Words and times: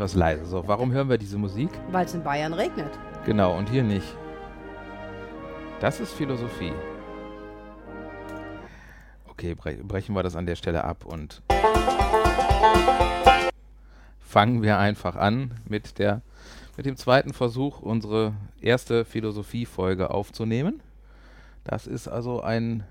etwas 0.00 0.14
leise. 0.14 0.46
So, 0.46 0.66
warum 0.66 0.92
hören 0.92 1.10
wir 1.10 1.18
diese 1.18 1.36
Musik? 1.36 1.68
Weil 1.92 2.06
es 2.06 2.14
in 2.14 2.22
Bayern 2.22 2.54
regnet. 2.54 2.88
Genau, 3.26 3.58
und 3.58 3.68
hier 3.68 3.82
nicht. 3.82 4.16
Das 5.78 6.00
ist 6.00 6.14
Philosophie. 6.14 6.72
Okay, 9.28 9.54
bre 9.54 9.74
brechen 9.74 10.14
wir 10.14 10.22
das 10.22 10.36
an 10.36 10.46
der 10.46 10.56
Stelle 10.56 10.84
ab 10.84 11.04
und 11.04 11.42
fangen 14.20 14.62
wir 14.62 14.78
einfach 14.78 15.16
an 15.16 15.60
mit, 15.68 15.98
der, 15.98 16.22
mit 16.78 16.86
dem 16.86 16.96
zweiten 16.96 17.34
Versuch, 17.34 17.80
unsere 17.80 18.32
erste 18.62 19.04
Philosophie-Folge 19.04 20.08
aufzunehmen. 20.08 20.80
Das 21.62 21.86
ist 21.86 22.08
also 22.08 22.40
ein, 22.40 22.84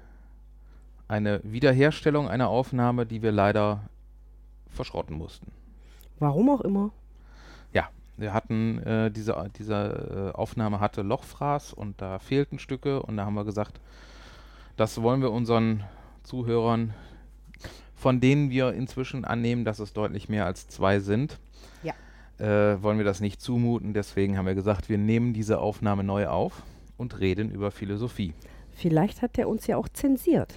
eine 1.08 1.40
Wiederherstellung 1.42 2.30
einer 2.30 2.50
Aufnahme, 2.50 3.08
die 3.08 3.24
wir 3.24 3.32
leider 3.32 3.82
verschrotten 4.70 5.18
mussten. 5.18 5.52
Warum 6.20 6.52
auch 6.52 6.62
immer. 6.62 6.92
Wir 8.20 8.34
hatten 8.34 8.80
äh, 8.84 9.10
diese, 9.12 9.36
diese 9.58 10.32
äh, 10.34 10.38
Aufnahme 10.38 10.82
hatte 10.82 11.04
Lochfraß 11.04 11.72
und 11.74 12.02
da 12.02 12.20
fehlten 12.20 12.60
Stücke 12.60 13.02
und 13.02 13.16
da 13.16 13.26
haben 13.26 13.34
wir 13.36 13.46
gesagt, 13.46 13.80
das 14.76 15.02
wollen 15.02 15.22
wir 15.22 15.32
unseren 15.32 15.84
Zuhörern, 16.24 16.94
von 17.96 18.20
denen 18.20 18.50
wir 18.50 18.74
inzwischen 18.74 19.24
annehmen, 19.24 19.64
dass 19.64 19.80
es 19.80 19.94
deutlich 19.94 20.28
mehr 20.28 20.46
als 20.46 20.68
zwei 20.68 21.00
sind, 21.00 21.40
Ja. 21.82 21.94
äh, 22.46 22.82
wollen 22.84 22.98
wir 22.98 23.06
das 23.06 23.22
nicht 23.22 23.42
zumuten. 23.42 23.94
Deswegen 23.94 24.38
haben 24.38 24.46
wir 24.46 24.56
gesagt, 24.56 24.90
wir 24.90 24.98
nehmen 24.98 25.34
diese 25.34 25.60
Aufnahme 25.60 26.04
neu 26.04 26.28
auf 26.28 26.64
und 26.98 27.20
reden 27.22 27.50
über 27.50 27.72
Philosophie. 27.72 28.34
Vielleicht 28.72 29.22
hat 29.22 29.38
der 29.38 29.48
uns 29.48 29.66
ja 29.68 29.78
auch 29.78 29.88
zensiert. 29.90 30.56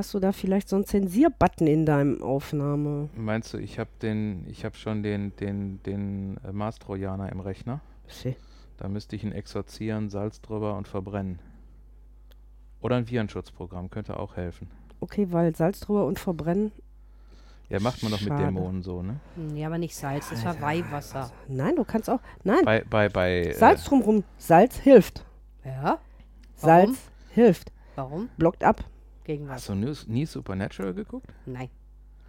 Hast 0.00 0.14
du 0.14 0.18
da 0.18 0.32
vielleicht 0.32 0.70
so 0.70 0.76
einen 0.76 0.86
Zensierbutton 0.86 1.66
in 1.66 1.84
deinem 1.84 2.22
Aufnahme? 2.22 3.10
Meinst 3.14 3.52
du, 3.52 3.58
ich 3.58 3.78
habe 3.78 3.90
den, 4.00 4.46
ich 4.48 4.64
habe 4.64 4.74
schon 4.74 5.02
den, 5.02 5.36
den, 5.36 5.82
den 5.82 6.38
äh, 6.42 6.52
Mars 6.52 6.78
Trojaner 6.78 7.30
im 7.30 7.40
Rechner? 7.40 7.82
Shit. 8.08 8.38
Da 8.78 8.88
müsste 8.88 9.14
ich 9.14 9.24
ihn 9.24 9.32
exorzieren, 9.32 10.08
Salz 10.08 10.40
drüber 10.40 10.78
und 10.78 10.88
verbrennen. 10.88 11.38
Oder 12.80 12.96
ein 12.96 13.10
Virenschutzprogramm 13.10 13.90
könnte 13.90 14.18
auch 14.18 14.36
helfen. 14.36 14.70
Okay, 15.00 15.26
weil 15.32 15.54
Salz 15.54 15.80
drüber 15.80 16.06
und 16.06 16.18
verbrennen. 16.18 16.72
Ja, 17.68 17.78
macht 17.80 18.02
man 18.02 18.10
doch 18.12 18.22
mit. 18.22 18.30
Dämonen 18.38 18.82
so, 18.82 19.02
ne? 19.02 19.20
Hm, 19.34 19.54
Ja, 19.54 19.66
aber 19.66 19.76
nicht 19.76 19.94
Salz, 19.94 20.30
das 20.30 20.42
war 20.46 20.58
Weihwasser. 20.62 21.30
Nein, 21.46 21.76
du 21.76 21.84
kannst 21.84 22.08
auch. 22.08 22.20
Nein, 22.42 22.64
Bei, 22.64 22.82
bei, 22.88 23.10
bei. 23.10 23.40
äh, 23.48 23.52
Salz 23.52 23.84
drumrum. 23.84 24.24
Salz 24.38 24.76
hilft. 24.78 25.26
Ja? 25.62 25.98
Salz 26.56 26.86
Warum? 26.88 26.96
hilft. 27.34 27.70
Warum? 27.96 28.30
Blockt 28.38 28.64
ab. 28.64 28.82
Gegen 29.24 29.46
was? 29.48 29.56
hast 29.56 29.68
du 29.68 29.74
nie, 29.74 29.92
nie 30.06 30.26
Supernatural 30.26 30.94
geguckt? 30.94 31.26
Nein, 31.46 31.68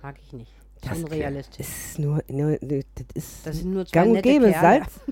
mag 0.01 0.15
ich 0.21 0.33
nicht. 0.33 0.51
Das- 0.81 0.97
Unrealistisch. 0.97 1.67
Ist 1.67 1.99
nur, 1.99 2.23
nur 2.27 2.57
das 2.61 2.83
ist 3.13 3.45
Das 3.47 3.57
sind 3.57 3.71
nur 3.73 3.85
zwei 3.85 3.93
gang 3.93 4.07
und 4.07 4.13
nette 4.13 4.29
gäbe. 4.29 4.51
Kerle. 4.51 4.79
Salz. 4.79 4.99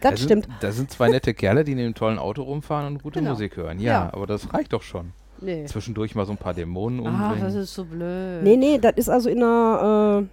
Das 0.00 0.18
sind, 0.18 0.24
stimmt. 0.44 0.48
Da 0.60 0.72
sind 0.72 0.90
zwei 0.90 1.10
nette 1.10 1.34
Kerle, 1.34 1.64
die 1.64 1.72
in 1.72 1.78
einem 1.78 1.94
tollen 1.94 2.18
Auto 2.18 2.42
rumfahren 2.44 2.86
und 2.86 3.02
gute 3.02 3.18
Genau. 3.20 3.32
Musik 3.32 3.56
hören. 3.58 3.78
Ja, 3.78 4.04
Ja. 4.06 4.12
aber 4.14 4.26
das 4.26 4.52
reicht 4.54 4.72
doch 4.72 4.80
schon. 4.82 5.12
Nee. 5.42 5.66
Zwischendurch 5.66 6.14
mal 6.14 6.24
so 6.24 6.32
ein 6.32 6.38
paar 6.38 6.54
Dämonen 6.54 7.06
Ach, 7.06 7.10
umbringen. 7.32 7.44
das 7.44 7.54
ist 7.54 7.74
so 7.74 7.84
blöd. 7.84 8.42
Nee, 8.42 8.56
nee, 8.56 8.78
das 8.78 8.94
ist 8.96 9.10
also 9.10 9.28
in 9.28 9.42
einer 9.42 10.24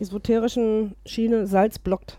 äh, 0.00 0.02
esoterischen 0.02 0.94
Schiene. 1.04 1.46
Salz 1.46 1.78
blockt. 1.78 2.16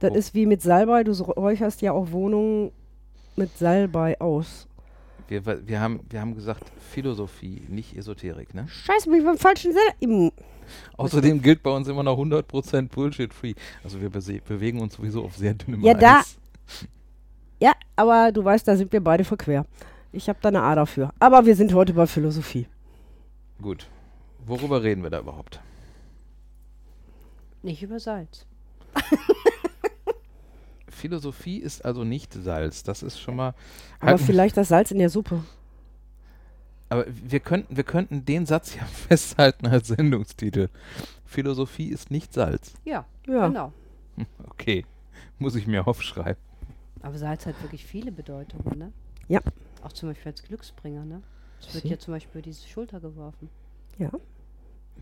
Das 0.00 0.12
Oh. 0.12 0.14
ist 0.14 0.34
wie 0.34 0.46
mit 0.46 0.62
Salbei. 0.62 1.02
Du 1.04 1.12
räucherst 1.12 1.82
ja 1.82 1.90
auch 1.92 2.12
Wohnungen 2.12 2.70
mit 3.36 3.56
Salbei 3.58 4.20
aus. 4.20 4.68
Wir, 5.30 5.66
wir, 5.66 5.80
haben, 5.80 6.00
wir 6.10 6.20
haben 6.20 6.34
gesagt 6.34 6.64
Philosophie, 6.90 7.62
nicht 7.68 7.96
Esoterik, 7.96 8.52
ne? 8.54 8.66
Scheiße, 8.68 9.08
bin 9.08 9.20
ich 9.20 9.24
beim 9.24 9.38
falschen 9.38 9.72
Sender. 9.72 10.32
Außerdem 10.96 11.40
gilt 11.40 11.62
bei 11.62 11.70
uns 11.70 11.88
immer 11.88 12.02
noch 12.02 12.18
100% 12.18 12.88
Bullshit-free. 12.88 13.54
Also 13.82 14.00
wir 14.00 14.10
bewegen 14.10 14.80
uns 14.80 14.94
sowieso 14.94 15.24
auf 15.24 15.36
sehr 15.36 15.54
dünnem 15.54 15.82
Ja, 15.82 15.94
da- 15.94 16.20
Eis. 16.20 16.36
Ja, 17.60 17.72
aber 17.96 18.32
du 18.32 18.42
weißt, 18.44 18.66
da 18.66 18.76
sind 18.76 18.92
wir 18.92 19.02
beide 19.02 19.24
verquer. 19.24 19.66
Ich 20.12 20.28
habe 20.28 20.38
da 20.42 20.48
eine 20.48 20.62
A 20.62 20.74
dafür. 20.74 21.12
Aber 21.18 21.44
wir 21.46 21.54
sind 21.54 21.72
heute 21.74 21.92
bei 21.92 22.06
Philosophie. 22.06 22.66
Gut. 23.62 23.86
Worüber 24.46 24.82
reden 24.82 25.02
wir 25.02 25.10
da 25.10 25.20
überhaupt? 25.20 25.60
Nicht 27.62 27.82
über 27.82 28.00
Salz. 28.00 28.46
Philosophie 31.00 31.56
ist 31.58 31.84
also 31.84 32.04
nicht 32.04 32.32
Salz. 32.34 32.82
Das 32.82 33.02
ist 33.02 33.18
schon 33.18 33.36
mal. 33.36 33.54
Aber 34.00 34.12
Halten- 34.12 34.24
vielleicht 34.24 34.56
das 34.56 34.68
Salz 34.68 34.90
in 34.90 34.98
der 34.98 35.08
Suppe. 35.10 35.42
aber 36.88 37.04
wir 37.08 37.40
könnten, 37.40 37.76
wir 37.76 37.84
könnten 37.84 38.24
den 38.24 38.46
Satz 38.46 38.74
ja 38.74 38.84
festhalten 39.08 39.66
als 39.66 39.88
Sendungstitel. 39.88 40.68
Philosophie 41.24 41.88
ist 41.88 42.10
nicht 42.10 42.32
Salz. 42.32 42.74
Ja, 42.84 43.04
Ja. 43.26 43.48
genau. 43.48 43.72
Okay. 44.50 44.84
Muss 45.38 45.54
ich 45.54 45.66
mir 45.66 45.86
aufschreiben. 45.86 46.42
Aber 47.00 47.16
Salz 47.16 47.46
hat 47.46 47.60
wirklich 47.62 47.86
viele 47.86 48.12
Bedeutungen, 48.12 48.78
ne? 48.78 48.92
Ja. 49.28 49.40
Auch 49.82 49.92
zum 49.92 50.10
Beispiel 50.10 50.32
als 50.32 50.42
Glücksbringer, 50.42 51.04
ne? 51.06 51.22
Es 51.60 51.72
wird 51.74 51.84
ja 51.86 51.98
zum 51.98 52.12
Beispiel 52.12 52.42
diese 52.42 52.66
Schulter 52.68 53.00
geworfen. 53.00 53.48
Ja. 53.98 54.10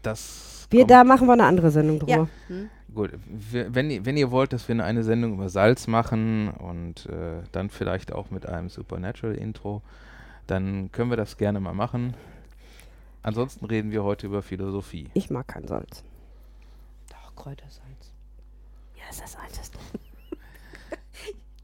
Das. 0.02 0.66
Wir, 0.70 0.86
da 0.86 1.02
machen 1.04 1.26
wir 1.26 1.32
eine 1.32 1.44
andere 1.44 1.70
Sendung 1.70 1.98
drüber. 1.98 2.28
Hm? 2.48 2.68
Gut, 2.94 3.12
wir, 3.26 3.74
wenn, 3.74 3.90
ihr- 3.90 4.04
wenn 4.06 4.16
ihr 4.16 4.30
wollt, 4.30 4.52
dass 4.52 4.66
wir 4.68 4.82
eine 4.84 5.02
Sendung 5.04 5.34
über 5.34 5.48
Salz 5.48 5.86
machen 5.86 6.48
und 6.50 7.06
äh, 7.06 7.42
dann 7.52 7.70
vielleicht 7.70 8.12
auch 8.12 8.30
mit 8.30 8.46
einem 8.46 8.68
Supernatural-Intro, 8.70 9.82
dann 10.46 10.90
können 10.92 11.10
wir 11.10 11.16
das 11.16 11.36
gerne 11.36 11.60
mal 11.60 11.74
machen. 11.74 12.14
Ansonsten 13.22 13.66
reden 13.66 13.90
wir 13.90 14.04
heute 14.04 14.26
über 14.26 14.42
Philosophie. 14.42 15.08
Ich 15.14 15.28
mag 15.30 15.46
kein 15.48 15.66
Salz. 15.66 16.02
Doch, 17.10 17.34
Kräutersalz. 17.36 18.12
Ja, 18.96 19.02
ist 19.10 19.20
das 19.22 19.36
Einzige. 19.36 19.78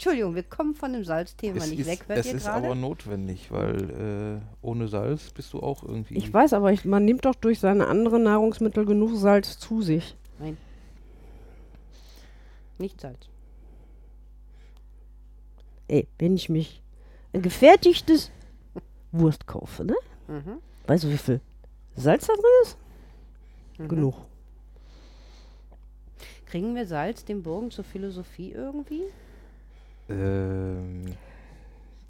Entschuldigung, 0.04 0.34
wir 0.34 0.42
kommen 0.42 0.75
von 0.75 0.92
dem 0.92 1.03
Salzthema 1.03 1.56
Es 1.56 1.70
nicht 1.70 1.81
ist, 1.81 1.87
weg, 1.87 2.04
hört 2.09 2.19
es 2.19 2.26
ihr 2.26 2.34
ist 2.34 2.47
aber 2.47 2.66
gerade? 2.66 2.78
notwendig, 2.78 3.50
weil 3.50 4.42
äh, 4.42 4.47
ohne 4.60 4.87
Salz 4.87 5.31
bist 5.31 5.54
du 5.54 5.60
auch 5.60 5.82
irgendwie. 5.82 6.19
Ich 6.19 6.31
weiß, 6.31 6.53
aber 6.53 6.72
ich, 6.72 6.84
man 6.84 7.06
nimmt 7.06 7.25
doch 7.25 7.34
durch 7.34 7.59
seine 7.59 7.87
anderen 7.87 8.25
Nahrungsmittel 8.25 8.84
genug 8.84 9.16
Salz 9.16 9.59
zu 9.59 9.81
sich. 9.81 10.14
Nein. 10.38 10.59
Nicht 12.76 13.00
Salz. 13.00 13.31
Ey, 15.88 16.06
wenn 16.19 16.34
ich 16.34 16.50
mich 16.50 16.82
ein 17.32 17.41
gefertigtes 17.41 18.31
Wurst 19.12 19.47
kaufe, 19.47 19.87
ne? 19.87 19.97
Mhm. 20.28 20.59
Weißt 20.87 21.04
du, 21.04 21.09
wie 21.09 21.16
viel 21.16 21.41
Salz 21.97 22.26
da 22.26 22.34
drin 22.34 22.44
ist? 22.64 22.76
Mhm. 23.78 23.88
Genug. 23.88 24.16
Kriegen 26.44 26.75
wir 26.75 26.87
Salz 26.87 27.25
den 27.25 27.43
Bogen 27.43 27.70
zur 27.70 27.84
Philosophie 27.84 28.53
irgendwie? 28.53 29.04
Ähm, 30.09 31.04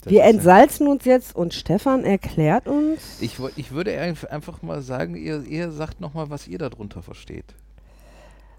Wir 0.03 0.23
entsalzen 0.25 0.87
uns 0.87 1.05
jetzt 1.05 1.35
und 1.35 1.53
Stefan 1.53 2.03
erklärt 2.03 2.67
uns. 2.67 3.21
Ich, 3.21 3.39
ich 3.55 3.71
würde 3.71 3.91
einf- 3.91 4.25
einfach 4.27 4.61
mal 4.61 4.81
sagen, 4.81 5.15
ihr, 5.15 5.43
ihr 5.43 5.71
sagt 5.71 6.01
nochmal, 6.01 6.29
was 6.29 6.47
ihr 6.47 6.57
darunter 6.57 7.01
versteht. 7.01 7.45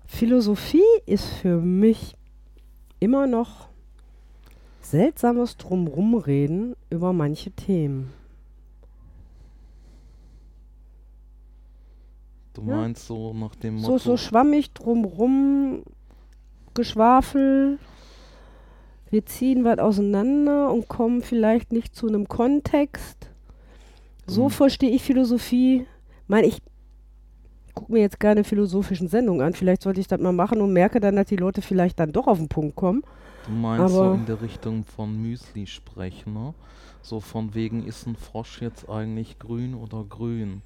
Philosophie 0.06 0.82
ist 1.04 1.24
für 1.26 1.58
mich 1.58 2.14
immer 3.00 3.26
noch 3.26 3.68
seltsames 4.80 5.56
Drumrumreden 5.56 6.76
über 6.90 7.12
manche 7.12 7.50
Themen. 7.50 8.12
Du 12.54 12.62
Ja. 12.62 12.76
meinst 12.76 13.06
so 13.06 13.34
nach 13.34 13.54
dem 13.56 13.78
So, 13.80 13.92
Motto. 13.92 13.98
so 13.98 14.16
schwammig 14.16 14.72
drumrum 14.72 15.82
Geschwafel. 16.74 17.78
Wir 19.10 19.24
ziehen 19.24 19.64
was 19.64 19.78
auseinander 19.78 20.72
und 20.72 20.88
kommen 20.88 21.22
vielleicht 21.22 21.72
nicht 21.72 21.94
zu 21.94 22.08
einem 22.08 22.26
Kontext. 22.28 23.30
So 24.26 24.44
Mhm. 24.44 24.50
verstehe 24.50 24.90
ich 24.90 25.02
Philosophie. 25.02 25.86
Meine 26.26 26.48
ich 26.48 26.60
gucke 27.74 27.92
mir 27.92 28.00
jetzt 28.00 28.18
keine 28.18 28.42
philosophischen 28.42 29.06
Sendungen 29.08 29.42
an. 29.46 29.52
Vielleicht 29.52 29.82
sollte 29.82 30.00
ich 30.00 30.08
das 30.08 30.20
mal 30.20 30.32
machen 30.32 30.60
und 30.60 30.72
merke 30.72 30.98
dann, 30.98 31.16
dass 31.16 31.26
die 31.26 31.36
Leute 31.36 31.62
vielleicht 31.62 32.00
dann 32.00 32.10
doch 32.12 32.26
auf 32.26 32.38
den 32.38 32.48
Punkt 32.48 32.74
kommen. 32.74 33.02
Du 33.46 33.52
meinst 33.52 33.94
so 33.94 34.02
Aber- 34.02 34.14
in 34.14 34.26
der 34.26 34.40
Richtung 34.42 34.84
von 34.84 35.20
Müsli 35.22 35.66
sprechen, 35.66 36.32
ne? 36.32 36.54
So 37.02 37.20
von 37.20 37.54
wegen, 37.54 37.86
ist 37.86 38.06
ein 38.06 38.16
Frosch 38.16 38.60
jetzt 38.60 38.88
eigentlich 38.88 39.38
grün 39.38 39.74
oder 39.74 40.02
grün? 40.02 40.62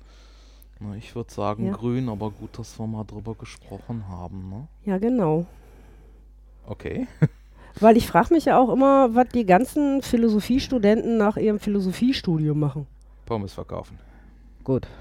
Na, 0.79 0.95
ich 0.97 1.15
würde 1.15 1.31
sagen 1.31 1.67
Ja. 1.67 1.73
grün, 1.73 2.09
aber 2.09 2.31
gut, 2.31 2.59
dass 2.59 2.79
wir 2.79 2.87
mal 2.87 3.05
drüber 3.05 3.35
gesprochen 3.35 4.05
haben, 4.09 4.49
ne? 4.49 4.69
Ja, 4.87 4.97
genau. 4.97 5.45
Okay. 6.67 7.07
Weil 7.81 7.97
ich 7.97 8.07
frage 8.07 8.35
mich 8.35 8.45
ja 8.45 8.59
auch 8.59 8.69
immer, 8.71 9.15
was 9.15 9.29
die 9.29 9.47
ganzen 9.47 10.03
Philosophiestudenten 10.03 11.17
nach 11.17 11.37
ihrem 11.37 11.59
Philosophiestudium 11.59 12.59
machen. 12.59 12.87
Pommes 13.27 13.53
verkaufen. 13.55 13.99
Gut. 14.65 14.87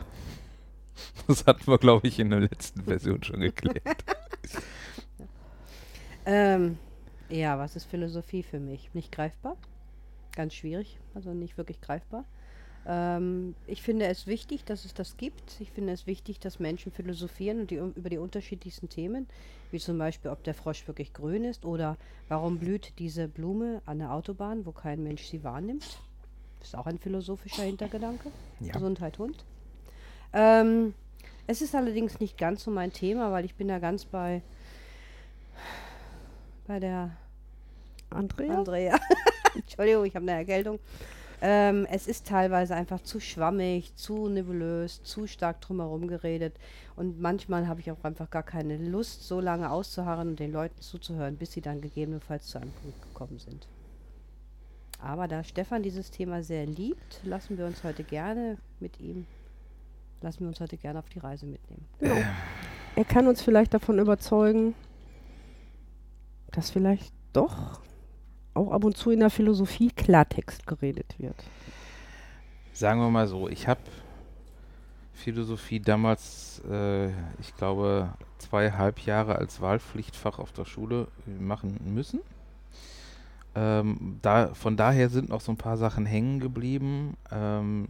Das 1.28 1.46
hatten 1.46 1.66
wir, 1.68 1.78
glaube 1.78 2.08
ich, 2.08 2.20
in 2.20 2.30
der 2.30 2.42
letzten 2.42 2.82
Version 2.84 3.24
schon 3.24 3.40
geklärt. 3.40 3.84
Ähm, 6.26 6.78
ja, 7.30 7.58
was 7.58 7.76
ist 7.76 7.86
Philosophie 7.86 8.44
für 8.44 8.60
mich? 8.60 8.94
Nicht 8.94 9.12
greifbar. 9.12 9.58
Ganz 10.36 10.54
schwierig, 10.54 11.00
also 11.16 11.34
nicht 11.34 11.58
wirklich 11.58 11.82
greifbar. 11.82 12.24
Ähm, 12.90 13.54
ich 13.68 13.84
finde 13.84 14.08
es 14.08 14.26
wichtig, 14.26 14.66
dass 14.66 14.84
es 14.84 14.96
das 14.96 15.16
gibt. 15.16 15.62
Ich 15.62 15.72
finde 15.72 15.94
es 15.94 16.08
wichtig, 16.08 16.40
dass 16.40 16.60
Menschen 16.60 16.92
philosophieren 16.92 17.62
und 17.62 17.70
die, 17.70 17.76
über 17.76 18.10
die 18.10 18.18
unterschiedlichsten 18.18 18.90
Themen, 18.90 19.28
wie 19.70 19.78
zum 19.78 20.00
Beispiel, 20.00 20.32
ob 20.32 20.44
der 20.44 20.56
Frosch 20.56 20.88
wirklich 20.88 21.14
grün 21.14 21.44
ist 21.44 21.66
oder 21.66 21.98
warum 22.30 22.58
blüht 22.58 22.94
diese 22.98 23.28
Blume 23.28 23.84
an 23.86 24.00
der 24.00 24.12
Autobahn, 24.12 24.66
wo 24.66 24.72
kein 24.72 25.04
Mensch 25.04 25.26
sie 25.26 25.44
wahrnimmt. 25.44 26.00
Das 26.60 26.70
ist 26.70 26.76
auch 26.76 26.88
ein 26.88 26.98
philosophischer 26.98 27.62
Hintergedanke. 27.62 28.32
Ja. 28.60 28.74
Gesundheit 28.74 29.20
Hund. 29.20 29.46
Ähm, 30.34 30.96
es 31.46 31.62
ist 31.62 31.76
allerdings 31.76 32.20
nicht 32.20 32.40
ganz 32.40 32.64
so 32.64 32.72
mein 32.72 32.92
Thema, 32.92 33.32
weil 33.32 33.46
ich 33.46 33.54
bin 33.54 33.68
da 33.68 33.78
ganz 33.78 34.06
bei, 34.06 34.42
bei 36.66 36.80
der 36.80 37.16
Andrea? 38.10 38.58
Andrea. 38.58 39.00
Entschuldigung, 39.56 40.06
ich 40.06 40.16
habe 40.16 40.24
eine 40.24 40.40
Erkältung. 40.40 40.80
Ähm, 41.42 41.88
es 41.90 42.08
ist 42.08 42.28
teilweise 42.28 42.76
einfach 42.76 43.02
zu 43.02 43.20
schwammig, 43.20 43.96
zu 43.96 44.28
nebulös, 44.28 45.04
zu 45.04 45.26
stark 45.26 45.62
drumherum 45.62 46.08
geredet. 46.08 46.56
Und 46.96 47.22
manchmal 47.22 47.68
habe 47.68 47.80
ich 47.80 47.92
auch 47.92 48.04
einfach 48.04 48.30
gar 48.30 48.44
keine 48.44 48.78
Lust, 48.78 49.28
so 49.28 49.40
lange 49.40 49.72
auszuharren 49.72 50.30
und 50.30 50.40
den 50.40 50.52
Leuten 50.52 50.82
zuzuhören, 50.82 51.38
bis 51.38 51.54
sie 51.54 51.62
dann 51.62 51.80
gegebenenfalls 51.82 52.48
zu 52.48 52.58
einem 52.58 52.72
Punkt 52.72 53.02
gekommen 53.02 53.40
sind. 53.40 53.68
Aber 55.02 55.30
da 55.30 55.44
Stefan 55.46 55.82
dieses 55.82 56.12
Thema 56.12 56.44
sehr 56.44 56.66
liebt, 56.66 57.22
lassen 57.24 57.58
wir 57.58 57.66
uns 57.66 57.84
heute 57.86 58.04
gerne 58.04 58.58
mit 58.82 59.00
ihm, 59.00 59.26
lassen 60.22 60.42
wir 60.42 60.50
uns 60.50 60.60
heute 60.60 60.76
gerne 60.76 61.00
auf 61.00 61.08
die 61.08 61.20
Reise 61.20 61.46
mitnehmen. 61.46 61.86
Er 62.96 63.06
kann 63.06 63.28
uns 63.28 63.42
vielleicht 63.42 63.74
davon 63.74 63.98
überzeugen, 63.98 64.76
dass 66.52 66.70
vielleicht 66.70 67.14
doch 67.32 67.80
auch 68.60 68.72
ab 68.72 68.84
und 68.84 68.98
zu 68.98 69.12
in 69.12 69.20
der 69.20 69.30
Philosophie 69.30 69.90
Klartext 69.90 70.68
geredet 70.68 71.16
wird. 71.18 71.36
Sagen 72.74 73.00
wir 73.02 73.10
mal 73.10 73.28
so, 73.28 73.50
ich 73.50 73.68
habe 73.68 73.82
Philosophie 75.14 75.80
damals, 75.80 76.62
äh, 76.70 77.08
ich 77.40 77.56
glaube, 77.58 78.10
zweieinhalb 78.38 79.00
Jahre 79.02 79.36
als 79.36 79.60
Wahlpflichtfach 79.62 80.40
auf 80.40 80.52
der 80.52 80.66
Schule 80.66 81.08
machen 81.40 81.78
müssen. 81.86 82.22
Ähm, 83.56 84.20
da, 84.22 84.54
von 84.54 84.78
daher 84.78 85.10
sind 85.10 85.30
noch 85.30 85.42
so 85.42 85.52
ein 85.52 85.58
paar 85.58 85.78
Sachen 85.78 86.06
hängen 86.06 86.40
geblieben. 86.40 87.18
Ähm, 87.32 87.88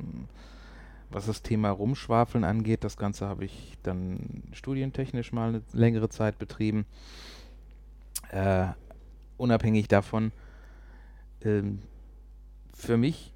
was 1.12 1.26
das 1.26 1.42
Thema 1.42 1.72
Rumschwafeln 1.72 2.44
angeht, 2.44 2.84
das 2.84 2.98
Ganze 2.98 3.28
habe 3.28 3.46
ich 3.46 3.78
dann 3.84 4.44
studientechnisch 4.54 5.32
mal 5.32 5.50
eine 5.50 5.62
längere 5.74 6.10
Zeit 6.10 6.38
betrieben. 6.38 6.86
Äh, 8.32 8.68
unabhängig 9.38 9.88
davon, 9.88 10.32
ähm, 11.44 11.80
für 12.74 12.98
mich 12.98 13.34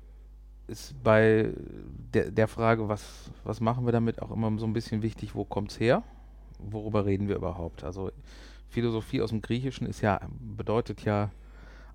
ist 0.67 1.01
bei 1.03 1.53
der, 2.13 2.31
der 2.31 2.47
Frage, 2.47 2.87
was, 2.87 3.31
was 3.43 3.59
machen 3.59 3.85
wir 3.85 3.91
damit, 3.91 4.21
auch 4.21 4.31
immer 4.31 4.57
so 4.57 4.65
ein 4.65 4.73
bisschen 4.73 5.01
wichtig, 5.01 5.35
wo 5.35 5.43
kommt 5.43 5.71
es 5.71 5.79
her? 5.79 6.03
Worüber 6.59 7.05
reden 7.05 7.27
wir 7.27 7.35
überhaupt? 7.35 7.83
Also 7.83 8.11
Philosophie 8.69 9.21
aus 9.21 9.29
dem 9.29 9.41
Griechischen 9.41 9.85
ist 9.85 10.01
ja, 10.01 10.21
bedeutet 10.39 11.03
ja 11.03 11.29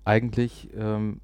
eigentlich 0.05 0.69
ähm, 0.75 1.19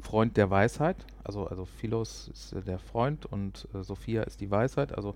Freund 0.00 0.36
der 0.36 0.50
Weisheit. 0.50 0.96
Also, 1.24 1.46
also 1.46 1.64
Philos 1.64 2.28
ist 2.32 2.54
der 2.66 2.78
Freund 2.78 3.26
und 3.26 3.68
äh, 3.74 3.82
Sophia 3.82 4.22
ist 4.22 4.40
die 4.40 4.50
Weisheit. 4.50 4.96
Also 4.96 5.14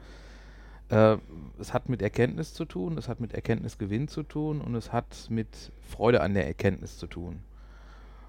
äh, 0.91 1.17
es 1.59 1.73
hat 1.73 1.89
mit 1.89 2.03
Erkenntnis 2.03 2.53
zu 2.53 2.65
tun, 2.65 2.99
es 2.99 3.09
hat 3.09 3.21
mit 3.21 3.33
Erkenntnisgewinn 3.33 4.09
zu 4.09 4.23
tun 4.23 4.61
und 4.61 4.75
es 4.75 4.93
hat 4.93 5.29
mit 5.31 5.73
Freude 5.89 6.21
an 6.21 6.35
der 6.35 6.47
Erkenntnis 6.47 6.99
zu 6.99 7.07
tun. 7.07 7.41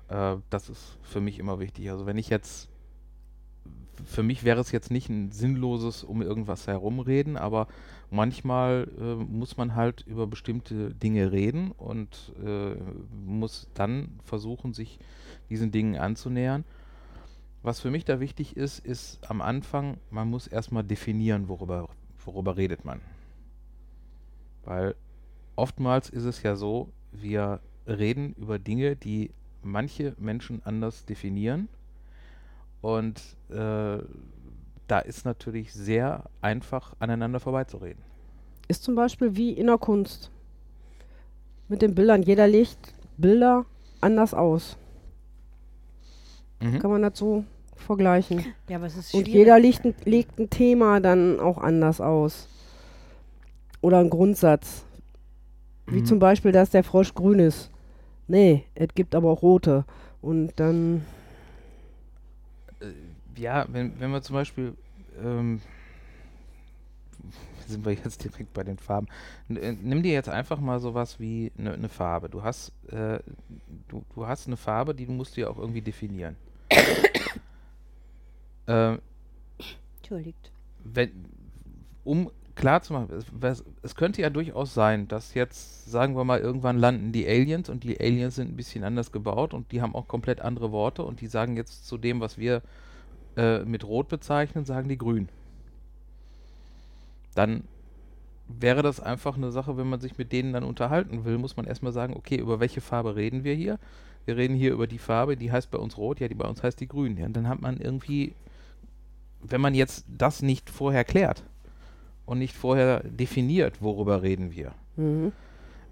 Äh, 0.10 0.38
das 0.50 0.70
ist 0.70 0.98
für 1.02 1.22
mich 1.22 1.40
immer 1.40 1.60
wichtig. 1.60 1.90
Also 1.90 2.06
wenn 2.06 2.18
ich 2.18 2.30
jetzt, 2.30 2.70
für 4.06 4.24
mich 4.24 4.44
wäre 4.44 4.60
es 4.60 4.72
jetzt 4.72 4.92
nicht 4.92 5.10
ein 5.10 5.32
sinnloses 5.32 6.04
um 6.04 6.22
irgendwas 6.22 6.68
herumreden, 6.68 7.38
aber 7.38 7.68
manchmal 8.12 8.88
äh, 9.00 9.16
muss 9.16 9.58
man 9.58 9.76
halt 9.76 10.06
über 10.08 10.28
bestimmte 10.28 10.94
Dinge 10.94 11.32
reden 11.32 11.72
und 11.72 12.34
äh, 12.44 12.76
muss 13.26 13.70
dann 13.74 14.20
versuchen, 14.24 14.74
sich 14.74 15.00
diesen 15.50 15.72
Dingen 15.72 15.98
anzunähern. 15.98 16.64
Was 17.64 17.80
für 17.80 17.90
mich 17.90 18.06
da 18.06 18.20
wichtig 18.20 18.56
ist, 18.58 18.78
ist 18.78 19.20
am 19.28 19.42
Anfang, 19.42 19.98
man 20.12 20.30
muss 20.30 20.46
erstmal 20.46 20.84
definieren, 20.84 21.48
worüber, 21.48 21.90
worüber 22.24 22.58
redet 22.58 22.86
man. 22.86 23.02
Weil 24.66 24.96
oftmals 25.56 26.10
ist 26.10 26.26
es 26.26 26.44
ja 26.44 26.56
so, 26.56 26.90
wir 27.12 27.60
reden 27.88 28.34
über 28.34 28.60
Dinge, 28.60 28.96
die 28.96 29.32
manche 29.66 30.14
Menschen 30.18 30.62
anders 30.64 31.06
definieren. 31.06 31.68
Und 32.82 33.20
äh, 33.50 33.98
da 34.88 35.00
ist 35.00 35.26
natürlich 35.26 35.74
sehr 35.74 36.24
einfach 36.42 36.94
aneinander 37.00 37.40
vorbeizureden. 37.40 38.04
Ist 38.68 38.84
zum 38.84 38.96
Beispiel 38.96 39.36
wie 39.36 39.52
in 39.52 39.68
der 39.68 39.78
Kunst. 39.78 40.32
Mit 41.68 41.82
den 41.82 41.96
Bildern. 41.96 42.22
Jeder 42.22 42.48
legt 42.48 42.94
Bilder 43.18 43.66
anders 44.02 44.34
aus. 44.34 44.78
Mhm. 46.62 46.80
Kann 46.80 46.92
man 46.92 47.14
so 47.14 47.44
vergleichen. 47.76 48.46
Ja, 48.70 48.78
aber 48.78 48.86
es 48.86 48.96
ist 48.98 49.14
Und 49.14 49.28
jeder 49.28 49.60
legt 49.60 49.84
ein, 49.86 49.96
legt 50.06 50.40
ein 50.40 50.50
Thema 50.50 51.00
dann 51.00 51.40
auch 51.40 51.58
anders 51.58 52.00
aus. 52.02 52.48
Oder 53.82 54.00
ein 54.00 54.10
Grundsatz. 54.10 54.86
Wie 55.88 56.02
Mhm. 56.02 56.06
zum 56.06 56.20
Beispiel, 56.20 56.52
dass 56.52 56.70
der 56.70 56.84
Frosch 56.84 57.14
grün 57.14 57.40
ist. 57.40 57.72
Nee, 58.28 58.66
es 58.76 58.90
gibt 58.96 59.16
aber 59.16 59.30
auch 59.32 59.42
rote. 59.42 59.86
Und 60.22 60.54
dann, 60.60 61.06
Ja, 63.36 63.66
wenn, 63.70 64.00
wenn 64.00 64.12
wir 64.12 64.22
zum 64.22 64.36
Beispiel, 64.36 64.76
ähm, 65.22 65.62
sind 67.68 67.86
wir 67.86 67.94
jetzt 67.94 68.24
direkt 68.24 68.54
bei 68.54 68.64
den 68.64 68.78
Farben. 68.78 69.08
N 69.50 69.58
äh, 69.58 69.74
nimm 69.74 70.04
dir 70.04 70.14
jetzt 70.14 70.30
einfach 70.30 70.60
mal 70.60 70.80
sowas 70.80 71.20
wie 71.20 71.52
eine 71.58 71.78
ne 71.78 71.90
Farbe. 71.90 72.30
Du 72.30 72.44
hast, 72.44 72.72
äh, 72.92 73.20
du, 73.88 74.04
du 74.14 74.28
hast 74.28 74.48
eine 74.48 74.58
Farbe, 74.58 74.96
die 74.96 75.06
musst 75.08 75.38
du 75.38 75.42
ja 75.42 75.50
auch 75.50 75.58
irgendwie 75.58 75.82
definieren. 75.82 76.36
ähm, 78.68 79.00
Entschuldigt. 79.98 80.52
wenn, 80.84 81.12
um 82.04 82.32
klar 82.56 82.82
zu 82.82 82.94
machen, 82.94 83.10
es, 83.42 83.64
es 83.82 83.96
könnte 83.96 84.22
ja 84.22 84.30
durchaus 84.30 84.74
sein, 84.74 85.08
dass 85.08 85.34
jetzt, 85.34 85.90
sagen 85.90 86.16
wir 86.16 86.24
mal, 86.24 86.40
irgendwann 86.40 86.78
landen 86.78 87.12
die 87.12 87.28
Aliens 87.28 87.70
und 87.70 87.84
die 87.84 88.00
Aliens 88.00 88.36
sind 88.36 88.52
ein 88.52 88.56
bisschen 88.56 88.84
anders 88.84 89.12
gebaut 89.12 89.54
und 89.54 89.72
die 89.72 89.82
haben 89.82 89.96
auch 89.96 90.08
komplett 90.08 90.42
andere 90.42 90.72
Worte 90.72 91.04
und 91.04 91.22
die 91.22 91.28
sagen 91.28 91.58
jetzt 91.58 91.86
zu 91.86 91.98
dem, 91.98 92.22
was 92.22 92.38
wir 92.38 92.62
äh, 93.36 93.60
mit 93.60 93.84
Rot 93.84 94.08
bezeichnen, 94.08 94.66
sagen 94.66 94.90
die 94.90 94.98
Grün. 94.98 95.30
Dann 97.36 97.64
wäre 98.48 98.82
das 98.82 99.00
einfach 99.00 99.36
eine 99.36 99.52
Sache, 99.52 99.76
wenn 99.78 99.90
man 99.90 100.00
sich 100.00 100.18
mit 100.18 100.32
denen 100.32 100.54
dann 100.54 100.64
unterhalten 100.64 101.26
will, 101.26 101.38
muss 101.38 101.58
man 101.58 101.66
erstmal 101.66 101.92
sagen, 101.92 102.16
okay, 102.16 102.38
über 102.38 102.60
welche 102.60 102.82
Farbe 102.82 103.16
reden 103.16 103.44
wir 103.44 103.54
hier? 103.54 103.80
Wir 104.26 104.38
reden 104.38 104.56
hier 104.56 104.72
über 104.72 104.88
die 104.88 104.98
Farbe, 104.98 105.36
die 105.36 105.52
heißt 105.52 105.70
bei 105.72 105.78
uns 105.78 105.98
rot, 105.98 106.20
ja, 106.20 106.28
die 106.28 106.36
bei 106.36 106.48
uns 106.48 106.64
heißt 106.64 106.80
die 106.80 106.88
grün. 106.88 107.18
Ja, 107.18 107.28
dann 107.28 107.50
hat 107.50 107.62
man 107.62 107.78
irgendwie, 107.78 108.34
wenn 109.42 109.62
man 109.62 109.76
jetzt 109.76 110.06
das 110.08 110.42
nicht 110.42 110.70
vorher 110.70 111.04
klärt 111.04 111.44
und 112.26 112.40
nicht 112.40 112.56
vorher 112.56 113.02
definiert, 113.04 113.82
worüber 113.82 114.22
reden 114.24 114.54
wir, 114.54 114.74
mhm. 114.96 115.32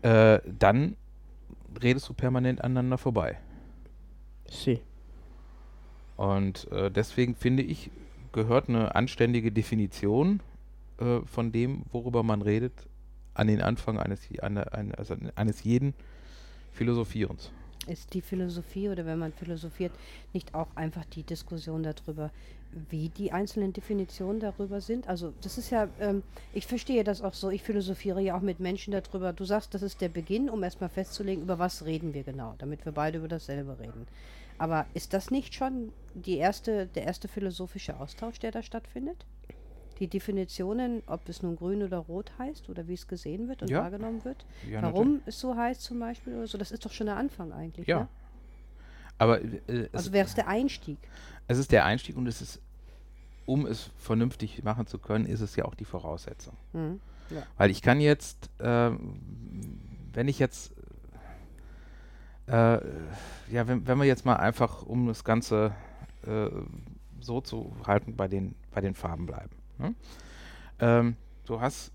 äh, 0.02 0.40
dann 0.46 0.96
redest 1.82 2.10
du 2.10 2.14
permanent 2.14 2.64
aneinander 2.64 2.98
vorbei. 2.98 3.38
Sie. 4.50 4.80
Und 6.16 6.72
äh, 6.72 6.92
deswegen 6.92 7.36
finde 7.36 7.64
ich, 7.64 7.90
gehört 8.32 8.70
eine 8.70 8.96
anständige 8.96 9.52
Definition 9.52 10.42
äh, 11.00 11.20
von 11.26 11.52
dem, 11.52 11.84
worüber 11.92 12.24
man 12.24 12.42
redet, 12.42 12.74
an 13.34 13.48
den 13.48 13.62
Anfang 13.62 14.00
eines, 14.00 14.22
eine, 14.42 14.74
eine, 14.74 14.98
also 14.98 15.16
eines 15.36 15.64
jeden 15.64 15.94
Philosophierens. 16.72 17.52
Ist 17.88 18.14
die 18.14 18.22
Philosophie 18.22 18.90
oder 18.90 19.06
wenn 19.06 19.20
man 19.20 19.34
philosophiert, 19.34 19.92
nicht 20.32 20.56
auch 20.56 20.68
einfach 20.76 21.04
die 21.06 21.24
Diskussion 21.24 21.84
darüber, 21.84 22.32
wie 22.90 23.10
die 23.10 23.32
einzelnen 23.32 23.74
Definitionen 23.74 24.40
darüber 24.40 24.82
sind? 24.82 25.08
Also 25.08 25.34
das 25.42 25.58
ist 25.58 25.70
ja, 25.70 25.90
ähm, 26.00 26.24
ich 26.54 26.66
verstehe 26.66 27.04
das 27.04 27.22
auch 27.22 27.34
so, 27.34 27.50
ich 27.50 27.62
philosophiere 27.62 28.22
ja 28.22 28.38
auch 28.38 28.42
mit 28.42 28.60
Menschen 28.60 28.92
darüber. 28.92 29.34
Du 29.34 29.46
sagst, 29.46 29.74
das 29.74 29.82
ist 29.82 30.02
der 30.02 30.10
Beginn, 30.10 30.50
um 30.50 30.64
erstmal 30.64 30.90
festzulegen, 30.90 31.44
über 31.44 31.60
was 31.60 31.86
reden 31.86 32.14
wir 32.14 32.24
genau, 32.24 32.56
damit 32.58 32.86
wir 32.86 32.94
beide 32.94 33.18
über 33.18 33.28
dasselbe 33.28 33.78
reden. 33.80 34.08
Aber 34.58 34.86
ist 34.94 35.14
das 35.14 35.30
nicht 35.30 35.54
schon 35.54 35.92
die 36.14 36.38
erste, 36.38 36.88
der 36.88 37.04
erste 37.04 37.28
philosophische 37.28 38.00
Austausch, 38.00 38.40
der 38.40 38.52
da 38.52 38.64
stattfindet? 38.64 39.26
Die 40.00 40.08
Definitionen, 40.08 41.04
ob 41.08 41.28
es 41.30 41.44
nun 41.44 41.56
grün 41.56 41.84
oder 41.84 41.98
rot 41.98 42.32
heißt 42.40 42.70
oder 42.70 42.88
wie 42.88 42.94
es 42.94 43.08
gesehen 43.08 43.48
wird 43.48 43.62
und 43.62 43.70
Ja. 43.70 43.82
wahrgenommen 43.82 44.24
wird? 44.26 44.46
Ja, 44.70 44.82
Warum 44.82 45.22
es 45.26 45.40
so 45.40 45.56
heißt 45.56 45.82
zum 45.82 46.00
Beispiel 46.00 46.34
oder 46.36 46.48
so, 46.48 46.58
das 46.58 46.72
ist 46.72 46.86
doch 46.86 46.92
schon 46.92 47.06
der 47.08 47.18
Anfang 47.18 47.52
eigentlich. 47.52 47.88
Ja. 47.88 48.02
Ne? 48.02 48.08
Aber 49.20 49.42
äh, 49.42 49.88
Also 49.94 50.12
wäre 50.12 50.26
es 50.26 50.34
der 50.36 50.48
Einstieg. 50.48 50.98
es 51.48 51.58
ist 51.58 51.72
der 51.72 51.86
Einstieg 51.86 52.18
und 52.18 52.28
es 52.28 52.42
ist, 52.42 52.60
um 53.46 53.66
es 53.66 53.92
vernünftig 53.98 54.64
machen 54.64 54.88
zu 54.88 54.98
können, 54.98 55.26
ist 55.26 55.42
es 55.42 55.56
ja 55.56 55.66
auch 55.66 55.76
die 55.76 55.86
Voraussetzung. 55.86 56.56
Mhm. 56.74 57.00
Weil 57.58 57.72
ich 57.72 57.82
kann 57.82 58.00
jetzt, 58.02 58.50
ähm, 58.60 59.80
wenn 60.14 60.28
ich 60.28 60.40
jetzt, 60.40 60.74
äh, 62.48 62.52
ja, 63.52 63.68
wenn, 63.68 63.88
wenn 63.88 63.98
wir 63.98 64.06
jetzt 64.06 64.26
mal 64.26 64.36
einfach, 64.36 64.84
um 64.84 65.08
das 65.08 65.24
Ganze 65.24 65.74
äh, 66.26 66.50
so 67.20 67.42
zu 67.42 67.76
halten, 67.86 68.16
bei 68.16 68.28
den, 68.28 68.56
bei 68.72 68.82
den 68.82 68.96
Farben 68.96 69.26
bleiben. 69.26 69.52
Ne? 69.84 69.96
Ähm, 70.80 71.16
du 71.46 71.62
hast, 71.62 71.92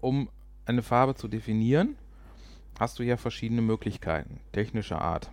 um 0.00 0.28
eine 0.66 0.82
Farbe 0.82 1.14
zu 1.14 1.28
definieren, 1.28 1.96
hast 2.78 2.98
du 2.98 3.02
ja 3.02 3.16
verschiedene 3.16 3.62
Möglichkeiten, 3.62 4.40
technischer 4.52 5.00
Art. 5.00 5.30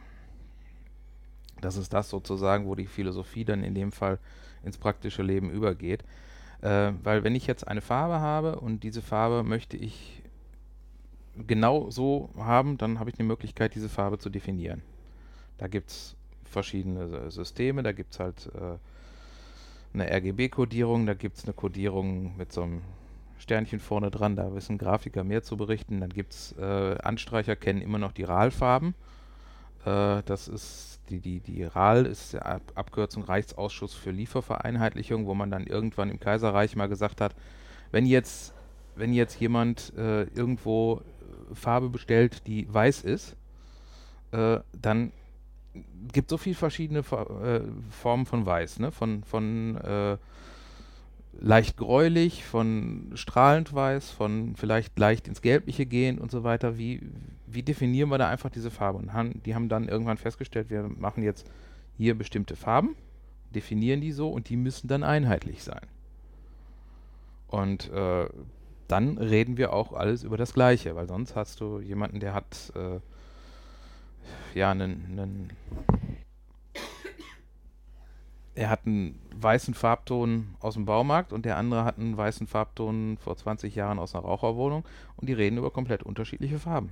Das 1.62 1.78
ist 1.78 1.94
das 1.94 2.10
sozusagen, 2.10 2.66
wo 2.66 2.76
die 2.76 2.88
Philosophie 2.88 3.46
dann 3.46 3.64
in 3.64 3.76
dem 3.76 3.92
Fall 3.92 4.20
ins 4.64 4.78
praktische 4.78 5.22
Leben 5.22 5.50
übergeht. 5.52 6.04
Äh, 6.62 6.94
weil 7.04 7.24
wenn 7.24 7.36
ich 7.36 7.48
jetzt 7.48 7.68
eine 7.68 7.82
Farbe 7.82 8.20
habe 8.20 8.60
und 8.60 8.84
diese 8.84 9.02
Farbe 9.02 9.44
möchte 9.44 9.78
ich 9.78 10.24
genau 11.48 11.92
so 11.92 12.30
haben, 12.38 12.78
dann 12.78 13.00
habe 13.00 13.10
ich 13.10 13.20
eine 13.20 13.28
Möglichkeit, 13.28 13.76
diese 13.76 13.90
Farbe 13.90 14.18
zu 14.18 14.30
definieren. 14.30 14.82
Da 15.58 15.68
gibt 15.68 15.90
es 15.90 16.16
verschiedene 16.44 17.30
Systeme, 17.32 17.84
da 17.84 17.92
gibt 17.92 18.14
es 18.14 18.20
halt 18.20 18.50
äh, 18.56 18.78
eine 19.96 20.12
RGB-Kodierung, 20.12 21.06
da 21.06 21.14
gibt 21.14 21.38
es 21.38 21.46
eine 21.46 21.54
Kodierung 21.54 22.36
mit 22.38 22.52
so 22.52 22.64
einem 22.64 22.82
Sternchen 23.38 23.80
vorne 23.80 24.12
dran, 24.12 24.36
da 24.36 24.54
wissen 24.54 24.78
Grafiker 24.78 25.24
mehr 25.24 25.44
zu 25.44 25.58
berichten. 25.58 26.00
Dann 26.02 26.10
gibt 26.10 26.34
es 26.34 26.56
äh, 26.58 26.98
Anstreicher, 27.02 27.56
kennen 27.56 27.82
immer 27.82 27.98
noch 27.98 28.12
die 28.12 28.24
RAL-Farben. 28.24 28.96
Äh, 29.86 30.24
das 30.26 30.48
ist 30.48 31.00
die, 31.10 31.20
die, 31.20 31.40
die 31.40 31.64
RAL 31.64 32.06
ist 32.06 32.36
Ab 32.36 32.62
Abkürzung 32.76 33.24
Reichsausschuss 33.24 33.94
für 33.94 34.12
Liefervereinheitlichung, 34.12 35.28
wo 35.28 35.34
man 35.34 35.52
dann 35.52 35.68
irgendwann 35.68 36.10
im 36.10 36.20
Kaiserreich 36.20 36.76
mal 36.76 36.88
gesagt 36.88 37.22
hat, 37.22 37.36
wenn 37.92 38.06
jetzt, 38.06 38.54
wenn 38.96 39.14
jetzt 39.14 39.40
jemand 39.40 39.94
äh, 39.98 40.24
irgendwo 40.24 41.02
Farbe 41.54 41.90
bestellt, 41.90 42.48
die 42.48 42.74
weiß 42.74 43.02
ist, 43.02 43.36
äh, 44.32 44.60
dann 44.82 45.12
gibt 46.12 46.30
so 46.30 46.38
viele 46.38 46.56
verschiedene 46.56 47.00
äh, 47.00 47.62
Formen 47.90 48.26
von 48.26 48.46
Weiß, 48.46 48.80
ne? 48.80 48.92
Von, 48.92 49.24
von 49.24 49.78
äh, 49.78 50.18
leicht 51.40 51.78
gräulich, 51.78 52.46
von 52.46 53.12
strahlend 53.16 53.74
weiß, 53.74 54.12
von 54.12 54.56
vielleicht 54.56 54.98
leicht 54.98 55.28
ins 55.28 55.42
Gelbliche 55.42 55.86
gehen 55.86 56.18
und 56.18 56.32
so 56.32 56.44
weiter. 56.44 56.78
Wie, 56.78 57.02
wie 57.48 57.64
definieren 57.64 58.10
wir 58.10 58.18
da 58.18 58.30
einfach 58.30 58.50
diese 58.50 58.72
Farbe? 58.72 59.00
Und 59.00 59.14
haben, 59.14 59.42
die 59.46 59.56
haben 59.56 59.70
dann 59.70 59.88
irgendwann 59.88 60.18
festgestellt, 60.18 60.70
wir 60.70 60.84
machen 60.84 61.24
jetzt 61.24 61.50
hier 61.98 62.18
bestimmte 62.18 62.56
Farben, 62.56 62.96
definieren 63.54 64.02
die 64.02 64.12
so 64.12 64.30
und 64.30 64.50
die 64.50 64.58
müssen 64.58 64.88
dann 64.88 65.04
einheitlich 65.04 65.64
sein. 65.64 65.86
Und 67.48 67.92
äh, 67.92 68.28
dann 68.88 69.18
reden 69.18 69.58
wir 69.58 69.74
auch 69.74 69.94
alles 69.94 70.24
über 70.24 70.38
das 70.38 70.54
Gleiche, 70.54 70.96
weil 70.96 71.08
sonst 71.08 71.36
hast 71.36 71.60
du 71.62 71.80
jemanden, 71.80 72.20
der 72.20 72.34
hat 72.34 72.72
äh, 72.76 73.00
ja 74.56 74.72
einen, 74.72 75.20
einen 75.20 75.50
er 78.56 78.70
hat 78.70 78.86
einen 78.86 79.20
weißen 79.36 79.74
Farbton 79.74 80.56
aus 80.62 80.76
dem 80.76 80.86
Baumarkt 80.86 81.34
und 81.34 81.46
der 81.46 81.58
andere 81.58 81.84
hat 81.84 82.00
einen 82.00 82.16
weißen 82.16 82.48
Farbton 82.48 83.18
vor 83.18 83.36
20 83.36 83.76
Jahren 83.76 84.00
aus 84.00 84.16
einer 84.16 84.24
Raucherwohnung 84.24 84.86
und 85.18 85.28
die 85.28 85.34
reden 85.34 85.58
über 85.58 85.72
komplett 85.72 86.04
unterschiedliche 86.04 86.58
Farben. 86.58 86.92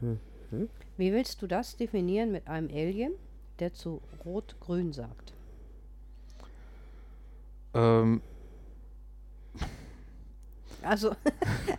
Mhm. 0.00 0.68
Wie 0.96 1.12
willst 1.12 1.42
du 1.42 1.46
das 1.46 1.76
definieren 1.76 2.30
mit 2.30 2.46
einem 2.46 2.68
Alien, 2.68 3.12
der 3.58 3.74
zu 3.74 4.00
Rot-Grün 4.24 4.92
sagt? 4.92 5.32
Ähm, 7.74 8.22
also, 10.88 11.14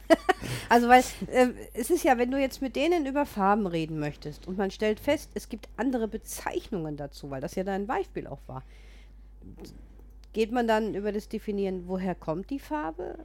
also 0.69 0.87
weil 0.87 1.03
äh, 1.31 1.49
es 1.73 1.89
ist 1.89 2.03
ja, 2.03 2.17
wenn 2.17 2.31
du 2.31 2.39
jetzt 2.39 2.61
mit 2.61 2.75
denen 2.75 3.05
über 3.05 3.25
Farben 3.25 3.67
reden 3.67 3.99
möchtest 3.99 4.47
und 4.47 4.57
man 4.57 4.71
stellt 4.71 4.99
fest, 4.99 5.31
es 5.33 5.49
gibt 5.49 5.69
andere 5.77 6.07
Bezeichnungen 6.07 6.97
dazu, 6.97 7.29
weil 7.29 7.41
das 7.41 7.55
ja 7.55 7.63
dein 7.63 7.87
Beispiel 7.87 8.27
auch 8.27 8.41
war. 8.47 8.63
Geht 10.33 10.51
man 10.51 10.67
dann 10.67 10.95
über 10.95 11.11
das 11.11 11.27
Definieren, 11.27 11.87
woher 11.87 12.15
kommt 12.15 12.49
die 12.49 12.59
Farbe? 12.59 13.17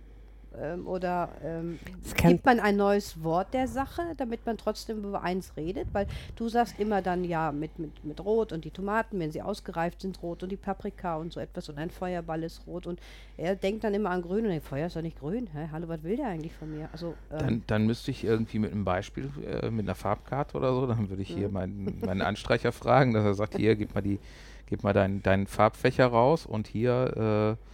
Ähm, 0.60 0.86
oder 0.86 1.30
ähm, 1.44 1.78
gibt 2.16 2.44
man 2.44 2.60
ein 2.60 2.76
neues 2.76 3.22
Wort 3.22 3.52
der 3.54 3.68
Sache, 3.68 4.02
damit 4.16 4.46
man 4.46 4.56
trotzdem 4.56 4.98
über 4.98 5.22
eins 5.22 5.56
redet? 5.56 5.88
Weil 5.92 6.06
du 6.36 6.48
sagst 6.48 6.78
immer 6.78 7.02
dann 7.02 7.24
ja 7.24 7.52
mit, 7.52 7.78
mit, 7.78 8.04
mit 8.04 8.24
Rot 8.24 8.52
und 8.52 8.64
die 8.64 8.70
Tomaten, 8.70 9.18
wenn 9.18 9.32
sie 9.32 9.42
ausgereift 9.42 10.00
sind, 10.02 10.22
rot 10.22 10.42
und 10.42 10.50
die 10.50 10.56
Paprika 10.56 11.16
und 11.16 11.32
so 11.32 11.40
etwas 11.40 11.68
und 11.68 11.78
ein 11.78 11.90
Feuerball 11.90 12.42
ist 12.42 12.66
rot 12.66 12.86
und 12.86 13.00
er 13.36 13.56
denkt 13.56 13.84
dann 13.84 13.94
immer 13.94 14.10
an 14.10 14.22
grün 14.22 14.44
und 14.44 14.50
denkt, 14.50 14.66
Feuer 14.66 14.86
ist 14.86 14.96
doch 14.96 15.02
nicht 15.02 15.18
grün. 15.18 15.48
Hä? 15.52 15.68
Hallo, 15.72 15.88
was 15.88 16.02
will 16.02 16.16
der 16.16 16.28
eigentlich 16.28 16.54
von 16.54 16.70
mir? 16.70 16.88
Also, 16.92 17.14
ähm 17.32 17.38
dann, 17.38 17.62
dann 17.66 17.86
müsste 17.86 18.10
ich 18.10 18.24
irgendwie 18.24 18.58
mit 18.58 18.72
einem 18.72 18.84
Beispiel, 18.84 19.30
äh, 19.44 19.70
mit 19.70 19.86
einer 19.86 19.94
Farbkarte 19.94 20.56
oder 20.56 20.72
so, 20.72 20.86
dann 20.86 21.08
würde 21.08 21.22
ich 21.22 21.28
hier 21.28 21.48
meinen, 21.48 22.00
meinen 22.04 22.22
Anstreicher 22.22 22.72
fragen, 22.72 23.12
dass 23.12 23.24
er 23.24 23.34
sagt, 23.34 23.56
hier, 23.56 23.74
gib 23.76 23.94
mal 23.94 24.02
die, 24.02 24.18
gib 24.66 24.82
mal 24.82 24.92
deinen, 24.92 25.22
deinen 25.22 25.46
Farbfächer 25.46 26.06
raus 26.06 26.46
und 26.46 26.68
hier 26.68 27.56
äh, 27.58 27.73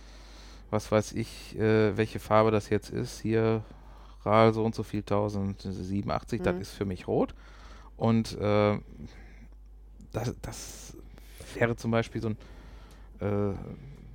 was 0.70 0.90
weiß 0.90 1.12
ich, 1.12 1.58
äh, 1.58 1.96
welche 1.96 2.20
Farbe 2.20 2.50
das 2.50 2.70
jetzt 2.70 2.90
ist. 2.90 3.20
Hier 3.20 3.62
RAL 4.24 4.54
so 4.54 4.64
und 4.64 4.74
so 4.74 4.82
viel 4.82 5.00
1087, 5.00 6.40
mhm. 6.40 6.44
das 6.44 6.56
ist 6.56 6.70
für 6.70 6.84
mich 6.84 7.08
rot. 7.08 7.34
Und 7.96 8.38
äh, 8.38 8.78
das, 10.12 10.34
das, 10.40 10.96
wäre 11.54 11.76
zum 11.76 11.90
Beispiel 11.90 12.20
so 12.20 12.28
ein, 12.28 12.36
äh, 13.20 13.54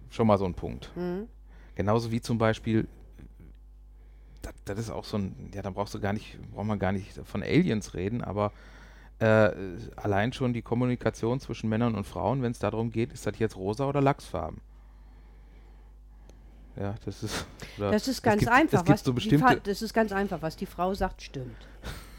schon 0.10 0.28
mal 0.28 0.38
so 0.38 0.46
ein 0.46 0.54
Punkt. 0.54 0.92
Mhm. 0.96 1.28
Genauso 1.76 2.12
wie 2.12 2.22
zum 2.22 2.38
Beispiel, 2.38 2.88
das, 4.42 4.54
das, 4.64 4.80
ist 4.80 4.90
auch 4.90 5.04
so 5.04 5.18
ein, 5.18 5.52
ja, 5.54 5.62
da 5.62 5.70
brauchst 5.70 5.94
du 5.94 6.00
gar 6.00 6.14
nicht, 6.14 6.40
braucht 6.54 6.66
man 6.66 6.80
gar 6.80 6.94
nicht 6.94 7.20
von 7.26 7.44
Aliens 7.44 7.94
reden, 7.94 8.24
aber 8.24 8.54
äh, 9.20 9.52
allein 9.96 10.34
schon 10.34 10.54
die 10.54 10.62
Kommunikation 10.62 11.40
zwischen 11.40 11.70
Männern 11.70 11.96
und 11.96 12.06
Frauen, 12.06 12.42
wenn 12.42 12.52
es 12.52 12.60
darum 12.60 12.92
geht, 12.92 13.12
ist 13.12 13.26
das 13.28 13.38
jetzt 13.40 13.56
rosa 13.58 13.86
oder 13.86 14.02
Lachsfarben? 14.02 14.62
Ja, 16.80 16.96
das 17.06 17.24
ist. 17.24 17.46
Das 17.78 18.08
ist 18.08 18.22
ganz 18.22 18.40
gibt, 18.40 18.52
einfach. 18.52 18.84
Gibt 18.84 19.00
so 19.00 19.14
bestimmte 19.14 19.62
das 19.64 19.82
ist 19.82 19.94
ganz 19.94 20.12
einfach. 20.12 20.42
Was 20.42 20.56
die 20.56 20.66
Frau 20.66 20.94
sagt, 20.94 21.22
stimmt. 21.22 21.68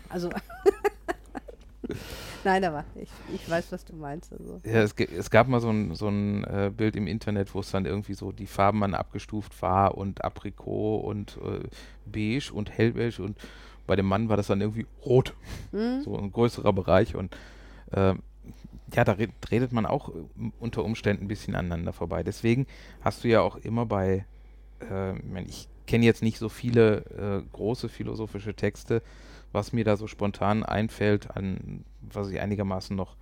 Also. 0.09 0.31
Nein, 2.45 2.65
aber 2.65 2.85
ich, 2.95 3.11
ich 3.35 3.51
weiß, 3.51 3.73
was 3.73 3.85
du 3.85 3.95
meinst. 3.95 4.33
Also. 4.33 4.61
Ja, 4.65 4.83
es, 4.83 4.93
es 4.93 5.31
gab 5.31 5.49
mal 5.49 5.61
so 5.61 5.71
ein, 5.71 5.95
so 5.95 6.09
ein 6.09 6.45
äh, 6.45 6.71
Bild 6.75 6.97
im 6.97 7.07
Internet, 7.07 7.55
wo 7.55 7.61
es 7.61 7.71
dann 7.71 7.87
irgendwie 7.87 8.15
so 8.15 8.33
die 8.33 8.47
Farben 8.47 8.79
man 8.79 8.95
abgestuft 8.95 9.61
war 9.63 9.99
und 9.99 10.25
Aprikot 10.25 10.99
und 10.99 11.39
äh, 11.39 11.69
beige 12.07 12.53
und 12.53 12.71
hellbeige 12.71 13.23
und 13.23 13.37
bei 13.87 13.97
dem 13.97 14.07
Mann 14.07 14.29
war 14.29 14.37
das 14.37 14.47
dann 14.47 14.61
irgendwie 14.61 14.87
rot. 15.05 15.35
Mhm. 15.73 16.03
So 16.03 16.17
ein 16.17 16.33
größerer 16.33 16.73
Bereich 16.73 17.15
und 17.15 17.37
äh, 17.93 18.15
ja, 18.95 19.05
da 19.05 19.17
redet 19.51 19.73
man 19.73 19.85
auch 19.85 20.13
unter 20.61 20.85
Umständen 20.85 21.25
ein 21.25 21.29
bisschen 21.29 21.57
aneinander 21.57 21.93
vorbei. 21.93 22.23
Deswegen 22.23 22.67
hast 23.01 23.25
du 23.25 23.29
ja 23.29 23.41
auch 23.41 23.57
immer 23.57 23.87
bei 23.87 24.25
äh, 24.81 25.43
ich 25.43 25.69
kenne 25.87 26.05
jetzt 26.05 26.23
nicht 26.23 26.39
so 26.39 26.49
viele 26.49 27.05
äh, 27.17 27.43
große 27.53 27.89
philosophische 27.89 28.55
Texte, 28.55 29.03
was 29.53 29.73
mir 29.73 29.85
da 29.85 29.97
so 29.97 30.07
spontan 30.07 30.65
einfällt, 30.65 31.37
an 31.37 31.85
was 32.01 32.31
ich 32.31 32.41
einigermaßen 32.41 32.97
noch, 32.97 33.17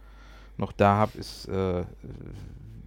noch 0.56 0.72
da 0.72 0.96
habe, 0.96 1.18
ist 1.18 1.48
äh, 1.48 1.84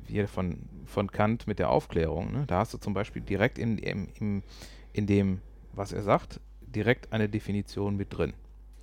hier 0.08 0.28
von, 0.28 0.60
von 0.86 1.12
Kant 1.12 1.48
mit 1.48 1.60
der 1.60 1.70
Aufklärung. 1.70 2.32
Ne? 2.32 2.44
Da 2.48 2.60
hast 2.60 2.74
du 2.74 2.78
zum 2.78 2.94
Beispiel 2.94 3.22
direkt 3.22 3.58
in, 3.58 3.78
in, 3.78 4.08
in, 4.20 4.44
in 4.94 5.08
dem, 5.08 5.42
was 5.74 5.94
er 5.94 6.04
sagt, 6.04 6.40
direkt 6.62 7.14
eine 7.14 7.30
Definition 7.30 7.98
mit 7.98 8.18
drin. 8.18 8.34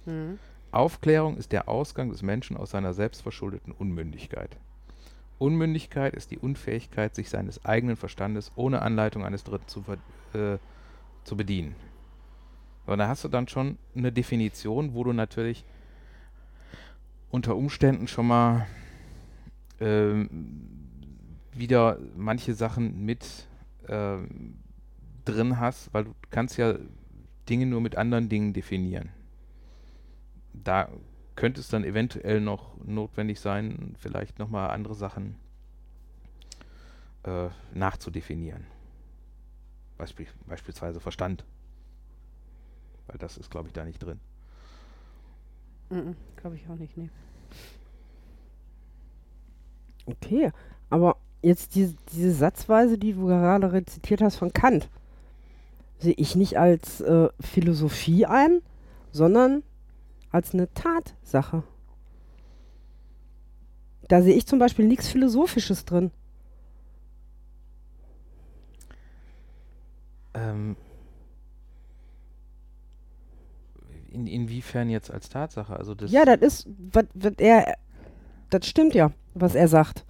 Mhm. 0.07 0.38
Aufklärung 0.71 1.37
ist 1.37 1.53
der 1.53 1.69
Ausgang 1.69 2.11
des 2.11 2.23
Menschen 2.23 2.57
aus 2.57 2.71
seiner 2.71 2.95
selbstverschuldeten 2.95 3.73
Unmündigkeit. 3.73 4.57
Unmündigkeit 5.38 6.14
ist 6.14 6.31
die 6.31 6.38
Unfähigkeit, 6.38 7.14
sich 7.14 7.29
seines 7.29 7.64
eigenen 7.64 7.97
Verstandes 7.97 8.53
ohne 8.57 8.83
Anleitung 8.83 9.25
eines 9.25 9.45
Dritten 9.45 9.69
zu, 9.69 9.85
äh, 10.33 10.59
zu 11.25 11.37
bedienen. 11.37 11.75
Und 12.87 12.99
da 12.99 13.09
hast 13.09 13.25
du 13.25 13.29
dann 13.29 13.49
schon 13.49 13.79
eine 13.97 14.12
Definition, 14.12 14.95
wo 14.95 15.05
du 15.05 15.12
natürlich 15.12 15.64
unter 17.31 17.57
Umständen 17.57 18.07
schon 18.07 18.26
mal 18.26 18.67
äh, 19.81 20.26
wieder 21.53 21.99
manche 22.17 22.55
Sachen 22.55 23.05
mit 23.05 23.49
äh, 23.88 24.19
drin 25.25 25.59
hast, 25.59 25.93
weil 25.93 26.05
du 26.05 26.14
kannst 26.31 26.57
ja 26.59 26.75
Dinge 27.49 27.67
nur 27.67 27.81
mit 27.81 27.97
anderen 27.97 28.29
Dingen 28.29 28.53
definieren. 28.53 29.11
Da 30.53 30.88
könnte 31.37 31.61
es 31.61 31.69
dann 31.69 31.85
eventuell 31.85 32.41
noch 32.41 32.76
notwendig 32.85 33.41
sein, 33.41 33.95
vielleicht 33.99 34.38
nochmal 34.38 34.71
andere 34.71 34.95
Sachen 34.95 35.37
äh, 37.25 37.49
nachzudefinieren. 37.73 38.67
Beispiel, 39.99 40.26
beispielsweise 40.47 41.00
Verstand. 41.00 41.45
Weil 43.07 43.19
das 43.19 43.37
ist, 43.37 43.50
glaube 43.50 43.69
ich, 43.69 43.73
da 43.73 43.85
nicht 43.85 44.03
drin. 44.03 44.21
Glaube 46.37 46.57
ich 46.57 46.69
auch 46.69 46.76
nicht, 46.76 46.97
nee. 46.97 47.11
Okay, 50.07 50.50
aber 50.91 51.17
jetzt 51.43 51.75
diese, 51.75 51.95
diese 52.12 52.33
Satzweise, 52.33 52.99
die 52.99 53.12
du 53.12 53.26
gerade 53.26 53.73
rezitiert 53.73 54.21
hast 54.21 54.37
von 54.37 54.53
Kant, 54.53 54.88
sehe 55.99 56.14
ich 56.17 56.35
nicht 56.35 56.59
als 56.59 57.00
äh, 57.00 57.29
Philosophie 57.41 58.26
ein, 58.26 58.61
sondern 59.12 59.62
als 60.35 60.53
eine 60.53 60.69
Tatsache. 60.75 61.62
Da 64.09 64.21
sehe 64.21 64.35
ich 64.35 64.47
zum 64.47 64.59
Beispiel 64.59 64.85
nichts 64.85 65.09
Philosophisches 65.09 65.85
drin. 65.85 66.11
Ähm, 70.35 70.75
in, 74.11 74.26
inwiefern 74.26 74.91
jetzt 74.91 75.11
als 75.11 75.29
Tatsache? 75.29 75.76
Also 75.76 75.95
das 75.95 76.11
Ja, 76.11 76.25
das 76.25 76.41
ist, 76.41 76.69
was 76.93 77.05
was 77.14 77.35
er, 77.38 77.76
das 78.50 78.67
stimmt 78.67 78.95
ja, 78.95 79.12
was 79.35 79.55
er 79.55 79.69
sagt. 79.69 80.05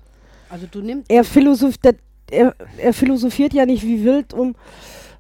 Also 0.49 0.66
du 0.66 0.81
nimmst. 0.81 1.11
Er, 1.11 1.25
philosoph, 1.25 1.76
das, 1.78 1.97
er, 2.31 2.54
er 2.78 2.95
philosophiert 2.95 3.52
ja 3.52 3.66
nicht 3.66 3.83
wie 3.83 4.02
wild 4.02 4.33
um, 4.33 4.57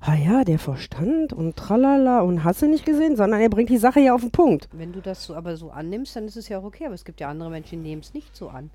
ah 0.06 0.14
ja, 0.14 0.44
der 0.44 0.58
Verstand 0.58 1.32
und 1.32 1.56
tralala 1.56 2.20
und 2.20 2.44
hast 2.44 2.60
du 2.60 2.66
nicht 2.66 2.84
gesehen, 2.84 3.16
sondern 3.16 3.40
er 3.40 3.48
bringt 3.48 3.70
die 3.70 3.78
Sache 3.78 4.00
ja 4.00 4.14
auf 4.14 4.20
den 4.20 4.30
Punkt. 4.30 4.68
Wenn 4.72 4.92
du 4.92 5.00
das 5.00 5.24
so 5.24 5.34
aber 5.34 5.56
so 5.56 5.70
annimmst, 5.70 6.14
dann 6.14 6.26
ist 6.26 6.36
es 6.36 6.48
ja 6.48 6.58
auch 6.58 6.64
okay. 6.64 6.84
Aber 6.86 6.94
es 6.94 7.04
gibt 7.04 7.20
ja 7.20 7.28
andere 7.30 7.48
Menschen, 7.50 7.82
die 7.82 7.88
nehmen 7.88 8.02
es 8.02 8.12
nicht 8.12 8.36
so 8.36 8.50
an. 8.50 8.70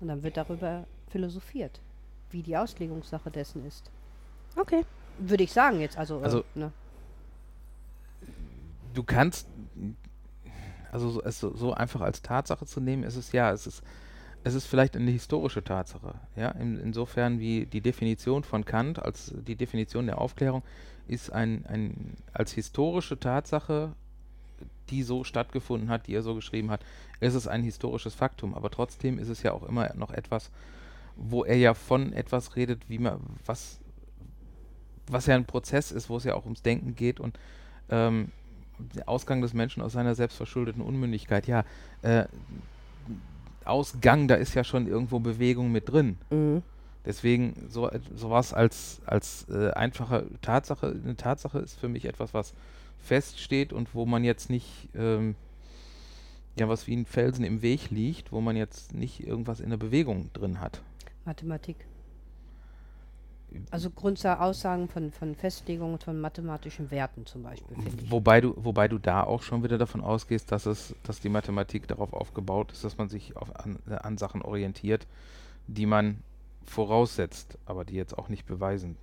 Und 0.00 0.08
dann 0.08 0.22
wird 0.22 0.36
darüber 0.36 0.84
philosophiert, 1.08 1.80
wie 2.30 2.42
die 2.42 2.56
Auslegungssache 2.56 3.30
dessen 3.30 3.66
ist. 3.66 3.90
Okay. 4.56 4.84
Würde 5.18 5.42
ich 5.42 5.52
sagen 5.52 5.80
jetzt. 5.80 5.98
Also, 5.98 6.20
Also- 6.20 6.40
äh, 6.40 6.42
ne? 6.54 6.72
du 8.94 9.02
kannst, 9.02 9.46
also 10.92 11.20
so, 11.30 11.54
so 11.54 11.72
einfach 11.72 12.00
als 12.00 12.22
Tatsache 12.22 12.66
zu 12.66 12.80
nehmen, 12.80 13.02
ist 13.04 13.16
es 13.16 13.32
ja, 13.32 13.52
es 13.52 13.66
ist, 13.66 13.82
es 14.42 14.54
ist 14.54 14.66
vielleicht 14.66 14.96
eine 14.96 15.10
historische 15.10 15.62
Tatsache. 15.62 16.14
Ja, 16.36 16.50
in, 16.50 16.78
insofern 16.78 17.40
wie 17.40 17.66
die 17.66 17.80
Definition 17.80 18.42
von 18.42 18.64
Kant 18.64 18.98
als 19.00 19.34
die 19.46 19.56
Definition 19.56 20.06
der 20.06 20.18
Aufklärung 20.18 20.62
ist 21.06 21.30
ein, 21.30 21.66
ein 21.66 22.16
als 22.32 22.52
historische 22.52 23.18
Tatsache, 23.18 23.92
die 24.88 25.02
so 25.02 25.24
stattgefunden 25.24 25.88
hat, 25.88 26.06
die 26.06 26.14
er 26.14 26.22
so 26.22 26.34
geschrieben 26.34 26.70
hat, 26.70 26.80
ist 27.20 27.34
es 27.34 27.46
ein 27.46 27.62
historisches 27.62 28.14
Faktum. 28.14 28.54
Aber 28.54 28.70
trotzdem 28.70 29.18
ist 29.18 29.28
es 29.28 29.42
ja 29.42 29.52
auch 29.52 29.62
immer 29.62 29.92
noch 29.94 30.10
etwas, 30.10 30.50
wo 31.16 31.44
er 31.44 31.56
ja 31.56 31.74
von 31.74 32.12
etwas 32.12 32.56
redet, 32.56 32.88
wie 32.88 32.98
man 32.98 33.20
was 33.44 33.80
was 35.10 35.26
ja 35.26 35.34
ein 35.34 35.44
Prozess 35.44 35.90
ist, 35.90 36.08
wo 36.08 36.16
es 36.16 36.24
ja 36.24 36.34
auch 36.34 36.44
ums 36.44 36.62
Denken 36.62 36.94
geht 36.94 37.20
und 37.20 37.38
ähm, 37.88 38.30
der 38.78 39.08
Ausgang 39.08 39.42
des 39.42 39.52
Menschen 39.52 39.82
aus 39.82 39.92
seiner 39.92 40.14
selbstverschuldeten 40.14 40.82
Unmündigkeit, 40.82 41.46
ja, 41.46 41.64
äh, 42.02 42.24
Ausgang, 43.70 44.28
da 44.28 44.34
ist 44.34 44.54
ja 44.54 44.64
schon 44.64 44.86
irgendwo 44.86 45.20
Bewegung 45.20 45.72
mit 45.72 45.88
drin. 45.88 46.18
Mhm. 46.30 46.62
Deswegen 47.04 47.54
so 47.68 47.90
sowas 48.14 48.52
als 48.52 49.00
als 49.06 49.46
äh, 49.48 49.70
einfache 49.70 50.26
Tatsache, 50.42 50.94
eine 51.02 51.16
Tatsache 51.16 51.58
ist 51.58 51.78
für 51.78 51.88
mich 51.88 52.04
etwas, 52.04 52.34
was 52.34 52.52
feststeht 52.98 53.72
und 53.72 53.94
wo 53.94 54.04
man 54.04 54.22
jetzt 54.22 54.50
nicht 54.50 54.90
ähm, 54.94 55.34
ja 56.58 56.68
was 56.68 56.86
wie 56.86 56.94
ein 56.94 57.06
Felsen 57.06 57.44
im 57.44 57.62
Weg 57.62 57.90
liegt, 57.90 58.32
wo 58.32 58.42
man 58.42 58.56
jetzt 58.56 58.92
nicht 58.92 59.26
irgendwas 59.26 59.60
in 59.60 59.70
der 59.70 59.78
Bewegung 59.78 60.30
drin 60.34 60.60
hat. 60.60 60.82
Mathematik. 61.24 61.76
Also 63.70 63.90
Grundaussagen 63.90 64.88
von, 64.88 65.10
von 65.12 65.34
Festlegungen 65.34 65.98
von 65.98 66.20
mathematischen 66.20 66.90
Werten 66.90 67.26
zum 67.26 67.42
Beispiel. 67.42 67.76
Wobei 68.08 68.40
du, 68.40 68.54
wobei 68.56 68.88
du 68.88 68.98
da 68.98 69.22
auch 69.24 69.42
schon 69.42 69.62
wieder 69.62 69.78
davon 69.78 70.00
ausgehst, 70.00 70.50
dass 70.52 70.66
es, 70.66 70.94
dass 71.02 71.20
die 71.20 71.28
Mathematik 71.28 71.86
darauf 71.88 72.12
aufgebaut 72.12 72.72
ist, 72.72 72.84
dass 72.84 72.98
man 72.98 73.08
sich 73.08 73.36
auf 73.36 73.54
an, 73.56 73.78
an 73.86 74.18
Sachen 74.18 74.42
orientiert, 74.42 75.06
die 75.66 75.86
man 75.86 76.22
voraussetzt, 76.64 77.58
aber 77.66 77.84
die 77.84 77.94
jetzt 77.94 78.16
auch 78.16 78.28
nicht 78.28 78.46
beweisen, 78.46 78.96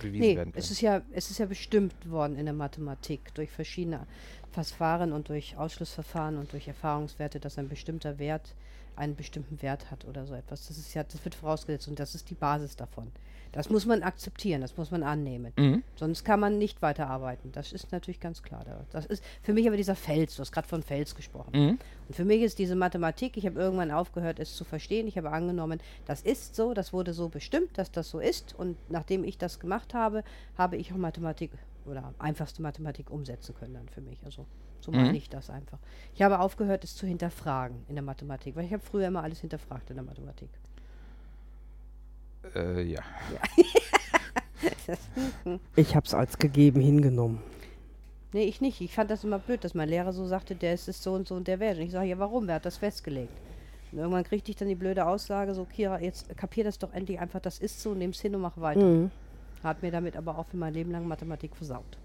bewiesen 0.00 0.20
Nee, 0.20 0.36
werden 0.36 0.52
können. 0.52 0.62
es 0.62 0.70
ist 0.70 0.80
ja, 0.80 1.00
es 1.12 1.30
ist 1.30 1.38
ja 1.38 1.46
bestimmt 1.46 1.94
worden 2.10 2.36
in 2.36 2.44
der 2.44 2.54
Mathematik 2.54 3.34
durch 3.34 3.50
verschiedene 3.50 4.06
Verfahren 4.52 5.12
und 5.12 5.28
durch 5.28 5.56
Ausschlussverfahren 5.56 6.38
und 6.38 6.52
durch 6.52 6.68
Erfahrungswerte, 6.68 7.40
dass 7.40 7.58
ein 7.58 7.68
bestimmter 7.68 8.18
Wert 8.18 8.54
einen 8.96 9.14
bestimmten 9.16 9.60
Wert 9.62 9.90
hat 9.90 10.04
oder 10.06 10.26
so 10.26 10.34
etwas. 10.34 10.66
Das 10.68 10.78
ist 10.78 10.94
ja, 10.94 11.04
das 11.04 11.24
wird 11.24 11.34
vorausgesetzt 11.34 11.88
und 11.88 11.98
das 11.98 12.14
ist 12.14 12.30
die 12.30 12.34
Basis 12.34 12.76
davon. 12.76 13.12
Das 13.52 13.70
muss 13.70 13.86
man 13.86 14.02
akzeptieren, 14.02 14.60
das 14.60 14.76
muss 14.76 14.90
man 14.90 15.02
annehmen. 15.02 15.52
Mhm. 15.56 15.82
Sonst 15.94 16.24
kann 16.24 16.40
man 16.40 16.58
nicht 16.58 16.82
weiterarbeiten. 16.82 17.52
Das 17.52 17.72
ist 17.72 17.90
natürlich 17.92 18.20
ganz 18.20 18.42
klar. 18.42 18.64
Da- 18.64 18.84
Das 18.90 19.06
ist 19.06 19.22
für 19.42 19.54
mich 19.54 19.66
aber 19.66 19.76
dieser 19.78 19.94
Fels, 19.96 20.34
du 20.36 20.40
hast 20.42 20.52
gerade 20.52 20.68
von 20.68 20.82
Fels 20.82 21.14
gesprochen. 21.14 21.50
Mhm. 21.54 21.78
Und 22.08 22.14
für 22.14 22.24
mich 22.24 22.42
ist 22.42 22.58
diese 22.58 22.74
Mathematik, 22.74 23.36
ich 23.36 23.46
habe 23.46 23.58
irgendwann 23.58 23.90
aufgehört, 23.92 24.40
es 24.40 24.54
zu 24.56 24.64
verstehen. 24.64 25.06
Ich 25.06 25.16
habe 25.16 25.30
angenommen, 25.30 25.80
das 26.06 26.20
ist 26.22 26.54
so, 26.54 26.74
das 26.74 26.92
wurde 26.92 27.14
so 27.14 27.28
bestimmt, 27.28 27.78
dass 27.78 27.90
das 27.90 28.10
so 28.10 28.18
ist. 28.20 28.54
Und 28.58 28.76
nachdem 28.90 29.24
ich 29.24 29.38
das 29.38 29.58
gemacht 29.58 29.94
habe, 29.94 30.22
habe 30.58 30.76
ich 30.76 30.92
auch 30.92 30.96
Mathematik 30.96 31.52
oder 31.86 32.12
einfachste 32.18 32.60
Mathematik 32.60 33.10
umsetzen 33.10 33.54
können 33.54 33.74
dann 33.74 33.88
für 33.88 34.00
mich. 34.02 34.18
Also 34.24 34.44
so 34.80 34.92
Mhm. 34.92 34.98
meine 34.98 35.16
ich 35.16 35.28
das 35.28 35.50
einfach. 35.50 35.78
Ich 36.14 36.22
habe 36.22 36.40
aufgehört, 36.40 36.84
es 36.84 36.94
zu 36.96 37.06
hinterfragen 37.06 37.84
in 37.88 37.94
der 37.94 38.04
Mathematik, 38.04 38.56
weil 38.56 38.64
ich 38.64 38.72
habe 38.72 38.82
früher 38.82 39.08
immer 39.08 39.22
alles 39.22 39.40
hinterfragt 39.40 39.90
in 39.90 39.96
der 39.96 40.04
Mathematik. 40.04 40.48
Äh, 42.54 42.82
ja. 42.82 43.00
Ich 45.76 45.94
habe 45.94 46.06
es 46.06 46.14
als 46.14 46.38
gegeben 46.38 46.80
hingenommen. 46.80 47.40
Nee, 48.32 48.44
ich 48.44 48.60
nicht. 48.60 48.80
Ich 48.80 48.94
fand 48.94 49.10
das 49.10 49.24
immer 49.24 49.38
blöd, 49.38 49.64
dass 49.64 49.74
mein 49.74 49.88
Lehrer 49.88 50.12
so 50.12 50.26
sagte, 50.26 50.54
der 50.54 50.74
ist 50.74 50.88
es 50.88 51.02
so 51.02 51.14
und 51.14 51.28
so 51.28 51.34
und 51.34 51.48
der 51.48 51.60
Wert. 51.60 51.78
Und 51.78 51.84
ich 51.84 51.92
sage, 51.92 52.08
ja, 52.08 52.18
warum? 52.18 52.46
Wer 52.46 52.56
hat 52.56 52.66
das 52.66 52.76
festgelegt? 52.76 53.32
Und 53.92 53.98
irgendwann 53.98 54.24
kriegte 54.24 54.50
ich 54.50 54.56
dann 54.56 54.68
die 54.68 54.74
blöde 54.74 55.06
Aussage, 55.06 55.54
so, 55.54 55.64
Kira, 55.64 56.00
jetzt 56.00 56.36
kapier 56.36 56.64
das 56.64 56.78
doch 56.78 56.92
endlich 56.92 57.18
einfach, 57.20 57.40
das 57.40 57.58
ist 57.58 57.80
so, 57.80 57.94
nimm's 57.94 58.20
hin 58.20 58.34
und 58.34 58.42
mach 58.42 58.58
weiter. 58.60 58.80
Mhm. 58.84 59.10
Hat 59.62 59.82
mir 59.82 59.90
damit 59.90 60.16
aber 60.16 60.38
auch 60.38 60.46
für 60.46 60.56
mein 60.56 60.74
Leben 60.74 60.90
lang 60.90 61.06
Mathematik 61.06 61.56
versaut. 61.56 61.98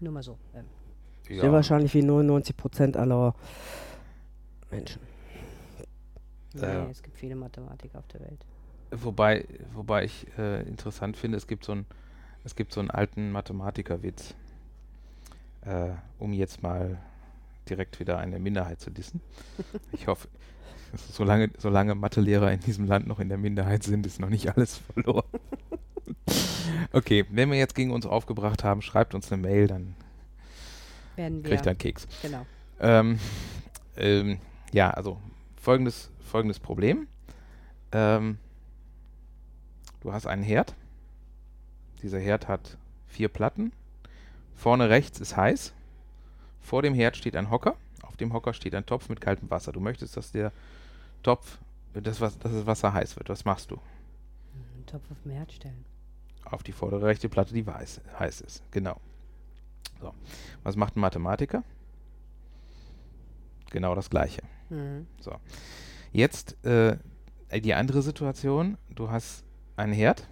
Nur 0.00 0.12
mal 0.12 0.22
so. 0.22 0.38
Ähm, 0.54 0.64
Sehr 1.28 1.52
wahrscheinlich 1.52 1.94
wie 1.94 2.02
99 2.02 2.56
Prozent 2.56 2.96
aller 2.96 3.34
Menschen. 4.70 5.00
Ja. 6.54 6.84
nee, 6.84 6.90
es 6.90 7.02
gibt 7.02 7.16
viele 7.16 7.34
Mathematiker 7.34 7.98
auf 7.98 8.06
der 8.08 8.20
Welt. 8.20 8.44
Wobei, 8.90 9.46
wobei 9.72 10.04
ich 10.04 10.26
äh, 10.38 10.62
interessant 10.62 11.16
finde, 11.16 11.36
es 11.36 11.46
gibt 11.46 11.64
so 11.64 11.72
ein, 11.72 11.86
es 12.44 12.54
gibt 12.54 12.72
so 12.72 12.80
einen 12.80 12.90
alten 12.90 13.32
Mathematikerwitz, 13.32 14.34
äh, 15.62 15.90
um 16.18 16.32
jetzt 16.32 16.62
mal 16.62 16.98
direkt 17.68 17.98
wieder 17.98 18.18
eine 18.18 18.38
Minderheit 18.38 18.80
zu 18.80 18.90
dissen. 18.90 19.20
Ich 19.92 20.06
hoffe, 20.06 20.28
solange, 20.94 21.50
solange 21.58 21.94
Mathelehrer 21.94 22.52
in 22.52 22.60
diesem 22.60 22.86
Land 22.86 23.06
noch 23.06 23.20
in 23.20 23.28
der 23.28 23.38
Minderheit 23.38 23.82
sind, 23.82 24.06
ist 24.06 24.20
noch 24.20 24.28
nicht 24.28 24.54
alles 24.54 24.78
verloren. 24.78 25.26
okay, 26.92 27.24
wenn 27.30 27.50
wir 27.50 27.58
jetzt 27.58 27.74
gegen 27.74 27.90
uns 27.90 28.06
aufgebracht 28.06 28.64
haben, 28.64 28.82
schreibt 28.82 29.14
uns 29.14 29.30
eine 29.32 29.40
Mail, 29.42 29.66
dann 29.66 29.94
Werden 31.16 31.42
wir. 31.42 31.50
kriegt 31.50 31.66
er 31.66 31.70
einen 31.70 31.78
Keks. 31.78 32.06
Genau. 32.22 32.46
Ähm, 32.80 33.18
ähm, 33.96 34.38
ja, 34.72 34.90
also 34.90 35.18
folgendes, 35.56 36.10
folgendes 36.28 36.58
Problem. 36.58 37.06
Ähm, 37.92 38.38
du 40.00 40.12
hast 40.12 40.26
einen 40.26 40.42
Herd. 40.42 40.74
Dieser 42.02 42.18
Herd 42.18 42.48
hat 42.48 42.76
vier 43.06 43.28
Platten. 43.28 43.72
Vorne 44.56 44.88
rechts 44.90 45.20
ist 45.20 45.36
heiß. 45.36 45.72
Vor 46.60 46.82
dem 46.82 46.94
Herd 46.94 47.16
steht 47.16 47.36
ein 47.36 47.50
Hocker. 47.50 47.76
Auf 48.02 48.16
dem 48.16 48.32
Hocker 48.32 48.52
steht 48.54 48.74
ein 48.74 48.86
Topf 48.86 49.08
mit 49.08 49.20
kaltem 49.20 49.50
Wasser. 49.50 49.72
Du 49.72 49.80
möchtest, 49.80 50.16
dass 50.16 50.32
der 50.32 50.52
Topf, 51.22 51.58
das, 51.94 52.20
Was- 52.20 52.38
dass 52.38 52.52
das 52.52 52.66
Wasser 52.66 52.92
heiß 52.92 53.16
wird. 53.16 53.28
Was 53.28 53.44
machst 53.44 53.70
du? 53.70 53.76
Einen 54.74 54.86
Topf 54.86 55.02
auf 55.10 55.16
den 55.24 55.32
Herd 55.32 55.52
stellen. 55.52 55.84
Auf 56.54 56.62
die 56.62 56.70
vordere 56.70 57.06
rechte 57.06 57.28
Platte, 57.28 57.52
die 57.52 57.66
weiß, 57.66 58.00
heiß 58.16 58.40
ist. 58.42 58.62
Genau. 58.70 59.00
So. 60.00 60.14
Was 60.62 60.76
macht 60.76 60.94
ein 60.94 61.00
Mathematiker? 61.00 61.64
Genau 63.72 63.96
das 63.96 64.08
Gleiche. 64.08 64.42
Mhm. 64.70 65.08
Jetzt 66.12 66.64
äh, 66.64 66.96
die 67.52 67.74
andere 67.74 68.02
Situation. 68.02 68.78
Du 68.88 69.10
hast 69.10 69.44
einen 69.74 69.92
Herd. 69.92 70.28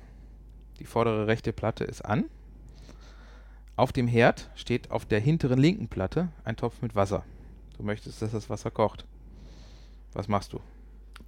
Die 0.79 0.85
vordere 0.85 1.27
rechte 1.27 1.53
Platte 1.53 1.83
ist 1.83 2.03
an. 2.03 2.27
Auf 3.75 3.93
dem 3.93 4.07
Herd 4.07 4.49
steht 4.55 4.93
auf 4.93 5.05
der 5.05 5.19
hinteren 5.19 5.59
linken 5.59 5.89
Platte 5.89 6.29
ein 6.45 6.55
Topf 6.55 6.83
mit 6.83 6.95
Wasser. 6.95 7.25
Du 7.77 7.83
möchtest, 7.83 8.23
dass 8.23 8.31
das 8.31 8.49
Wasser 8.49 8.71
kocht. 8.71 9.07
Was 10.13 10.29
machst 10.29 10.53
du? 10.53 10.61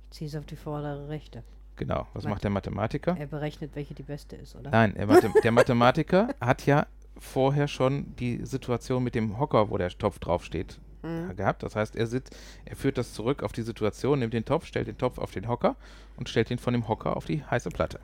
Ich 0.05 0.19
ziehe 0.19 0.29
es 0.29 0.37
auf 0.37 0.47
die 0.47 0.55
vordere 0.55 1.09
rechte. 1.09 1.43
Genau. 1.77 2.07
Was 2.15 2.25
Mathe- 2.25 2.29
macht 2.31 2.45
der 2.45 2.51
Mathematiker? 2.51 3.17
Er 3.19 3.27
berechnet, 3.27 3.73
welche 3.75 3.95
die 3.95 4.03
beste 4.05 4.37
ist, 4.37 4.55
oder? 4.57 4.71
Nein, 4.71 4.95
der, 4.95 5.07
Mathe 5.07 5.31
der 5.43 5.53
Mathematiker 5.53 6.29
hat 6.41 6.67
ja 6.67 6.87
vorher 7.19 7.69
schon 7.69 8.15
die 8.17 8.45
Situation 8.45 9.03
mit 9.03 9.15
dem 9.15 9.39
Hocker, 9.39 9.71
wo 9.71 9.77
der 9.79 9.89
Topf 9.91 10.19
draufsteht, 10.19 10.79
Mhm. 11.03 11.37
gehabt. 11.37 11.63
Das 11.63 11.77
heißt, 11.77 11.97
er 11.97 12.07
sitzt, 12.07 12.35
er 12.65 12.77
führt 12.77 12.97
das 12.97 13.13
zurück 13.13 13.43
auf 13.43 13.53
die 13.53 13.63
Situation, 13.63 14.21
nimmt 14.21 14.33
den 14.35 14.45
Topf, 14.45 14.65
stellt 14.67 14.87
den 14.89 14.97
Topf 14.99 15.19
auf 15.19 15.33
den 15.33 15.49
Hocker 15.49 15.77
und 16.17 16.29
stellt 16.29 16.51
ihn 16.51 16.59
von 16.59 16.73
dem 16.73 16.89
Hocker 16.89 17.17
auf 17.17 17.27
die 17.27 17.45
heiße 17.45 17.69
Platte. 17.71 18.01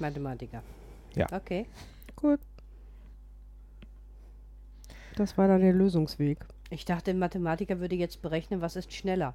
Mathematiker. 0.00 0.62
Ja. 1.14 1.26
Okay. 1.32 1.66
Gut. 2.16 2.40
Das 5.16 5.36
war 5.38 5.48
dann 5.48 5.60
der 5.60 5.72
Lösungsweg. 5.72 6.38
Ich 6.70 6.84
dachte, 6.84 7.10
ein 7.10 7.18
Mathematiker 7.18 7.80
würde 7.80 7.94
jetzt 7.96 8.22
berechnen, 8.22 8.60
was 8.62 8.76
ist 8.76 8.92
schneller. 8.92 9.34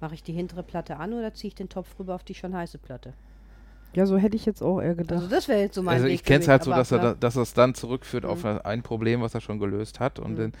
Mache 0.00 0.14
ich 0.14 0.22
die 0.22 0.32
hintere 0.32 0.62
Platte 0.62 0.96
an 0.98 1.12
oder 1.14 1.32
ziehe 1.32 1.48
ich 1.48 1.54
den 1.54 1.68
Topf 1.68 1.98
rüber 1.98 2.14
auf 2.14 2.24
die 2.24 2.34
schon 2.34 2.54
heiße 2.54 2.78
Platte? 2.78 3.14
Ja, 3.94 4.04
so 4.04 4.18
hätte 4.18 4.36
ich 4.36 4.44
jetzt 4.44 4.60
auch 4.62 4.80
eher 4.80 4.90
Also 4.90 5.02
gedacht. 5.02 5.32
das 5.32 5.48
wäre 5.48 5.60
jetzt 5.60 5.74
so 5.74 5.82
mein 5.82 5.94
also 5.94 6.06
ich 6.06 6.22
kenne 6.22 6.40
es 6.40 6.48
halt 6.48 6.64
so, 6.64 6.70
dass 6.70 6.92
er, 6.92 6.98
da, 6.98 7.14
dass 7.14 7.36
er 7.36 7.42
es 7.42 7.54
dann 7.54 7.74
zurückführt 7.74 8.26
auf 8.26 8.40
Mhm. 8.44 8.50
ein- 8.50 8.60
ein 8.60 8.82
Problem, 8.82 9.22
was 9.22 9.34
er 9.34 9.40
schon 9.40 9.58
gelöst 9.58 10.00
hat 10.00 10.18
und 10.18 10.32
Mhm. 10.32 10.36
den, 10.36 10.52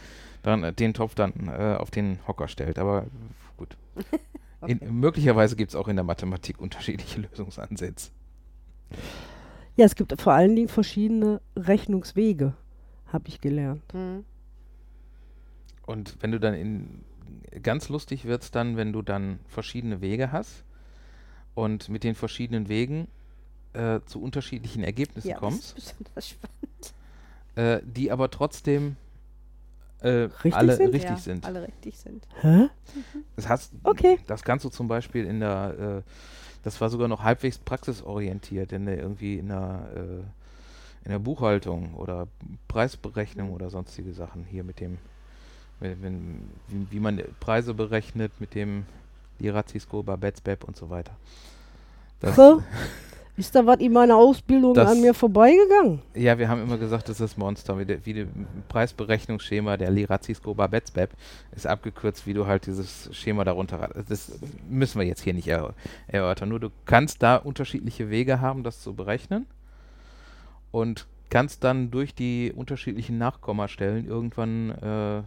dann 0.42 0.64
äh, 0.64 0.72
den 0.72 0.94
Topf 0.94 1.14
dann 1.14 1.32
äh, 1.48 1.76
auf 1.78 1.90
den 1.90 2.18
Hocker 2.26 2.48
stellt. 2.48 2.78
Aber 2.78 3.06
gut. 3.56 3.76
Okay. 4.62 4.78
In, 4.80 5.00
möglicherweise 5.00 5.54
gibt 5.54 5.72
es 5.72 5.76
auch 5.76 5.86
in 5.86 5.96
der 5.96 6.04
Mathematik 6.04 6.58
unterschiedliche 6.58 7.20
Lösungsansätze. 7.30 8.10
Ja, 9.76 9.84
es 9.84 9.94
gibt 9.94 10.18
vor 10.18 10.32
allen 10.32 10.56
Dingen 10.56 10.68
verschiedene 10.68 11.42
Rechnungswege, 11.56 12.54
habe 13.12 13.28
ich 13.28 13.42
gelernt. 13.42 13.82
Hm. 13.92 14.24
Und 15.84 16.16
wenn 16.22 16.32
du 16.32 16.40
dann 16.40 16.54
in 16.54 17.04
ganz 17.62 17.88
lustig 17.88 18.24
wird's 18.24 18.50
dann, 18.50 18.76
wenn 18.76 18.92
du 18.92 19.02
dann 19.02 19.38
verschiedene 19.48 20.00
Wege 20.00 20.32
hast 20.32 20.64
und 21.54 21.88
mit 21.88 22.04
den 22.04 22.14
verschiedenen 22.14 22.68
Wegen 22.68 23.08
äh, 23.72 24.00
zu 24.06 24.22
unterschiedlichen 24.22 24.82
Ergebnissen 24.84 25.28
Ja, 25.28 25.34
das 25.34 25.40
kommst, 25.40 25.78
ist 25.78 25.96
besonders 25.98 26.28
spannend. 26.28 26.94
äh, 27.56 27.80
die 27.86 28.10
aber 28.10 28.30
trotzdem 28.30 28.96
äh, 30.00 30.08
Richtig 30.08 30.54
alle 30.54 30.76
sind? 30.76 30.94
richtig 30.94 31.02
ja, 31.10 31.16
sind. 31.16 31.44
Alle 31.44 31.62
richtig 31.66 31.98
sind. 31.98 32.26
Hä? 32.42 32.68
Das, 33.36 33.48
hast, 33.48 33.72
Okay. 33.82 34.18
das 34.26 34.42
kannst 34.44 34.64
du 34.64 34.68
zum 34.68 34.88
Beispiel 34.88 35.24
in 35.24 35.40
der, 35.40 36.02
äh, 36.06 36.10
das 36.62 36.80
war 36.80 36.90
sogar 36.90 37.08
noch 37.08 37.22
halbwegs 37.22 37.58
praxisorientiert, 37.58 38.72
in 38.72 38.86
der 38.86 38.98
irgendwie 38.98 39.38
in 39.38 39.48
der, 39.48 39.88
äh, 39.94 41.04
in 41.04 41.12
der 41.12 41.18
Buchhaltung 41.18 41.94
oder 41.94 42.28
Preisberechnung 42.68 43.52
oder 43.52 43.70
sonstige 43.70 44.12
Sachen 44.12 44.44
hier 44.44 44.64
mit 44.64 44.80
dem, 44.80 44.98
wenn, 45.80 46.02
wenn, 46.02 46.38
wie, 46.68 46.86
wie 46.90 47.00
man 47.00 47.20
Preise 47.40 47.74
berechnet 47.74 48.32
mit 48.40 48.54
dem 48.54 48.84
Lirazi-Score, 49.38 50.02
Babette-Beb 50.04 50.64
und 50.64 50.76
so 50.76 50.88
weiter. 50.90 51.12
Das, 52.20 52.36
So. 52.36 52.62
Ist 53.38 53.54
da 53.54 53.66
was 53.66 53.80
in 53.80 53.92
meiner 53.92 54.16
Ausbildung 54.16 54.72
Das- 54.72 54.90
an 54.90 55.02
mir 55.02 55.12
vorbeigegangen? 55.12 56.00
ja, 56.14 56.38
wir 56.38 56.48
haben 56.48 56.62
immer 56.62 56.78
gesagt, 56.78 57.10
das 57.10 57.20
ist 57.20 57.36
Monster. 57.36 57.78
Wie, 57.78 58.06
wie 58.06 58.14
der 58.14 58.26
Preisberechnungsschema 58.70 59.76
der 59.76 59.90
Lirazi-Score, 59.90 60.54
Babette-Beb 60.56 61.10
ist 61.54 61.66
abgekürzt, 61.66 62.26
wie 62.26 62.32
du 62.32 62.46
halt 62.46 62.64
dieses 62.66 63.10
Schema 63.14 63.44
darunter 63.44 63.90
Das 64.08 64.32
müssen 64.70 64.98
wir 64.98 65.06
jetzt 65.06 65.20
hier 65.20 65.34
nicht 65.34 65.48
er, 65.48 65.74
erörtern. 66.08 66.48
Nur 66.48 66.60
du 66.60 66.70
kannst 66.86 67.22
da 67.22 67.36
unterschiedliche 67.36 68.08
Wege 68.08 68.40
haben, 68.40 68.62
das 68.62 68.80
zu 68.80 68.94
berechnen. 68.94 69.44
Und 70.70 71.06
kannst 71.28 71.62
dann 71.64 71.90
durch 71.90 72.14
die 72.14 72.52
unterschiedlichen 72.56 73.18
Nachkommastellen 73.18 74.06
irgendwann 74.06 74.70
äh, 74.70 75.22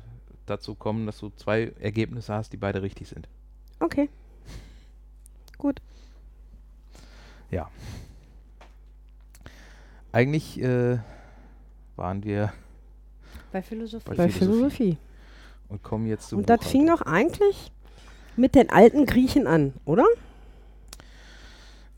dazu 0.50 0.76
kommen, 0.76 1.06
dass 1.06 1.20
du 1.20 1.30
zwei 1.36 1.72
Ergebnisse 1.80 2.34
hast, 2.34 2.52
die 2.54 2.58
beide 2.58 2.82
richtig 2.82 3.08
sind. 3.08 3.28
Okay. 3.80 4.10
Gut. 5.58 5.82
Ja. 7.52 7.70
Eigentlich 10.12 10.60
äh, 10.62 10.98
waren 11.96 12.24
wir 12.24 12.52
Bei 13.52 13.62
Philosophie. 13.62 14.06
Bei 14.10 14.16
Bei 14.16 14.30
Philosophie. 14.30 14.70
Philosophie. 14.70 14.98
und 15.70 15.84
kommen 15.84 16.08
jetzt 16.08 16.30
zu 16.30 16.38
Und 16.38 16.50
das 16.50 16.66
fing 16.66 16.88
doch 16.88 17.02
eigentlich 17.02 17.72
mit 18.36 18.56
den 18.56 18.70
alten 18.70 19.06
Griechen 19.06 19.48
an, 19.48 19.74
oder? 19.86 20.06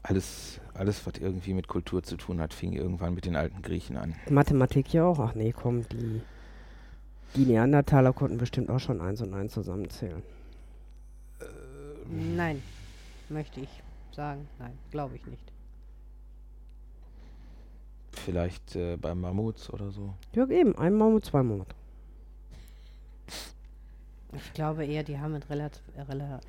Alles, 0.04 0.60
alles, 0.74 1.06
was 1.06 1.14
irgendwie 1.20 1.54
mit 1.54 1.68
Kultur 1.68 2.02
zu 2.04 2.18
tun 2.18 2.42
hat, 2.42 2.54
fing 2.54 2.74
irgendwann 2.74 3.14
mit 3.14 3.26
den 3.26 3.36
alten 3.36 3.62
Griechen 3.62 3.98
an. 3.98 4.16
Mathematik 4.30 4.92
ja 4.94 5.06
auch. 5.06 5.20
Ach 5.20 5.36
nee, 5.36 5.54
komm, 5.54 5.88
die, 5.90 6.22
die 7.36 7.46
Neandertaler 7.46 8.14
konnten 8.14 8.38
bestimmt 8.38 8.70
auch 8.70 8.80
schon 8.80 9.02
eins 9.02 9.22
und 9.22 9.34
eins 9.34 9.54
zusammenzählen. 9.54 10.22
Nein, 12.12 12.62
möchte 13.30 13.62
ich 13.62 13.70
sagen. 14.12 14.48
Nein, 14.60 14.78
glaube 14.92 15.16
ich 15.16 15.26
nicht. 15.26 15.52
Vielleicht 18.12 18.76
äh, 18.76 18.98
beim 18.98 19.22
Mammuts 19.22 19.70
oder 19.70 19.92
so. 19.92 20.14
Ja, 20.34 20.46
eben. 20.48 20.78
Ein 20.78 20.96
Mammut, 20.96 21.26
zwei 21.26 21.42
Mammut. 21.42 21.74
Ich 24.34 24.54
glaube 24.54 24.86
eher, 24.86 25.04
die 25.04 25.18
haben 25.18 25.36
in, 25.36 25.44
Relat 25.44 25.82
äh, 25.96 26.02
Rela 26.02 26.40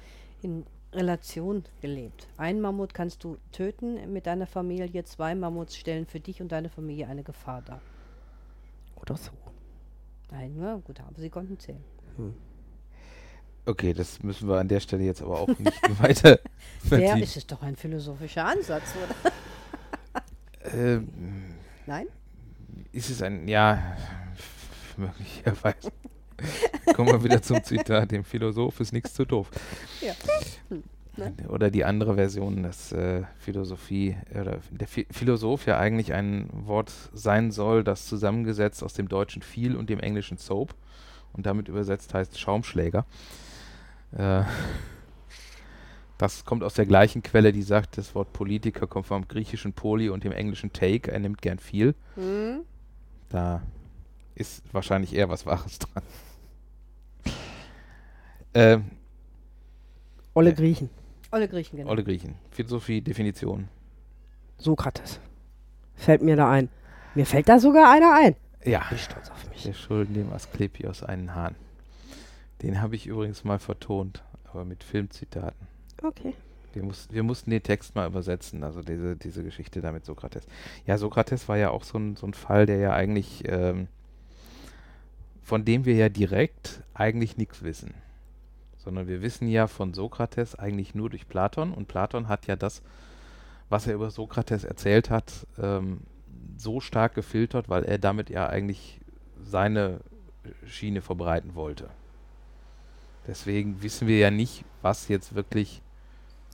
in 0.42 0.66
Relation 0.92 1.64
gelebt. 1.80 2.26
Ein 2.36 2.60
Mammut 2.60 2.92
kannst 2.92 3.24
du 3.24 3.38
töten 3.52 4.12
mit 4.12 4.26
deiner 4.26 4.46
Familie, 4.46 5.04
zwei 5.04 5.34
Mammuts 5.34 5.76
stellen 5.76 6.06
für 6.06 6.20
dich 6.20 6.42
und 6.42 6.52
deine 6.52 6.68
Familie 6.68 7.06
eine 7.06 7.22
Gefahr 7.22 7.62
dar. 7.62 7.80
Oder 8.96 9.16
so. 9.16 9.30
Nein, 10.32 10.56
ja, 10.58 10.76
gut, 10.76 10.98
aber 11.00 11.20
sie 11.20 11.28
konnten 11.30 11.58
zählen. 11.58 11.84
Okay, 13.66 13.92
das 13.92 14.22
müssen 14.22 14.48
wir 14.48 14.56
an 14.58 14.66
der 14.66 14.80
Stelle 14.80 15.04
jetzt 15.04 15.22
aber 15.22 15.40
auch 15.40 15.48
nicht 15.58 15.80
weiter 16.02 16.40
vertiefen. 16.88 17.22
ist 17.22 17.36
es 17.36 17.46
doch 17.46 17.62
ein 17.62 17.76
philosophischer 17.76 18.46
Ansatz, 18.46 18.94
oder? 18.96 19.32
Ähm, 20.74 21.08
Nein? 21.86 22.06
ist 22.92 23.10
es 23.10 23.22
ein, 23.22 23.46
ja, 23.46 23.96
möglicherweise. 24.96 25.92
Kommen 26.94 27.10
wir 27.12 27.22
wieder 27.22 27.42
zum 27.42 27.62
Zitat, 27.62 28.10
dem 28.10 28.24
Philosoph 28.24 28.80
ist 28.80 28.92
nichts 28.92 29.14
zu 29.14 29.24
doof. 29.24 29.50
Ja. 30.00 30.14
Hm, 30.70 30.82
ne? 31.16 31.34
Oder 31.48 31.70
die 31.70 31.84
andere 31.84 32.14
Version, 32.14 32.62
dass 32.62 32.92
äh, 32.92 33.22
Philosophie, 33.38 34.16
oder 34.30 34.58
der 34.70 34.88
Phi- 34.88 35.06
Philosoph 35.10 35.66
ja 35.66 35.78
eigentlich 35.78 36.12
ein 36.12 36.48
Wort 36.52 36.92
sein 37.12 37.50
soll, 37.50 37.84
das 37.84 38.06
zusammengesetzt 38.06 38.82
aus 38.82 38.94
dem 38.94 39.08
deutschen 39.08 39.42
viel 39.42 39.76
und 39.76 39.90
dem 39.90 40.00
englischen 40.00 40.38
soap 40.38 40.74
und 41.32 41.46
damit 41.46 41.68
übersetzt 41.68 42.14
heißt 42.14 42.38
Schaumschläger. 42.38 43.04
Äh, 44.16 44.42
das 46.18 46.44
kommt 46.44 46.62
aus 46.62 46.74
der 46.74 46.86
gleichen 46.86 47.22
Quelle, 47.22 47.52
die 47.52 47.62
sagt, 47.62 47.98
das 47.98 48.14
Wort 48.14 48.32
Politiker 48.32 48.86
kommt 48.86 49.06
vom 49.06 49.26
griechischen 49.26 49.72
Poli 49.72 50.08
und 50.08 50.24
dem 50.24 50.32
englischen 50.32 50.72
Take, 50.72 51.10
er 51.10 51.18
nimmt 51.18 51.42
gern 51.42 51.58
viel. 51.58 51.94
Hm? 52.14 52.60
Da 53.28 53.62
ist 54.34 54.62
wahrscheinlich 54.72 55.14
eher 55.14 55.28
was 55.28 55.46
Wahres 55.46 55.78
dran. 55.78 56.02
Ähm, 58.54 58.84
Olle 60.34 60.50
Ja. 60.50 60.56
Griechen. 60.56 60.90
Olle 61.32 61.48
Griechen, 61.48 61.78
genau. 61.78 61.90
Olle 61.90 62.04
Griechen. 62.04 62.34
Philosophie, 62.50 63.00
Definition. 63.00 63.68
Sokrates. 64.58 65.18
Fällt 65.94 66.22
mir 66.22 66.36
da 66.36 66.50
ein. 66.50 66.68
Mir 67.14 67.26
fällt 67.26 67.48
da 67.48 67.58
sogar 67.58 67.90
einer 67.90 68.14
ein. 68.14 68.36
Ja, 68.64 68.84
Bin 68.88 68.98
stolz 68.98 69.30
auf 69.30 69.48
mich. 69.48 69.64
wir 69.64 69.74
schulden 69.74 70.14
dem 70.14 70.32
Asklepios 70.32 71.02
einen 71.02 71.34
Hahn. 71.34 71.54
Den 72.62 72.80
habe 72.80 72.94
ich 72.94 73.06
übrigens 73.06 73.44
mal 73.44 73.58
vertont, 73.58 74.22
aber 74.44 74.64
mit 74.64 74.84
Filmzitaten. 74.84 75.66
Okay. 76.02 76.34
Wir, 76.74 76.82
muss, 76.82 77.08
wir 77.10 77.22
mussten 77.22 77.50
den 77.50 77.62
Text 77.62 77.94
mal 77.94 78.06
übersetzen, 78.06 78.62
also 78.62 78.82
diese, 78.82 79.16
diese 79.16 79.42
Geschichte 79.42 79.80
da 79.80 79.90
mit 79.92 80.04
Sokrates. 80.04 80.46
Ja, 80.86 80.96
Sokrates 80.96 81.48
war 81.48 81.56
ja 81.56 81.70
auch 81.70 81.84
so 81.84 81.98
ein, 81.98 82.16
so 82.16 82.26
ein 82.26 82.34
Fall, 82.34 82.66
der 82.66 82.76
ja 82.76 82.92
eigentlich, 82.92 83.42
ähm, 83.46 83.88
von 85.42 85.64
dem 85.64 85.84
wir 85.84 85.94
ja 85.94 86.08
direkt 86.08 86.82
eigentlich 86.94 87.36
nichts 87.36 87.62
wissen. 87.62 87.94
Sondern 88.84 89.06
wir 89.06 89.22
wissen 89.22 89.48
ja 89.48 89.66
von 89.68 89.94
Sokrates 89.94 90.54
eigentlich 90.58 90.94
nur 90.94 91.08
durch 91.10 91.28
Platon 91.28 91.72
und 91.72 91.86
Platon 91.88 92.28
hat 92.28 92.46
ja 92.46 92.56
das, 92.56 92.82
was 93.68 93.86
er 93.86 93.94
über 93.94 94.10
Sokrates 94.10 94.64
erzählt 94.64 95.08
hat, 95.08 95.46
ähm, 95.58 96.00
so 96.56 96.80
stark 96.80 97.14
gefiltert, 97.14 97.68
weil 97.68 97.84
er 97.84 97.98
damit 97.98 98.28
ja 98.28 98.48
eigentlich 98.48 99.00
seine 99.42 100.00
Schiene 100.66 101.00
verbreiten 101.00 101.54
wollte. 101.54 101.88
Deswegen 103.26 103.82
wissen 103.82 104.08
wir 104.08 104.18
ja 104.18 104.30
nicht, 104.30 104.64
was 104.82 105.06
jetzt 105.08 105.34
wirklich 105.34 105.80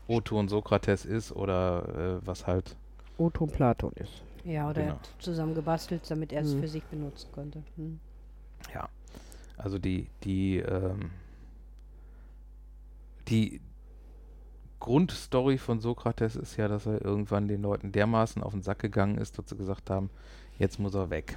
Otto 0.06 0.38
und 0.38 0.48
Sokrates 0.48 1.04
ist 1.06 1.32
oder 1.32 2.18
äh, 2.22 2.26
was 2.26 2.46
halt. 2.46 2.76
Otto 3.16 3.46
Platon 3.46 3.92
ist. 3.94 4.22
Ja, 4.44 4.68
oder 4.70 4.80
er 4.80 4.86
Genau. 4.88 4.98
hat 4.98 5.08
zusammen 5.18 5.54
gebastelt, 5.54 6.02
damit 6.10 6.32
er 6.32 6.42
es 6.42 6.52
Hm. 6.52 6.60
für 6.60 6.68
sich 6.68 6.84
benutzen 6.84 7.30
konnte. 7.32 7.62
Hm. 7.76 7.98
Ja. 8.74 8.88
Also 9.56 9.78
die, 9.78 10.06
die, 10.24 10.58
ähm, 10.58 11.10
die 13.28 13.60
Grundstory 14.80 15.58
von 15.58 15.80
Sokrates 15.80 16.36
ist 16.36 16.56
ja, 16.56 16.68
dass 16.68 16.86
er 16.86 17.04
irgendwann 17.04 17.48
den 17.48 17.62
Leuten 17.62 17.92
dermaßen 17.92 18.42
auf 18.42 18.52
den 18.52 18.62
Sack 18.62 18.78
gegangen 18.78 19.18
ist, 19.18 19.38
dass 19.38 19.48
sie 19.48 19.56
gesagt 19.56 19.90
haben, 19.90 20.10
jetzt 20.58 20.78
muss 20.78 20.94
er 20.94 21.10
weg. 21.10 21.36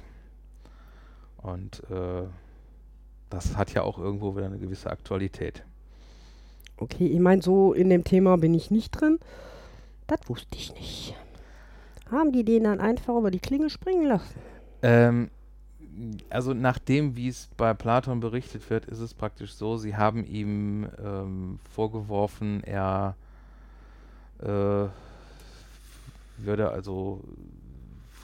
Und 1.38 1.82
äh, 1.90 2.24
das 3.30 3.56
hat 3.56 3.74
ja 3.74 3.82
auch 3.82 3.98
irgendwo 3.98 4.36
wieder 4.36 4.46
eine 4.46 4.58
gewisse 4.58 4.90
Aktualität. 4.90 5.64
Okay, 6.76 7.06
ich 7.06 7.20
meine, 7.20 7.42
so 7.42 7.72
in 7.72 7.90
dem 7.90 8.04
Thema 8.04 8.36
bin 8.38 8.54
ich 8.54 8.70
nicht 8.70 8.90
drin. 8.92 9.18
Das 10.06 10.20
wusste 10.28 10.56
ich 10.56 10.74
nicht. 10.74 11.14
Haben 12.10 12.32
die 12.32 12.44
den 12.44 12.64
dann 12.64 12.80
einfach 12.80 13.16
über 13.16 13.30
die 13.30 13.38
Klinge 13.38 13.70
springen 13.70 14.06
lassen? 14.06 14.34
Ähm, 14.82 15.30
also 16.30 16.54
nach 16.54 16.78
dem, 16.78 17.16
wie 17.16 17.28
es 17.28 17.48
bei 17.56 17.74
Platon 17.74 18.20
berichtet 18.20 18.68
wird, 18.70 18.86
ist 18.86 19.00
es 19.00 19.14
praktisch 19.14 19.54
so, 19.54 19.76
sie 19.76 19.96
haben 19.96 20.24
ihm 20.24 20.88
ähm, 21.02 21.58
vorgeworfen, 21.70 22.62
er 22.64 23.16
äh, 24.40 24.86
würde 26.38 26.70
also 26.70 27.22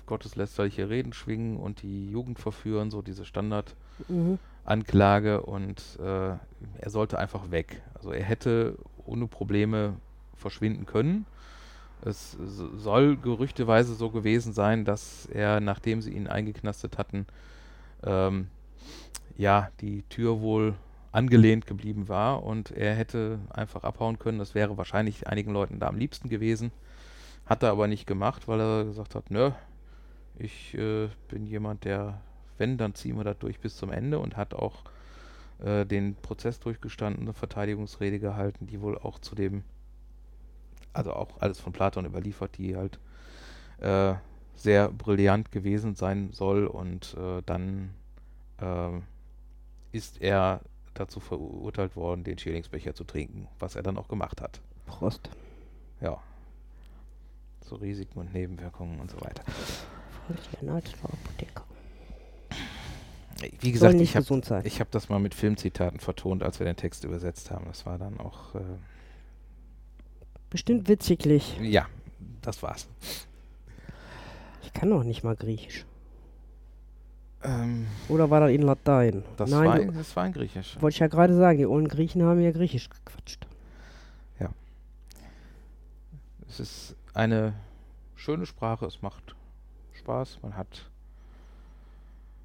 gotteslästerliche 0.07 0.89
Reden 0.89 1.13
schwingen 1.13 1.59
und 1.59 1.83
die 1.83 2.11
Jugend 2.11 2.39
verführen, 2.39 2.91
so 2.91 3.03
diese 3.03 3.25
Standardanklage 3.25 5.43
Mhm. 5.47 5.53
und 5.53 5.83
äh, 6.01 6.37
er 6.79 6.91
sollte 6.91 7.19
einfach 7.19 7.51
weg. 7.51 7.83
Also 7.95 8.13
er 8.13 8.25
hätte 8.25 8.77
ohne 9.05 9.27
Probleme 9.27 9.97
verschwinden 10.35 10.87
können. 10.87 11.27
Es 12.03 12.37
soll 12.77 13.17
gerüchteweise 13.17 13.95
so 13.95 14.11
gewesen 14.11 14.53
sein, 14.53 14.85
dass 14.85 15.27
er, 15.27 15.61
nachdem 15.61 16.01
sie 16.01 16.13
ihn 16.13 16.29
eingeknastet 16.29 16.97
hatten, 16.97 17.27
ähm, 18.05 18.49
ja, 19.37 19.71
die 19.81 20.03
Tür 20.05 20.41
wohl 20.41 20.75
angelehnt 21.13 21.67
geblieben 21.67 22.09
war 22.09 22.43
und 22.43 22.71
er 22.71 22.95
hätte 22.95 23.39
einfach 23.51 23.85
abhauen 23.85 24.19
können. 24.19 24.39
Das 24.39 24.55
wäre 24.55 24.77
wahrscheinlich 24.77 25.27
einigen 25.27 25.53
Leuten 25.53 25.81
da 25.81 25.89
am 25.89 25.97
liebsten 25.97 26.29
gewesen. 26.29 26.71
Hat 27.47 27.63
er 27.63 27.71
aber 27.71 27.89
nicht 27.89 28.07
gemacht, 28.07 28.47
weil 28.47 28.61
er 28.61 28.85
gesagt 28.85 29.15
hat, 29.15 29.31
nö, 29.31 29.51
ich 30.39 30.75
äh, 30.75 31.09
bin 31.29 31.47
jemand, 31.47 31.85
der, 31.85 32.21
wenn, 32.59 32.77
dann 32.77 32.95
ziehen 32.95 33.17
wir 33.17 33.25
das 33.25 33.39
durch 33.39 33.59
bis 33.59 33.77
zum 33.77 33.91
Ende 33.91 34.19
und 34.19 34.37
hat 34.37 34.55
auch 34.55 34.85
äh, 35.65 35.87
den 35.87 36.15
Prozess 36.15 36.61
durchgestanden, 36.61 37.23
eine 37.23 37.33
Verteidigungsrede 37.33 38.21
gehalten, 38.21 38.67
die 38.67 38.81
wohl 38.81 38.99
auch 38.99 39.19
zu 39.19 39.35
dem, 39.35 39.65
also 40.93 41.13
auch 41.13 41.41
alles 41.41 41.59
von 41.59 41.73
Platon 41.73 42.05
überliefert, 42.05 42.59
die 42.59 42.77
halt 42.77 43.01
äh, 43.81 44.15
sehr 44.59 44.89
brillant 44.91 45.53
gewesen 45.53 45.95
sein 45.95 46.31
soll 46.33 46.67
und 46.67 47.17
äh, 47.19 47.43
dann 47.47 47.91
äh, 48.61 48.99
ist 49.93 50.21
er 50.21 50.61
dazu 50.95 51.21
verurteilt 51.21 51.97
worden, 51.97 52.25
den 52.25 52.39
Schädlingsbecher 52.39 52.95
zu 52.95 53.05
trinken, 53.05 53.47
was 53.59 53.77
er 53.77 53.83
dann 53.83 53.97
auch 53.97 54.09
gemacht 54.09 54.41
hat. 54.41 54.61
Prost. 54.87 55.31
Ja. 56.01 56.19
So 57.65 57.77
Risiken 57.77 58.19
und 58.19 58.33
Nebenwirkungen 58.33 58.99
und 58.99 59.11
so 59.11 59.21
weiter. 59.21 59.45
Wie 63.61 63.73
gesagt, 63.73 64.01
ich 64.01 64.17
habe 64.17 64.27
hab 64.27 64.91
das 64.91 65.09
mal 65.09 65.21
mit 65.21 65.35
Filmzitaten 65.35 66.01
vertont, 66.01 66.43
als 66.43 66.59
wir 66.59 66.67
den 66.67 66.77
Text 66.77 67.05
übersetzt 67.05 67.51
haben. 67.51 67.67
Das 67.67 67.87
war 67.87 67.99
dann 67.99 68.19
auch, 68.19 68.55
äh, 68.57 68.61
Bestimmt 70.51 70.89
witziglich. 70.89 71.57
ja, 71.61 71.87
das 72.43 72.63
war's. 72.63 72.89
Ich 74.69 74.75
kann 74.75 74.91
doch 74.91 75.03
nicht 75.03 75.25
mal 75.25 75.35
Griechisch. 75.35 75.87
Ähm, 77.43 77.87
Oder 78.11 78.29
war 78.29 78.41
das 78.41 78.51
in 78.51 78.61
Latein? 78.63 79.25
das, 79.39 79.49
Nein, 79.51 79.67
war, 79.69 79.81
in- 79.81 79.95
das 79.95 80.15
war 80.15 80.27
in 80.27 80.33
Griechisch. 80.35 80.77
wollte 80.81 80.95
ich 80.95 80.99
ja 81.01 81.07
gerade 81.07 81.35
sagen, 81.35 81.57
die 81.57 81.67
ollen 81.67 81.89
Griechen 81.89 82.23
haben 82.23 82.39
ja 82.41 82.51
Griechisch 82.53 82.91
gequatscht. 82.91 83.47
Es 86.51 86.61
ist 86.61 86.97
eine 87.15 87.53
schöne 88.17 88.47
Sprache, 88.47 88.87
es 88.87 89.03
macht 89.03 89.37
Spaß, 89.93 90.39
man 90.43 90.57
hat. 90.57 90.91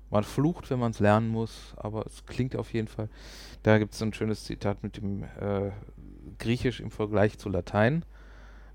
Man 0.10 0.24
flucht, 0.26 0.70
wenn 0.70 0.78
man 0.80 0.92
es 0.92 1.00
lernen 1.00 1.30
muss, 1.30 1.74
aber 1.78 2.06
es 2.06 2.26
klingt 2.26 2.56
auf 2.58 2.74
jeden 2.74 2.90
Fall. 2.90 3.08
Da 3.64 3.78
gibt 3.80 3.94
es 3.94 4.00
so 4.00 4.06
ein 4.06 4.14
schönes 4.14 4.44
Zitat 4.44 4.84
mit 4.84 4.98
dem 4.98 5.24
äh, 5.24 5.72
Griechisch 6.38 6.82
im 6.82 6.92
Vergleich 6.92 7.38
zu 7.40 7.48
Latein 7.50 8.04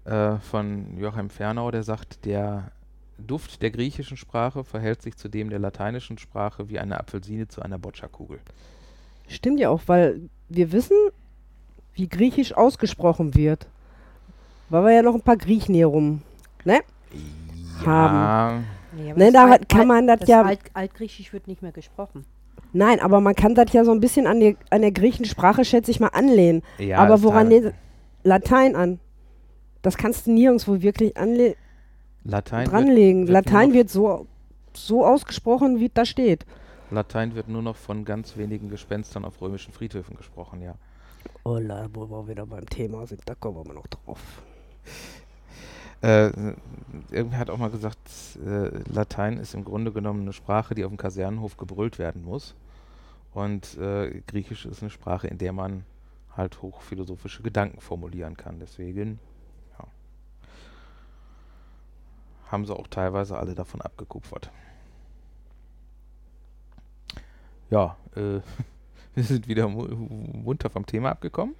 äh, 0.06 0.38
von 0.38 0.96
Joachim 0.96 1.28
Fernau, 1.28 1.70
der 1.70 1.82
sagt, 1.82 2.24
der 2.24 2.72
Duft 3.18 3.62
der 3.62 3.70
griechischen 3.70 4.16
Sprache 4.16 4.64
verhält 4.64 5.02
sich 5.02 5.16
zu 5.16 5.28
dem 5.28 5.50
der 5.50 5.58
lateinischen 5.58 6.18
Sprache 6.18 6.68
wie 6.68 6.78
eine 6.78 6.98
Apfelsine 7.00 7.48
zu 7.48 7.60
einer 7.62 7.78
Bocciakugel. 7.78 8.38
Stimmt 9.28 9.60
ja 9.60 9.68
auch, 9.70 9.82
weil 9.86 10.20
wir 10.48 10.72
wissen, 10.72 10.96
wie 11.94 12.08
Griechisch 12.08 12.52
ausgesprochen 12.54 13.34
wird. 13.34 13.66
Weil 14.70 14.84
wir 14.84 14.92
ja 14.92 15.02
noch 15.02 15.14
ein 15.14 15.22
paar 15.22 15.36
Griechen 15.36 15.74
hier 15.74 15.86
rum. 15.86 16.22
Ne? 16.64 16.80
Haben. 17.84 18.64
Nee, 18.96 19.12
Ne, 19.12 19.24
das 19.26 19.32
da 19.32 19.50
Alt- 19.50 19.68
kann 19.68 19.86
man 19.86 20.06
das 20.06 20.20
das 20.20 20.28
ja- 20.28 20.42
Alt, 20.42 20.60
Altgriechisch 20.74 21.32
wird 21.32 21.46
nicht 21.46 21.62
mehr 21.62 21.72
gesprochen. 21.72 22.24
Nein, 22.72 23.00
aber 23.00 23.20
man 23.20 23.34
kann 23.34 23.54
das 23.54 23.72
ja 23.72 23.84
so 23.84 23.92
ein 23.92 24.00
bisschen 24.00 24.26
an, 24.26 24.40
die, 24.40 24.56
an 24.70 24.82
der 24.82 24.92
griechischen 24.92 25.24
Sprache, 25.26 25.64
schätze 25.64 25.90
ich 25.90 26.00
mal, 26.00 26.08
anlehnen. 26.08 26.62
Ja, 26.78 26.98
aber 26.98 27.22
woran 27.22 27.48
lehnt 27.48 27.72
Latein 28.24 28.76
an? 28.76 28.98
Das 29.82 29.96
kannst 29.96 30.26
du 30.26 30.32
nirgendwo 30.32 30.80
wirklich 30.82 31.16
anle 31.16 31.56
Latein 32.30 32.66
wird- 32.66 32.72
dranlegen. 32.72 33.20
wird 33.22 33.28
nur 33.28 33.34
Latein 33.34 33.72
wird 33.72 33.90
so, 33.90 34.26
so 34.74 35.04
ausgesprochen, 35.04 35.80
wie 35.80 35.88
da 35.88 36.04
steht. 36.04 36.44
Latein 36.90 37.34
wird 37.34 37.48
nur 37.48 37.62
noch 37.62 37.76
von 37.76 38.04
ganz 38.04 38.36
wenigen 38.36 38.68
Gespenstern 38.68 39.24
auf 39.24 39.40
römischen 39.40 39.72
Friedhöfen 39.72 40.16
gesprochen, 40.16 40.62
ja. 40.62 40.74
Oh, 41.44 41.58
la, 41.58 41.88
wo 41.92 42.08
wir 42.08 42.28
wieder 42.28 42.46
beim 42.46 42.66
Thema 42.66 43.06
sind, 43.06 43.22
da 43.26 43.34
kommen 43.34 43.66
wir 43.66 43.74
noch 43.74 43.86
drauf. 43.86 44.20
Äh, 46.00 46.26
irgendwer 47.10 47.38
hat 47.38 47.50
auch 47.50 47.58
mal 47.58 47.70
gesagt, 47.70 47.98
äh, 48.46 48.70
Latein 48.92 49.38
ist 49.38 49.54
im 49.54 49.64
Grunde 49.64 49.90
genommen 49.90 50.22
eine 50.22 50.32
Sprache, 50.32 50.74
die 50.74 50.84
auf 50.84 50.90
dem 50.90 50.96
Kasernenhof 50.96 51.56
gebrüllt 51.56 51.98
werden 51.98 52.24
muss. 52.24 52.54
Und 53.34 53.76
äh, 53.78 54.22
Griechisch 54.26 54.64
ist 54.64 54.80
eine 54.80 54.90
Sprache, 54.90 55.26
in 55.26 55.38
der 55.38 55.52
man 55.52 55.84
halt 56.36 56.62
hochphilosophische 56.62 57.42
Gedanken 57.42 57.80
formulieren 57.80 58.36
kann. 58.36 58.60
Deswegen 58.60 59.18
ja, 59.76 59.86
haben 62.48 62.64
sie 62.66 62.74
auch 62.74 62.88
teilweise 62.88 63.38
alle 63.38 63.54
davon 63.54 63.80
abgekupfert. 63.82 64.50
Ja, 67.70 67.96
äh, 68.16 68.40
wir 69.14 69.24
sind 69.24 69.48
wieder 69.48 69.68
mu 69.68 69.86
munter 69.86 70.70
vom 70.70 70.86
Thema 70.86 71.10
abgekommen. 71.10 71.54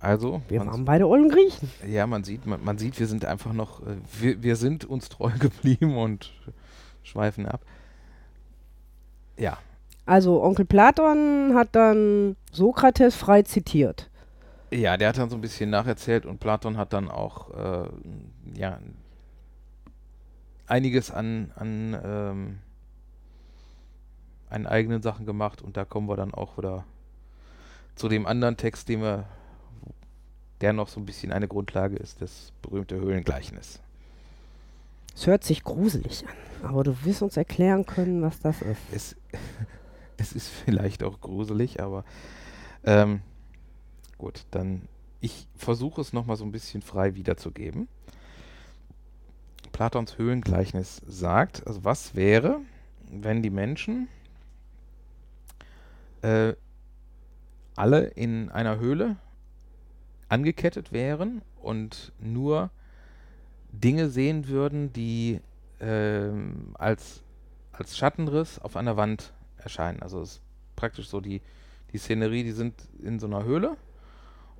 Also, 0.00 0.42
Wir 0.48 0.66
waren 0.66 0.84
beide 0.84 1.06
ollen 1.06 1.28
Griechen. 1.28 1.70
ja, 1.86 2.08
man 2.08 2.24
sieht, 2.24 2.44
man, 2.44 2.62
man 2.64 2.76
sieht, 2.76 2.98
wir 2.98 3.06
sind 3.06 3.24
einfach 3.24 3.52
noch, 3.52 3.86
äh, 3.86 3.96
wir, 4.20 4.42
wir 4.42 4.56
sind 4.56 4.84
uns 4.84 5.08
treu 5.08 5.30
geblieben 5.38 5.96
und 5.96 6.32
schweifen 7.04 7.46
ab. 7.46 7.60
Ja, 9.38 9.58
Also 10.04 10.42
Onkel 10.42 10.64
Platon 10.64 11.54
hat 11.54 11.68
dann 11.76 12.34
Sokrates 12.50 13.14
frei 13.14 13.42
zitiert. 13.42 14.10
ja, 14.72 14.96
der 14.96 15.10
hat 15.10 15.18
dann 15.18 15.30
so 15.30 15.36
ein 15.36 15.40
bisschen 15.40 15.70
nacherzählt 15.70 16.26
und 16.26 16.40
Platon 16.40 16.76
hat 16.76 16.92
dann 16.92 17.08
auch, 17.08 17.50
äh, 17.50 17.88
ja, 18.58 18.78
einiges 20.66 21.10
an, 21.10 21.52
an, 21.54 22.00
ähm, 22.04 22.58
an 24.48 24.66
eigenen 24.66 25.02
Sachen 25.02 25.26
gemacht 25.26 25.62
und 25.62 25.76
da 25.76 25.84
kommen 25.84 26.08
wir 26.08 26.16
dann 26.16 26.34
auch 26.34 26.58
wieder 26.58 26.84
zu 27.94 28.08
dem 28.08 28.26
anderen 28.26 28.56
Text, 28.56 28.88
den 28.88 29.02
wir, 29.02 29.26
der 30.60 30.72
noch 30.72 30.88
so 30.88 31.00
ein 31.00 31.06
bisschen 31.06 31.32
eine 31.32 31.48
Grundlage 31.48 31.96
ist, 31.96 32.22
das 32.22 32.52
berühmte 32.62 32.96
Höhlengleichnis. 32.96 33.80
Es 35.14 35.26
hört 35.26 35.44
sich 35.44 35.62
gruselig 35.62 36.24
an, 36.26 36.68
aber 36.70 36.84
du 36.84 37.04
wirst 37.04 37.22
uns 37.22 37.36
erklären 37.36 37.84
können, 37.84 38.22
was 38.22 38.40
das 38.40 38.62
ist. 38.62 38.78
es, 38.92 39.16
es 40.16 40.32
ist 40.32 40.48
vielleicht 40.48 41.02
auch 41.02 41.20
gruselig, 41.20 41.82
aber 41.82 42.04
ähm, 42.84 43.20
gut, 44.16 44.46
dann 44.50 44.88
ich 45.22 45.46
versuche 45.56 46.00
es 46.00 46.12
nochmal 46.12 46.36
so 46.36 46.44
ein 46.44 46.50
bisschen 46.50 46.82
frei 46.82 47.14
wiederzugeben. 47.14 47.88
Platons 49.72 50.18
Höhlengleichnis 50.18 51.02
sagt, 51.06 51.66
also 51.66 51.84
was 51.84 52.14
wäre, 52.14 52.60
wenn 53.10 53.42
die 53.42 53.50
Menschen 53.50 54.08
äh, 56.22 56.54
alle 57.74 58.04
in 58.04 58.50
einer 58.50 58.78
Höhle 58.78 59.16
angekettet 60.28 60.92
wären 60.92 61.42
und 61.60 62.12
nur 62.18 62.70
Dinge 63.72 64.08
sehen 64.08 64.48
würden, 64.48 64.92
die 64.92 65.40
ähm, 65.80 66.74
als 66.74 67.22
als 67.72 67.96
Schattenriss 67.96 68.58
auf 68.58 68.76
einer 68.76 68.96
Wand 68.96 69.32
erscheinen. 69.56 70.02
Also 70.02 70.20
es 70.20 70.32
ist 70.32 70.42
praktisch 70.76 71.08
so 71.08 71.20
die, 71.20 71.40
die 71.92 71.98
Szenerie, 71.98 72.44
die 72.44 72.52
sind 72.52 72.74
in 73.02 73.18
so 73.18 73.26
einer 73.26 73.44
Höhle 73.44 73.76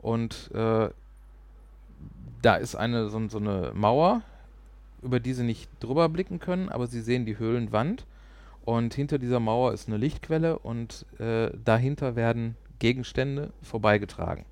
und 0.00 0.50
äh, 0.54 0.88
da 2.40 2.56
ist 2.56 2.74
eine 2.74 3.08
so, 3.08 3.28
so 3.28 3.38
eine 3.38 3.72
Mauer, 3.74 4.22
über 5.02 5.20
die 5.20 5.34
sie 5.34 5.44
nicht 5.44 5.70
drüber 5.80 6.08
blicken 6.08 6.38
können, 6.38 6.68
aber 6.68 6.86
sie 6.86 7.00
sehen 7.00 7.26
die 7.26 7.38
Höhlenwand 7.38 8.06
und 8.64 8.94
hinter 8.94 9.18
dieser 9.18 9.40
Mauer 9.40 9.72
ist 9.72 9.88
eine 9.88 9.96
Lichtquelle 9.96 10.58
und 10.58 11.06
äh, 11.18 11.50
dahinter 11.64 12.16
werden 12.16 12.56
Gegenstände 12.78 13.52
vorbeigetragen. 13.62 14.44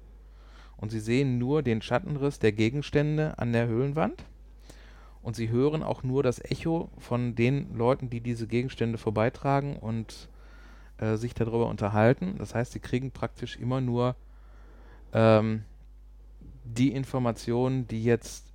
Und 0.76 0.90
sie 0.90 1.00
sehen 1.00 1.38
nur 1.38 1.62
den 1.62 1.82
Schattenriss 1.82 2.38
der 2.38 2.52
Gegenstände 2.52 3.38
an 3.38 3.52
der 3.52 3.66
Höhlenwand 3.66 4.24
und 5.22 5.36
sie 5.36 5.50
hören 5.50 5.82
auch 5.82 6.02
nur 6.02 6.22
das 6.22 6.42
Echo 6.42 6.90
von 6.98 7.34
den 7.34 7.76
Leuten, 7.76 8.10
die 8.10 8.20
diese 8.20 8.46
Gegenstände 8.46 8.98
vorbeitragen 8.98 9.76
und 9.76 10.28
äh, 10.98 11.16
sich 11.16 11.34
darüber 11.34 11.68
unterhalten. 11.68 12.36
Das 12.38 12.54
heißt, 12.54 12.72
sie 12.72 12.80
kriegen 12.80 13.10
praktisch 13.10 13.56
immer 13.56 13.80
nur 13.80 14.16
ähm, 15.12 15.64
die 16.64 16.92
Informationen, 16.92 17.86
die 17.86 18.02
jetzt 18.02 18.49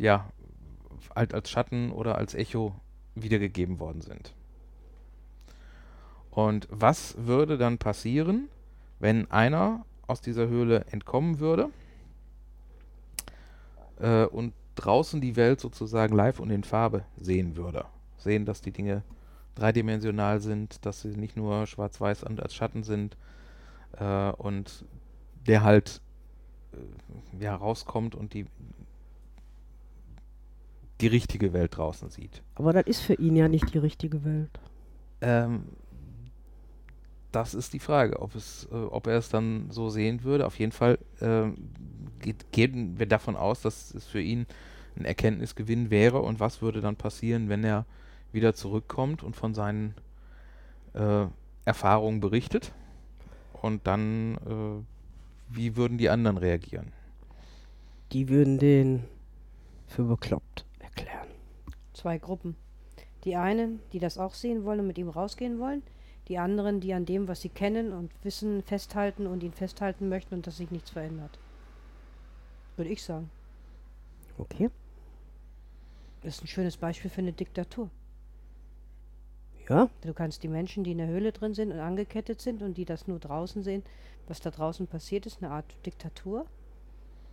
ja 0.00 0.26
halt 1.14 1.34
als 1.34 1.50
Schatten 1.50 1.92
oder 1.92 2.16
als 2.18 2.34
Echo 2.34 2.74
wiedergegeben 3.14 3.78
worden 3.78 4.00
sind. 4.00 4.34
Und 6.30 6.68
was 6.70 7.16
würde 7.18 7.58
dann 7.58 7.78
passieren, 7.78 8.48
wenn 8.98 9.30
einer 9.30 9.84
aus 10.06 10.20
dieser 10.20 10.48
Höhle 10.48 10.84
entkommen 10.90 11.38
würde 11.38 11.70
äh, 13.98 14.24
und 14.26 14.52
draußen 14.76 15.20
die 15.20 15.36
Welt 15.36 15.60
sozusagen 15.60 16.14
live 16.14 16.40
und 16.40 16.50
in 16.50 16.64
Farbe 16.64 17.04
sehen 17.16 17.56
würde. 17.56 17.84
Sehen, 18.16 18.44
dass 18.44 18.60
die 18.60 18.72
Dinge 18.72 19.02
dreidimensional 19.54 20.40
sind, 20.40 20.84
dass 20.86 21.02
sie 21.02 21.16
nicht 21.16 21.36
nur 21.36 21.66
schwarz-weiß 21.66 22.24
und 22.24 22.40
als 22.40 22.54
Schatten 22.54 22.82
sind 22.82 23.16
äh, 23.98 24.30
und 24.32 24.84
der 25.46 25.62
halt 25.62 26.00
äh, 26.72 27.42
ja 27.42 27.54
rauskommt 27.54 28.14
und 28.14 28.34
die 28.34 28.46
die 31.00 31.06
richtige 31.06 31.52
Welt 31.52 31.76
draußen 31.76 32.10
sieht. 32.10 32.42
Aber 32.54 32.72
das 32.72 32.86
ist 32.86 33.00
für 33.00 33.14
ihn 33.14 33.36
ja 33.36 33.48
nicht 33.48 33.72
die 33.74 33.78
richtige 33.78 34.24
Welt. 34.24 34.50
Ähm, 35.20 35.64
das 37.32 37.54
ist 37.54 37.72
die 37.72 37.78
Frage, 37.78 38.20
ob, 38.20 38.34
es, 38.34 38.68
äh, 38.72 38.74
ob 38.74 39.06
er 39.06 39.18
es 39.18 39.28
dann 39.28 39.70
so 39.70 39.88
sehen 39.88 40.24
würde. 40.24 40.46
Auf 40.46 40.58
jeden 40.58 40.72
Fall 40.72 40.98
äh, 41.20 41.48
geht, 42.20 42.52
gehen 42.52 42.98
wir 42.98 43.06
davon 43.06 43.36
aus, 43.36 43.62
dass 43.62 43.94
es 43.94 44.06
für 44.06 44.20
ihn 44.20 44.46
ein 44.96 45.04
Erkenntnisgewinn 45.04 45.90
wäre 45.90 46.20
und 46.20 46.40
was 46.40 46.62
würde 46.62 46.80
dann 46.80 46.96
passieren, 46.96 47.48
wenn 47.48 47.64
er 47.64 47.86
wieder 48.32 48.54
zurückkommt 48.54 49.22
und 49.22 49.36
von 49.36 49.54
seinen 49.54 49.94
äh, 50.94 51.26
Erfahrungen 51.64 52.20
berichtet 52.20 52.72
und 53.62 53.86
dann, 53.86 54.34
äh, 54.36 55.54
wie 55.54 55.76
würden 55.76 55.98
die 55.98 56.10
anderen 56.10 56.36
reagieren? 56.36 56.92
Die 58.12 58.28
würden 58.28 58.58
den 58.58 59.04
für 59.86 60.04
bekloppt. 60.04 60.64
Zwei 62.00 62.16
Gruppen. 62.16 62.56
Die 63.24 63.36
einen, 63.36 63.80
die 63.92 63.98
das 63.98 64.16
auch 64.16 64.32
sehen 64.32 64.64
wollen 64.64 64.80
und 64.80 64.86
mit 64.86 64.96
ihm 64.96 65.10
rausgehen 65.10 65.58
wollen. 65.58 65.82
Die 66.28 66.38
anderen, 66.38 66.80
die 66.80 66.94
an 66.94 67.04
dem, 67.04 67.28
was 67.28 67.42
sie 67.42 67.50
kennen 67.50 67.92
und 67.92 68.10
wissen, 68.24 68.62
festhalten 68.62 69.26
und 69.26 69.42
ihn 69.42 69.52
festhalten 69.52 70.08
möchten 70.08 70.34
und 70.34 70.46
dass 70.46 70.56
sich 70.56 70.70
nichts 70.70 70.88
verändert. 70.88 71.38
Würde 72.76 72.90
ich 72.90 73.02
sagen. 73.02 73.30
Okay. 74.38 74.70
Das 76.22 76.36
ist 76.36 76.44
ein 76.44 76.46
schönes 76.46 76.78
Beispiel 76.78 77.10
für 77.10 77.20
eine 77.20 77.34
Diktatur. 77.34 77.90
Ja. 79.68 79.90
Du 80.00 80.14
kannst 80.14 80.42
die 80.42 80.48
Menschen, 80.48 80.84
die 80.84 80.92
in 80.92 80.98
der 80.98 81.08
Höhle 81.08 81.32
drin 81.32 81.52
sind 81.52 81.70
und 81.70 81.80
angekettet 81.80 82.40
sind 82.40 82.62
und 82.62 82.78
die 82.78 82.86
das 82.86 83.08
nur 83.08 83.18
draußen 83.18 83.62
sehen, 83.62 83.82
was 84.26 84.40
da 84.40 84.50
draußen 84.50 84.86
passiert 84.86 85.26
ist, 85.26 85.42
eine 85.42 85.52
Art 85.52 85.66
Diktatur. 85.84 86.46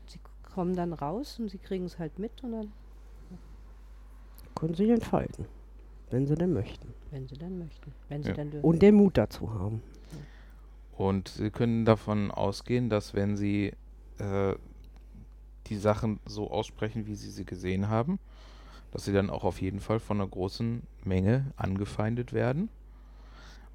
Sie 0.07 0.19
kommen 0.43 0.75
dann 0.75 0.91
raus 0.91 1.39
und 1.39 1.47
sie 1.47 1.57
kriegen 1.57 1.85
es 1.85 1.99
halt 1.99 2.19
mit 2.19 2.43
und 2.43 2.51
dann, 2.51 2.73
Können 4.57 4.73
sich 4.73 4.89
entfalten. 4.89 5.45
Wenn 6.09 6.25
sie 6.25 6.35
denn 6.35 6.53
möchten. 6.53 6.93
wenn 7.11 7.27
sie 7.27 7.37
dann 7.37 7.57
möchten, 7.59 7.93
wenn 8.09 8.23
sie 8.23 8.29
Ja. 8.29 8.35
dann 8.35 8.51
dürfen. 8.51 8.65
Und 8.65 8.81
den 8.81 8.95
Mut 8.95 9.17
dazu 9.17 9.53
haben. 9.53 9.81
Und 10.97 11.27
Sie 11.27 11.51
können 11.51 11.85
davon 11.85 12.31
ausgehen, 12.31 12.89
dass 12.89 13.13
wenn 13.13 13.37
Sie 13.37 13.71
äh, 14.17 14.55
die 15.67 15.75
Sachen 15.77 16.19
so 16.25 16.49
aussprechen, 16.49 17.05
wie 17.05 17.13
Sie 17.15 17.29
sie 17.29 17.45
gesehen 17.45 17.87
haben, 17.87 18.17
dass 18.91 19.05
Sie 19.05 19.13
dann 19.13 19.29
auch 19.29 19.43
auf 19.43 19.61
jeden 19.61 19.79
Fall 19.79 19.99
von 19.99 20.19
einer 20.19 20.27
großen 20.29 20.81
Menge 21.03 21.45
angefeindet 21.55 22.33
werden, 22.33 22.69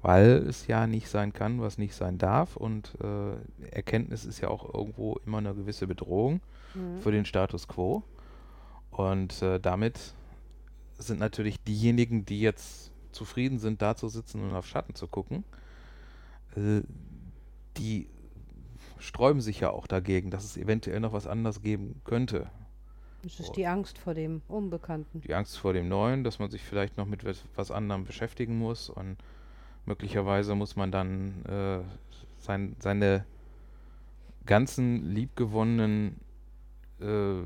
weil 0.01 0.31
es 0.49 0.67
ja 0.67 0.85
nicht 0.85 1.07
sein 1.07 1.31
kann, 1.31 1.61
was 1.61 1.77
nicht 1.77 1.95
sein 1.95 2.17
darf. 2.17 2.57
Und 2.57 2.93
äh, 3.01 3.67
Erkenntnis 3.73 4.25
ist 4.25 4.41
ja 4.41 4.49
auch 4.49 4.73
irgendwo 4.73 5.15
immer 5.25 5.37
eine 5.37 5.53
gewisse 5.55 5.87
Bedrohung 5.87 6.41
Mhm. 6.75 6.99
für 6.99 7.11
den 7.11 7.23
Status 7.25 7.67
quo. 7.69 8.03
Und 8.91 9.41
äh, 9.41 9.59
damit 9.61 10.13
sind 11.07 11.19
natürlich 11.19 11.61
diejenigen, 11.63 12.25
die 12.25 12.41
jetzt 12.41 12.91
zufrieden 13.11 13.59
sind, 13.59 13.81
da 13.81 13.95
zu 13.95 14.07
sitzen 14.09 14.41
und 14.41 14.53
auf 14.55 14.65
Schatten 14.67 14.95
zu 14.95 15.07
gucken, 15.07 15.43
äh, 16.55 16.81
die 17.77 18.07
sträuben 18.99 19.41
sich 19.41 19.59
ja 19.59 19.69
auch 19.69 19.85
dagegen, 19.87 20.31
dass 20.31 20.43
es 20.43 20.57
eventuell 20.57 20.99
noch 20.99 21.13
was 21.13 21.27
anderes 21.27 21.61
geben 21.61 22.01
könnte. 22.05 22.49
Es 23.25 23.39
ist 23.39 23.55
die 23.55 23.67
Angst 23.67 23.97
vor 23.97 24.13
dem 24.13 24.41
Unbekannten. 24.47 25.21
Die 25.21 25.33
Angst 25.33 25.57
vor 25.57 25.73
dem 25.73 25.87
Neuen, 25.87 26.23
dass 26.23 26.39
man 26.39 26.49
sich 26.49 26.61
vielleicht 26.61 26.97
noch 26.97 27.05
mit 27.05 27.23
was- 27.23 27.45
was 27.55 27.71
anderem 27.71 28.03
beschäftigen 28.03 28.57
muss 28.57 28.89
und 28.89 29.17
möglicherweise 29.85 30.55
muss 30.55 30.75
man 30.75 30.91
dann 30.91 31.45
äh, 31.45 31.79
sein, 32.39 32.75
seine 32.79 33.25
ganzen 34.45 35.03
liebgewonnenen 35.05 36.19
äh, 36.99 37.41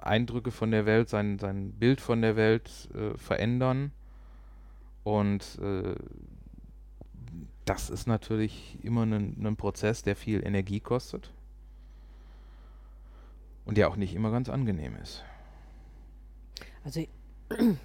Eindrücke 0.00 0.50
von 0.50 0.70
der 0.70 0.86
Welt, 0.86 1.08
sein, 1.08 1.38
sein 1.38 1.72
Bild 1.72 2.00
von 2.00 2.22
der 2.22 2.36
Welt 2.36 2.88
äh, 2.94 3.16
verändern. 3.16 3.92
Und 5.04 5.58
äh, 5.60 5.94
das 7.64 7.90
ist 7.90 8.06
natürlich 8.06 8.78
immer 8.82 9.04
ein, 9.04 9.56
Prozess, 9.56 10.02
der 10.02 10.16
viel 10.16 10.44
Energie 10.44 10.80
kostet 10.80 11.32
und 13.64 13.76
der 13.76 13.88
auch 13.88 13.96
nicht 13.96 14.14
immer 14.14 14.30
ganz 14.30 14.48
angenehm 14.48 14.96
ist. 14.96 15.24
Also, 16.84 17.04
wenn 17.48 17.78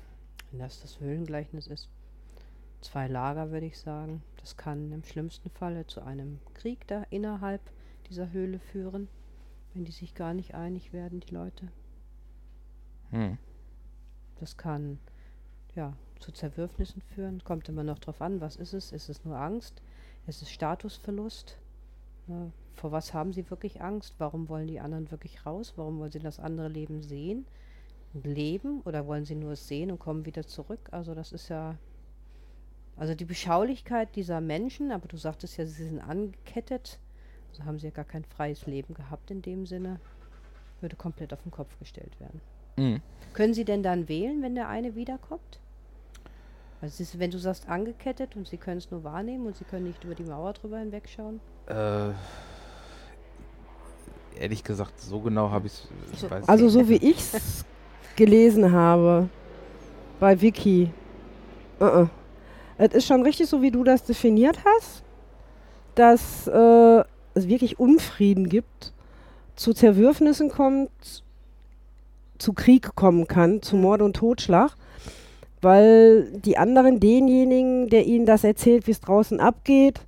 das 0.52 0.82
das 0.82 1.00
Höhlengleichnis 1.00 1.68
ist, 1.68 1.90
zwei 2.82 3.08
Lager 3.08 3.52
würde 3.52 3.66
ich 3.66 3.78
sagen. 3.78 4.24
Das 4.38 4.58
kann 4.58 4.92
im 4.92 5.04
schlimmsten 5.04 5.50
Falle 5.50 5.88
zu 5.88 6.02
einem 6.02 6.40
Krieg 6.54 6.88
da 6.88 7.04
innerhalb 7.10 7.62
dieser 8.10 8.32
Höhle 8.32 8.60
führen, 8.60 9.08
wenn 9.76 9.86
die 9.86 9.92
sich 9.92 10.16
gar 10.16 10.34
nicht 10.34 10.56
einig 10.56 10.94
werden, 10.94 11.20
die 11.20 11.34
Leute. 11.34 11.68
Hm. 13.12 13.38
Das 14.40 14.58
kann 14.58 15.00
ja 15.76 15.94
zu 16.20 16.32
Zerwürfnissen 16.32 17.02
führen. 17.02 17.44
Kommt 17.44 17.70
immer 17.70 17.84
noch 17.84 18.00
drauf 18.00 18.22
an, 18.22 18.42
was 18.42 18.56
ist 18.56 18.74
es? 18.74 18.92
Ist 18.92 19.10
es 19.10 19.24
nur 19.26 19.38
Angst? 19.38 19.82
Ist 20.28 20.42
es 20.42 20.50
Statusverlust? 20.50 21.60
Ja, 22.28 22.50
vor 22.74 22.92
was 22.92 23.14
haben 23.14 23.34
sie 23.34 23.50
wirklich 23.50 23.82
Angst? 23.82 24.16
Warum 24.18 24.50
wollen 24.50 24.68
die 24.68 24.80
anderen 24.80 25.12
wirklich 25.12 25.46
raus? 25.46 25.74
Warum 25.76 26.00
wollen 26.00 26.12
sie 26.12 26.20
das 26.20 26.40
andere 26.40 26.70
Leben 26.70 27.04
sehen 27.04 27.46
und 28.14 28.26
leben? 28.26 28.82
Oder 28.82 29.06
wollen 29.06 29.26
sie 29.26 29.36
nur 29.36 29.52
es 29.52 29.68
sehen 29.68 29.92
und 29.92 30.00
kommen 30.00 30.26
wieder 30.26 30.48
zurück? 30.48 30.90
Also 30.92 31.14
das 31.14 31.32
ist 31.32 31.50
ja 31.50 31.78
also 32.98 33.14
die 33.14 33.26
Beschaulichkeit 33.26 34.16
dieser 34.16 34.40
Menschen, 34.40 34.92
aber 34.92 35.08
du 35.08 35.18
sagtest 35.18 35.58
ja, 35.58 35.66
sie 35.66 35.86
sind 35.86 36.00
angekettet, 36.00 37.00
also 37.56 37.66
haben 37.66 37.80
sie 37.80 37.88
ja 37.88 37.92
gar 37.92 38.06
kein 38.06 38.26
freies 38.26 38.66
Leben 38.66 38.94
gehabt 38.94 39.32
in 39.32 39.42
dem 39.42 39.66
Sinne, 39.66 40.00
würde 40.82 40.96
komplett 40.96 41.32
auf 41.32 41.42
den 41.44 41.52
Kopf 41.52 41.78
gestellt 41.80 42.12
werden. 42.20 42.42
Hm. 42.78 43.02
Können 43.34 43.54
Sie 43.54 43.64
denn 43.64 43.82
dann 43.82 44.10
wählen, 44.10 44.42
wenn 44.42 44.56
der 44.56 44.68
eine 44.68 44.96
wiederkommt? 44.96 45.60
Also 46.82 47.02
ist, 47.02 47.18
wenn 47.18 47.32
du 47.32 47.38
sagst 47.38 47.70
angekettet 47.70 48.36
und 48.36 48.48
Sie 48.48 48.58
können 48.58 48.80
es 48.80 48.92
nur 48.92 49.06
wahrnehmen 49.06 49.48
und 49.48 49.56
Sie 49.56 49.64
können 49.64 49.88
nicht 49.88 50.04
über 50.04 50.16
die 50.16 50.24
Mauer 50.24 50.52
drüber 50.52 50.80
hinwegschauen. 50.80 51.40
Äh, 51.68 52.12
ehrlich 54.38 54.64
gesagt, 54.64 55.00
so 55.00 55.22
genau 55.22 55.50
habe 55.50 55.68
ich 55.68 55.74
es. 55.74 56.20
So. 56.20 56.28
Also 56.48 56.68
so 56.68 56.90
wie 56.90 56.98
ich 56.98 57.18
es 57.34 57.64
gelesen 58.18 58.74
habe 58.74 59.30
bei 60.20 60.40
Wiki. 60.42 60.92
Uh 61.80 61.84
-uh. 61.84 62.10
Es 62.78 62.94
ist 62.94 63.08
schon 63.08 63.24
richtig 63.24 63.48
so, 63.48 63.62
wie 63.62 63.72
du 63.72 63.86
das 63.86 64.04
definiert 64.04 64.60
hast, 64.66 65.02
dass 65.96 66.48
äh, 66.48 67.04
es 67.36 67.48
wirklich 67.48 67.80
Unfrieden 67.80 68.50
gibt, 68.50 68.94
zu 69.56 69.74
Zerwürfnissen 69.74 70.50
kommt, 70.50 70.90
zu 72.38 72.54
Krieg 72.54 72.96
kommen 72.96 73.28
kann, 73.28 73.62
zu 73.62 73.76
Mord 73.76 74.02
und 74.02 74.16
Totschlag, 74.16 74.76
weil 75.62 76.32
die 76.32 76.58
anderen 76.58 77.00
denjenigen, 77.00 77.90
der 77.90 78.06
ihnen 78.06 78.26
das 78.26 78.44
erzählt, 78.44 78.88
wie 78.88 78.92
es 78.92 79.02
draußen 79.02 79.40
abgeht, 79.40 80.02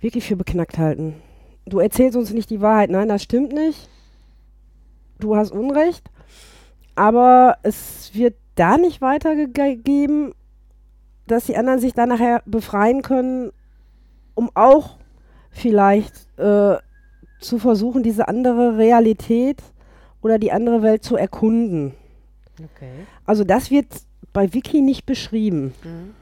wirklich 0.00 0.26
für 0.26 0.36
beknackt 0.36 0.78
halten. 0.78 1.14
Du 1.66 1.80
erzählst 1.80 2.16
uns 2.16 2.32
nicht 2.32 2.50
die 2.50 2.60
Wahrheit, 2.60 2.90
nein, 2.90 3.08
das 3.08 3.22
stimmt 3.22 3.52
nicht. 3.52 3.88
Du 5.18 5.36
hast 5.36 5.50
Unrecht, 5.50 6.10
aber 6.94 7.58
es 7.62 8.14
wird 8.14 8.36
da 8.54 8.78
nicht 8.78 9.00
weitergegeben, 9.00 10.32
dass 11.26 11.46
die 11.46 11.56
anderen 11.56 11.80
sich 11.80 11.92
dann 11.92 12.08
nachher 12.08 12.42
befreien 12.46 13.02
können, 13.02 13.52
um 14.34 14.50
auch 14.54 14.98
vielleicht 15.50 16.14
äh, 16.38 16.76
zu 17.40 17.58
versuchen, 17.58 18.02
diese 18.02 18.28
andere 18.28 18.76
Realität 18.76 19.62
oder 20.22 20.38
die 20.38 20.52
andere 20.52 20.82
Welt 20.82 21.04
zu 21.04 21.16
erkunden. 21.16 21.94
Okay. 22.58 22.90
Also 23.24 23.44
das 23.44 23.70
wird 23.70 23.86
bei 24.32 24.52
Wiki 24.52 24.80
nicht 24.80 25.06
beschrieben. 25.06 25.74
Mhm. 25.84 26.14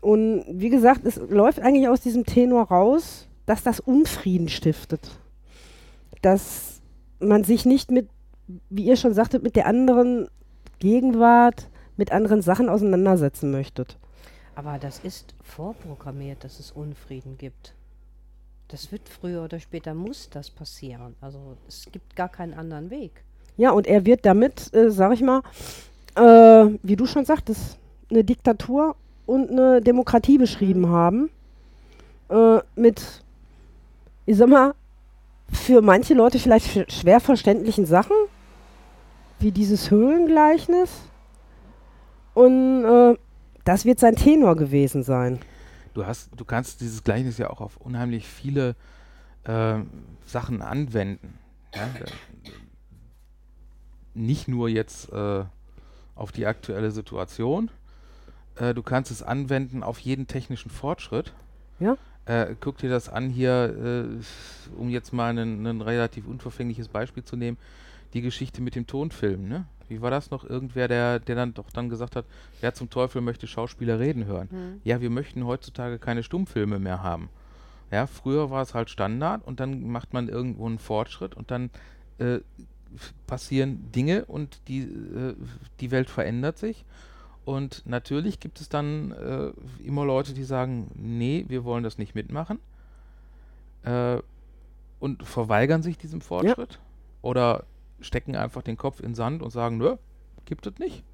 Und 0.00 0.44
wie 0.48 0.68
gesagt, 0.68 1.06
es 1.06 1.16
läuft 1.16 1.60
eigentlich 1.60 1.88
aus 1.88 2.00
diesem 2.00 2.26
Tenor 2.26 2.64
raus, 2.64 3.26
dass 3.46 3.62
das 3.62 3.80
Unfrieden 3.80 4.48
stiftet. 4.48 5.18
Dass 6.20 6.82
man 7.20 7.44
sich 7.44 7.64
nicht 7.64 7.90
mit, 7.90 8.08
wie 8.68 8.84
ihr 8.84 8.96
schon 8.96 9.14
sagtet, 9.14 9.42
mit 9.42 9.56
der 9.56 9.66
anderen 9.66 10.28
Gegenwart, 10.78 11.70
mit 11.96 12.12
anderen 12.12 12.42
Sachen 12.42 12.68
auseinandersetzen 12.68 13.50
möchtet. 13.50 13.98
Aber 14.56 14.78
das 14.78 15.00
ist 15.00 15.34
vorprogrammiert, 15.42 16.44
dass 16.44 16.60
es 16.60 16.70
Unfrieden 16.70 17.36
gibt. 17.38 17.74
Das 18.68 18.92
wird 18.92 19.08
früher 19.08 19.44
oder 19.44 19.60
später 19.60 19.94
muss 19.94 20.30
das 20.30 20.50
passieren. 20.50 21.14
Also 21.20 21.56
es 21.68 21.86
gibt 21.90 22.16
gar 22.16 22.28
keinen 22.28 22.54
anderen 22.54 22.90
Weg. 22.90 23.24
Ja, 23.56 23.70
und 23.72 23.86
er 23.86 24.04
wird 24.06 24.24
damit, 24.24 24.72
äh, 24.74 24.90
sag 24.90 25.12
ich 25.12 25.22
mal, 25.22 25.42
äh, 26.16 26.76
wie 26.82 26.96
du 26.96 27.06
schon 27.06 27.24
sagtest, 27.24 27.78
eine 28.10 28.24
Diktatur 28.24 28.96
und 29.26 29.50
eine 29.50 29.80
Demokratie 29.80 30.38
beschrieben 30.38 30.88
haben. 30.88 31.30
Äh, 32.30 32.60
mit, 32.74 33.22
ich 34.26 34.36
sag 34.36 34.48
mal, 34.48 34.74
für 35.52 35.82
manche 35.82 36.14
Leute 36.14 36.38
vielleicht 36.38 36.66
sch- 36.66 36.90
schwer 36.90 37.20
verständlichen 37.20 37.86
Sachen, 37.86 38.16
wie 39.38 39.52
dieses 39.52 39.90
Höhlengleichnis. 39.90 40.90
Und 42.34 42.84
äh, 42.84 43.16
das 43.64 43.84
wird 43.84 43.98
sein 43.98 44.16
Tenor 44.16 44.56
gewesen 44.56 45.02
sein. 45.02 45.40
Du 45.94 46.06
hast, 46.06 46.30
du 46.36 46.44
kannst 46.44 46.80
dieses 46.80 47.04
Gleichnis 47.04 47.38
ja 47.38 47.50
auch 47.50 47.60
auf 47.60 47.76
unheimlich 47.76 48.26
viele 48.26 48.74
äh, 49.44 49.78
Sachen 50.26 50.62
anwenden. 50.62 51.38
Ja? 51.74 51.88
Nicht 54.14 54.48
nur 54.48 54.68
jetzt 54.68 55.12
äh, 55.12 55.44
auf 56.14 56.32
die 56.32 56.46
aktuelle 56.46 56.90
Situation. 56.90 57.70
Äh, 58.56 58.74
du 58.74 58.82
kannst 58.82 59.10
es 59.10 59.22
anwenden 59.22 59.82
auf 59.82 59.98
jeden 59.98 60.26
technischen 60.26 60.70
Fortschritt. 60.70 61.32
Ja. 61.80 61.96
Äh, 62.26 62.54
guck 62.60 62.78
dir 62.78 62.90
das 62.90 63.08
an 63.08 63.28
hier, 63.28 64.08
äh, 64.10 64.78
um 64.78 64.88
jetzt 64.88 65.12
mal 65.12 65.36
ein 65.36 65.80
relativ 65.80 66.26
unverfängliches 66.26 66.88
Beispiel 66.88 67.24
zu 67.24 67.36
nehmen, 67.36 67.58
die 68.14 68.22
Geschichte 68.22 68.62
mit 68.62 68.74
dem 68.76 68.86
Tonfilm, 68.86 69.48
ne? 69.48 69.66
Wie 69.88 70.02
war 70.02 70.10
das 70.10 70.30
noch? 70.30 70.44
Irgendwer, 70.44 70.88
der, 70.88 71.18
der 71.18 71.36
dann 71.36 71.54
doch 71.54 71.70
dann 71.70 71.88
gesagt 71.88 72.16
hat, 72.16 72.24
wer 72.60 72.74
zum 72.74 72.90
Teufel 72.90 73.20
möchte 73.20 73.46
Schauspieler 73.46 73.98
reden 73.98 74.24
hören? 74.26 74.48
Hm. 74.50 74.80
Ja, 74.84 75.00
wir 75.00 75.10
möchten 75.10 75.46
heutzutage 75.46 75.98
keine 75.98 76.22
Stummfilme 76.22 76.78
mehr 76.78 77.02
haben. 77.02 77.28
Ja, 77.90 78.06
früher 78.06 78.50
war 78.50 78.62
es 78.62 78.74
halt 78.74 78.90
Standard 78.90 79.46
und 79.46 79.60
dann 79.60 79.88
macht 79.88 80.12
man 80.12 80.28
irgendwo 80.28 80.66
einen 80.66 80.78
Fortschritt 80.78 81.34
und 81.34 81.50
dann 81.50 81.70
äh, 82.18 82.40
passieren 83.26 83.90
Dinge 83.92 84.24
und 84.24 84.60
die, 84.68 84.82
äh, 84.82 85.34
die 85.80 85.90
Welt 85.90 86.10
verändert 86.10 86.58
sich. 86.58 86.84
Und 87.44 87.82
natürlich 87.84 88.40
gibt 88.40 88.60
es 88.60 88.68
dann 88.68 89.12
äh, 89.12 89.50
immer 89.86 90.04
Leute, 90.04 90.32
die 90.32 90.44
sagen, 90.44 90.90
nee, 90.94 91.44
wir 91.48 91.64
wollen 91.64 91.84
das 91.84 91.98
nicht 91.98 92.14
mitmachen. 92.14 92.58
Äh, 93.82 94.18
und 94.98 95.22
verweigern 95.22 95.82
sich 95.82 95.98
diesem 95.98 96.22
Fortschritt. 96.22 96.78
Oder 97.20 97.64
stecken 98.04 98.36
einfach 98.36 98.62
den 98.62 98.76
Kopf 98.76 99.00
in 99.00 99.10
den 99.10 99.14
Sand 99.14 99.42
und 99.42 99.50
sagen, 99.50 99.78
nö, 99.78 99.96
gibt 100.44 100.66
es 100.66 100.78
nicht. 100.78 101.04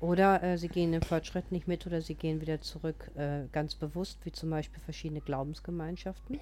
Oder 0.00 0.42
äh, 0.42 0.58
sie 0.58 0.68
gehen 0.68 0.92
den 0.92 1.02
Fortschritt 1.02 1.50
nicht 1.50 1.66
mit 1.66 1.86
oder 1.86 2.00
sie 2.00 2.14
gehen 2.14 2.40
wieder 2.40 2.60
zurück, 2.60 3.10
äh, 3.16 3.44
ganz 3.50 3.74
bewusst, 3.74 4.18
wie 4.24 4.32
zum 4.32 4.50
Beispiel 4.50 4.80
verschiedene 4.80 5.20
Glaubensgemeinschaften. 5.20 6.38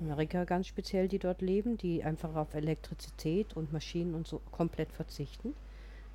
In 0.00 0.06
Amerika 0.06 0.44
ganz 0.44 0.68
speziell, 0.68 1.08
die 1.08 1.18
dort 1.18 1.42
leben, 1.42 1.78
die 1.78 2.04
einfach 2.04 2.34
auf 2.36 2.54
Elektrizität 2.54 3.56
und 3.56 3.72
Maschinen 3.72 4.14
und 4.14 4.26
so 4.26 4.40
komplett 4.50 4.92
verzichten. 4.92 5.54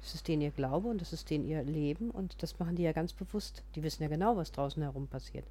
Das 0.01 0.15
ist 0.15 0.27
denen 0.27 0.41
ihr 0.41 0.51
Glaube 0.51 0.87
und 0.89 1.01
das 1.01 1.11
ist 1.11 1.29
denen 1.29 1.45
ihr 1.45 1.63
Leben 1.63 2.11
und 2.11 2.41
das 2.41 2.59
machen 2.59 2.75
die 2.75 2.83
ja 2.83 2.91
ganz 2.91 3.13
bewusst. 3.13 3.63
Die 3.75 3.83
wissen 3.83 4.03
ja 4.03 4.09
genau, 4.09 4.37
was 4.37 4.51
draußen 4.51 4.81
herum 4.81 5.07
passiert. 5.07 5.45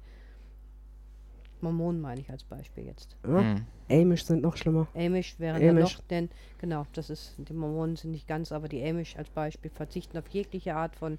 Mormonen 1.61 2.01
meine 2.01 2.21
ich 2.21 2.29
als 2.29 2.43
Beispiel 2.43 2.85
jetzt. 2.85 3.15
Ja. 3.27 3.39
Hm. 3.39 3.65
Amish 3.89 4.25
sind 4.25 4.41
noch 4.41 4.57
schlimmer. 4.57 4.87
Amish 4.95 5.35
wären 5.39 5.61
dann 5.61 5.77
Amish. 5.77 5.97
noch, 5.97 6.03
denn 6.09 6.29
genau, 6.59 6.85
das 6.93 7.09
ist, 7.09 7.35
die 7.37 7.53
Mormonen 7.53 7.95
sind 7.95 8.11
nicht 8.11 8.27
ganz, 8.27 8.51
aber 8.51 8.67
die 8.67 8.83
Amish 8.83 9.15
als 9.17 9.29
Beispiel 9.29 9.71
verzichten 9.73 10.17
auf 10.17 10.27
jegliche 10.29 10.75
Art 10.75 10.95
von 10.95 11.17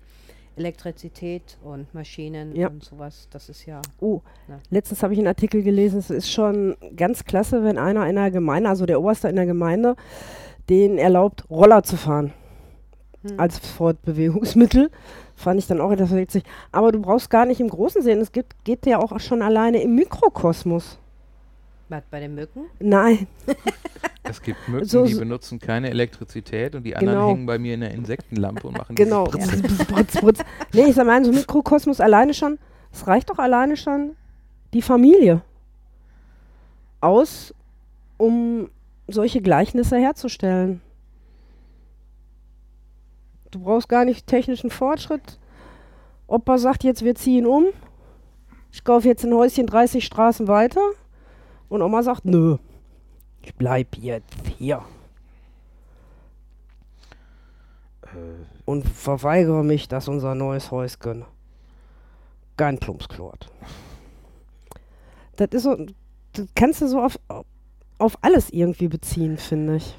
Elektrizität 0.56 1.56
und 1.62 1.92
Maschinen 1.94 2.54
Ja. 2.54 2.68
und 2.68 2.84
sowas. 2.84 3.28
Das 3.30 3.48
ist 3.48 3.64
ja, 3.66 3.80
Oh, 4.00 4.20
Ja. 4.48 4.58
letztens 4.70 5.02
habe 5.02 5.12
ich 5.14 5.18
einen 5.18 5.28
Artikel 5.28 5.62
gelesen, 5.62 5.98
es 5.98 6.10
ist 6.10 6.30
schon 6.30 6.76
ganz 6.96 7.24
klasse, 7.24 7.62
wenn 7.64 7.78
einer 7.78 8.06
in 8.08 8.16
der 8.16 8.30
Gemeinde, 8.30 8.68
also 8.68 8.84
der 8.84 9.00
Oberste 9.00 9.28
in 9.28 9.36
der 9.36 9.46
Gemeinde, 9.46 9.96
den 10.68 10.98
erlaubt, 10.98 11.48
Roller 11.48 11.82
zu 11.82 11.96
fahren 11.96 12.32
hm, 13.22 13.38
als 13.40 13.58
Fortbewegungsmittel. 13.58 14.90
Fand 15.38 15.60
ich 15.60 15.68
dann 15.68 15.80
auch 15.80 15.92
etwas 15.92 16.10
witzig. 16.14 16.42
Aber 16.72 16.90
du 16.90 17.00
brauchst 17.00 17.30
gar 17.30 17.46
nicht 17.46 17.60
im 17.60 17.68
Großen 17.68 18.02
sehen, 18.02 18.20
es 18.20 18.32
gibt, 18.32 18.64
geht 18.64 18.84
ja 18.86 18.98
auch 18.98 19.18
schon 19.20 19.40
alleine 19.40 19.80
im 19.80 19.94
Mikrokosmos. 19.94 20.98
was, 21.88 22.02
bei 22.10 22.18
den 22.20 22.34
Mücken? 22.34 22.62
Nein, 22.80 23.26
Es 24.24 24.42
gibt 24.42 24.68
Mücken, 24.68 24.84
So- 24.84 25.06
die 25.06 25.14
so- 25.14 25.20
benutzen 25.20 25.58
keine 25.60 25.88
Elektrizität 25.90 26.74
und 26.74 26.82
die 26.82 26.94
anderen 26.96 27.14
Genau. 27.18 27.28
hängen 27.30 27.46
bei 27.46 27.58
mir 27.58 27.72
in 27.74 27.80
der 27.80 27.92
Insektenlampe 27.92 28.66
und 28.66 28.76
machen 28.76 28.94
genau. 28.96 29.26
dieses 29.28 29.62
Brutz, 29.62 29.86
brutz, 29.86 30.20
brutz. 30.20 30.38
Nee, 30.74 30.86
ich 30.88 30.94
sag 30.96 31.06
mal, 31.06 31.24
so 31.24 31.32
Mikrokosmos 31.32 32.00
alleine 32.00 32.34
schon, 32.34 32.58
es 32.92 33.06
reicht 33.06 33.30
doch 33.30 33.38
alleine 33.38 33.76
schon 33.76 34.16
die 34.74 34.82
Familie 34.82 35.40
aus, 37.00 37.54
um 38.16 38.68
solche 39.06 39.40
Gleichnisse 39.40 39.96
herzustellen. 39.96 40.80
Du 43.50 43.60
brauchst 43.60 43.88
gar 43.88 44.04
nicht 44.04 44.26
technischen 44.26 44.70
Fortschritt. 44.70 45.38
Opa 46.26 46.58
sagt 46.58 46.84
jetzt, 46.84 47.04
wir 47.04 47.14
ziehen 47.14 47.46
um. 47.46 47.66
Ich 48.70 48.84
kaufe 48.84 49.08
jetzt 49.08 49.24
ein 49.24 49.32
Häuschen 49.32 49.66
30 49.66 50.04
Straßen 50.04 50.46
weiter. 50.48 50.82
Und 51.68 51.82
Oma 51.82 52.02
sagt, 52.02 52.24
nö, 52.24 52.58
ich 53.42 53.54
bleib 53.54 53.96
jetzt 53.96 54.34
hier. 54.58 54.82
Äh, 58.02 58.44
und 58.64 58.86
verweigere 58.86 59.64
mich, 59.64 59.88
dass 59.88 60.08
unser 60.08 60.34
neues 60.34 60.70
Häuschen 60.70 61.24
kein 62.56 62.78
Plumpsklo 62.78 63.32
hat. 63.32 63.50
Das 65.36 65.48
ist 65.52 65.62
so, 65.62 65.76
das 66.32 66.46
kannst 66.54 66.82
du 66.82 66.88
so 66.88 67.00
auf, 67.00 67.18
auf 67.98 68.18
alles 68.22 68.50
irgendwie 68.50 68.88
beziehen, 68.88 69.38
finde 69.38 69.76
ich. 69.76 69.96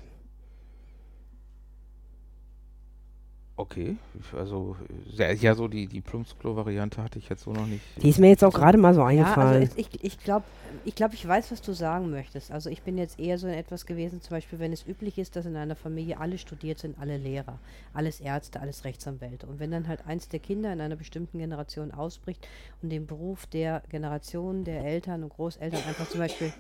Okay, 3.60 3.97
also 4.38 4.78
sehr, 5.14 5.34
ja, 5.34 5.53
so 5.53 5.68
die, 5.68 5.86
die 5.86 5.99
Plumpsklo-Variante 5.99 7.03
hatte 7.03 7.20
ich 7.20 7.28
jetzt 7.28 7.43
so 7.43 7.51
noch 7.51 7.68
nicht. 7.68 7.84
Die 8.01 8.07
ist 8.07 8.18
mir 8.18 8.30
jetzt 8.30 8.41
auch 8.45 8.53
gerade 8.53 8.78
mal 8.78 8.93
so 8.93 9.01
Ja, 9.01 9.07
eingefallen. 9.07 9.64
also 9.64 9.76
ich, 9.76 10.01
ich 10.01 10.18
glaube, 10.18 10.45
ich, 10.86 10.95
glaub, 10.95 11.14
ich 11.14 11.28
weiß, 11.28 11.51
was 11.51 11.62
du 11.62 11.74
sagen 11.74 12.10
möchtest. 12.10 12.51
Also 12.51 12.70
ich 12.70 12.84
bin 12.84 12.97
jetzt 12.97 13.20
eher 13.20 13.38
so 13.38 13.47
in 13.47 13.53
etwas 13.53 13.86
gewesen, 13.86 14.22
zum 14.22 14.30
Beispiel, 14.38 14.60
wenn 14.60 14.72
es 14.72 14.88
üblich 14.88 15.18
ist, 15.18 15.36
dass 15.36 15.45
in 15.45 15.57
einer 15.57 15.76
Familie 15.76 16.22
alle 16.22 16.38
studiert 16.38 16.80
sind, 16.80 16.97
alle 17.01 17.18
Lehrer, 17.18 17.60
alles 17.93 18.22
Ärzte, 18.22 18.62
alles 18.62 18.86
Rechtsanwälte. 18.86 19.45
Und 19.45 19.60
wenn 19.60 19.72
dann 19.72 19.89
halt 19.89 20.07
eins 20.07 20.30
der 20.30 20.39
Kinder 20.39 20.72
in 20.72 20.80
einer 20.80 20.95
bestimmten 20.95 21.38
Generation 21.38 21.91
ausbricht 21.91 22.47
und 22.82 22.91
den 22.91 23.07
Beruf 23.07 23.45
der 23.45 23.84
Generation 23.89 24.64
der 24.64 24.86
Eltern 24.86 25.22
und 25.22 25.34
Großeltern 25.34 25.84
einfach 25.86 26.07
zum 26.07 26.22
Beispiel 26.22 26.53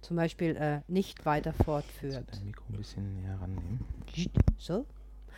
zum 0.00 0.16
Beispiel 0.16 0.54
äh, 0.54 0.80
nicht 0.86 1.26
weiter 1.26 1.52
fortführt. 1.52 2.24
Das 2.28 2.44
Mikro 2.44 2.64
ein 2.70 2.76
bisschen 2.76 3.20
näher 3.20 3.36
rannehmen. 3.40 3.80
So? 4.58 4.86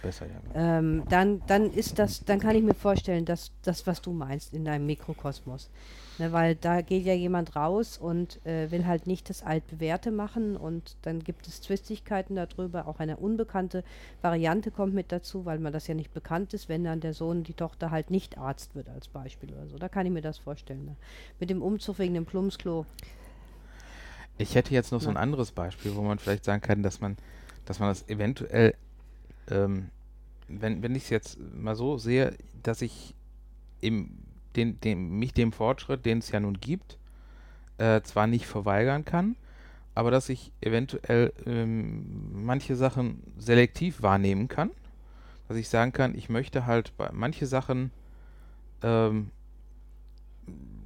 Besser, 0.03 0.27
ja. 0.27 0.79
ähm, 0.79 1.03
dann, 1.09 1.43
dann 1.47 1.71
ist 1.73 1.99
das, 1.99 2.25
dann 2.25 2.39
kann 2.39 2.55
ich 2.57 2.63
mir 2.63 2.75
vorstellen, 2.75 3.25
dass 3.25 3.53
das, 3.63 3.87
was 3.87 4.03
du 4.03 4.13
meinst 4.13 4.53
in 4.53 4.65
deinem 4.65 4.87
Mikrokosmos. 4.87 5.71
Ne, 6.19 6.31
weil 6.31 6.55
da 6.55 6.81
geht 6.81 7.05
ja 7.05 7.13
jemand 7.15 7.57
raus 7.57 7.99
und 7.99 8.39
äh, 8.47 8.71
will 8.71 8.87
halt 8.87 9.09
nicht 9.09 9.29
das 9.31 9.43
Altbewährte 9.43 10.13
machen 10.13 10.57
und 10.57 10.95
dann 11.03 11.25
gibt 11.25 11.49
es 11.49 11.61
Zwistigkeiten 11.61 12.37
darüber. 12.37 12.87
Auch 12.87 13.01
eine 13.01 13.17
unbekannte 13.17 13.83
Variante 14.23 14.71
kommt 14.71 14.95
mit 14.95 15.11
dazu, 15.11 15.45
weil 15.45 15.59
man 15.59 15.73
das 15.73 15.89
ja 15.89 15.95
nicht 15.95 16.15
bekannt 16.15 16.55
ist, 16.55 16.69
wenn 16.69 16.85
dann 16.85 17.01
der 17.01 17.15
Sohn, 17.15 17.43
die 17.43 17.55
Tochter 17.55 17.91
halt 17.91 18.13
nicht 18.13 18.39
Arzt 18.39 18.77
wird 18.77 18.89
als 18.91 19.09
Beispiel 19.09 19.53
oder 19.53 19.67
so. 19.67 19.77
Da 19.77 19.89
kann 19.89 20.07
ich 20.07 20.13
mir 20.13 20.23
das 20.23 20.39
vorstellen. 20.39 20.85
Ne? 20.85 20.97
Mit 21.41 21.51
dem 21.51 21.63
Umzug 21.63 21.99
wegen 21.99 22.15
dem 22.15 22.27
Plumpsklo. 22.27 22.87
Ich 24.39 24.55
hätte 24.55 24.73
jetzt 24.73 24.93
noch 24.93 25.01
so 25.01 25.09
ein 25.09 25.17
Ja. 25.17 25.21
anderes 25.21 25.51
Beispiel, 25.51 25.97
wo 25.97 26.03
man 26.03 26.19
vielleicht 26.21 26.45
sagen 26.45 26.63
kann, 26.63 26.85
dass 26.85 27.01
man, 27.01 27.17
dass 27.65 27.81
man 27.81 27.89
das 27.89 28.09
eventuell, 28.09 28.75
ähm, 29.51 29.91
wenn, 30.49 30.83
wenn 30.83 30.95
ich 30.95 31.05
es 31.05 31.11
jetzt 31.11 31.39
mal 31.55 31.75
so 31.75 31.99
sehe, 31.99 32.37
dass 32.63 32.83
ich 32.83 33.15
im, 33.81 34.11
den, 34.57 34.81
dem, 34.81 35.19
mich 35.19 35.33
dem 35.33 35.53
Fortschritt, 35.53 36.07
den 36.07 36.19
es 36.19 36.31
ja 36.31 36.41
nun 36.41 36.61
gibt, 36.61 36.99
äh, 37.79 38.03
zwar 38.03 38.27
nicht 38.27 38.47
verweigern 38.47 39.05
kann, 39.05 39.37
aber 39.95 40.11
dass 40.11 40.29
ich 40.29 40.53
eventuell 40.61 41.33
ähm, 41.47 42.45
manche 42.45 42.77
Sachen 42.77 43.23
selektiv 43.39 44.03
wahrnehmen 44.03 44.49
kann. 44.49 44.71
Dass 45.49 45.57
ich 45.57 45.69
sagen 45.69 45.93
kann, 45.93 46.15
ich 46.15 46.29
möchte 46.29 46.67
halt 46.67 46.93
manche 47.13 47.47
Sachen 47.47 47.91
ähm, 48.83 49.31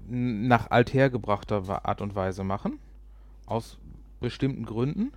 nach 0.09 0.71
althergebrachter 0.71 1.87
Art 1.87 2.01
und 2.01 2.15
Weise 2.15 2.45
machen 2.45 2.79
aus 3.47 3.79
bestimmten 4.21 4.65
Gründen, 4.65 5.13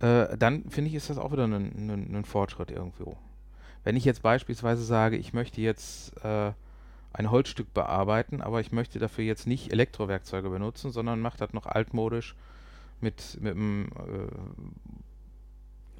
äh, 0.00 0.36
dann 0.36 0.68
finde 0.70 0.88
ich, 0.88 0.94
ist 0.94 1.10
das 1.10 1.18
auch 1.18 1.32
wieder 1.32 1.44
ein, 1.44 2.24
Fortschritt 2.24 2.70
irgendwo. 2.70 3.16
Wenn 3.84 3.96
ich 3.96 4.04
jetzt 4.04 4.22
beispielsweise 4.22 4.82
sage, 4.82 5.16
ich 5.16 5.32
möchte 5.32 5.60
jetzt 5.60 6.16
äh, 6.24 6.52
ein 7.12 7.30
Holzstück 7.30 7.72
bearbeiten, 7.74 8.40
aber 8.40 8.60
ich 8.60 8.72
möchte 8.72 8.98
dafür 8.98 9.24
jetzt 9.24 9.46
nicht 9.46 9.72
Elektrowerkzeuge 9.72 10.48
benutzen, 10.50 10.90
sondern 10.90 11.20
mache 11.20 11.38
das 11.38 11.52
noch 11.52 11.66
altmodisch 11.66 12.34
mit, 13.00 13.38
mit 13.40 13.54
einem 13.54 13.86
äh, 13.86 14.30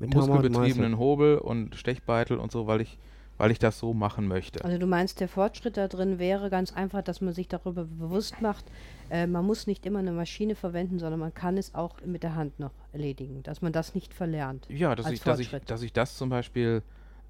Mit 0.00 0.14
muskelbetriebenen 0.14 0.98
Hobel 0.98 1.38
und 1.38 1.74
Stechbeitel 1.74 2.38
und 2.38 2.52
so, 2.52 2.66
weil 2.66 2.80
ich, 2.80 2.98
weil 3.40 3.50
ich 3.50 3.58
das 3.58 3.78
so 3.78 3.94
machen 3.94 4.28
möchte. 4.28 4.62
Also 4.62 4.76
du 4.76 4.86
meinst, 4.86 5.18
der 5.18 5.28
Fortschritt 5.28 5.78
da 5.78 5.88
drin 5.88 6.18
wäre 6.18 6.50
ganz 6.50 6.74
einfach, 6.74 7.02
dass 7.02 7.22
man 7.22 7.32
sich 7.32 7.48
darüber 7.48 7.84
bewusst 7.84 8.42
macht, 8.42 8.66
äh, 9.08 9.26
man 9.26 9.46
muss 9.46 9.66
nicht 9.66 9.86
immer 9.86 10.00
eine 10.00 10.12
Maschine 10.12 10.54
verwenden, 10.54 10.98
sondern 10.98 11.20
man 11.20 11.32
kann 11.32 11.56
es 11.56 11.74
auch 11.74 12.02
mit 12.04 12.22
der 12.22 12.34
Hand 12.34 12.60
noch 12.60 12.72
erledigen, 12.92 13.42
dass 13.42 13.62
man 13.62 13.72
das 13.72 13.94
nicht 13.94 14.12
verlernt. 14.12 14.66
Ja, 14.68 14.94
dass 14.94 15.10
ich, 15.10 15.22
dass, 15.22 15.38
ich, 15.38 15.48
dass 15.48 15.80
ich 15.80 15.94
das 15.94 16.18
zum 16.18 16.28
Beispiel 16.28 16.82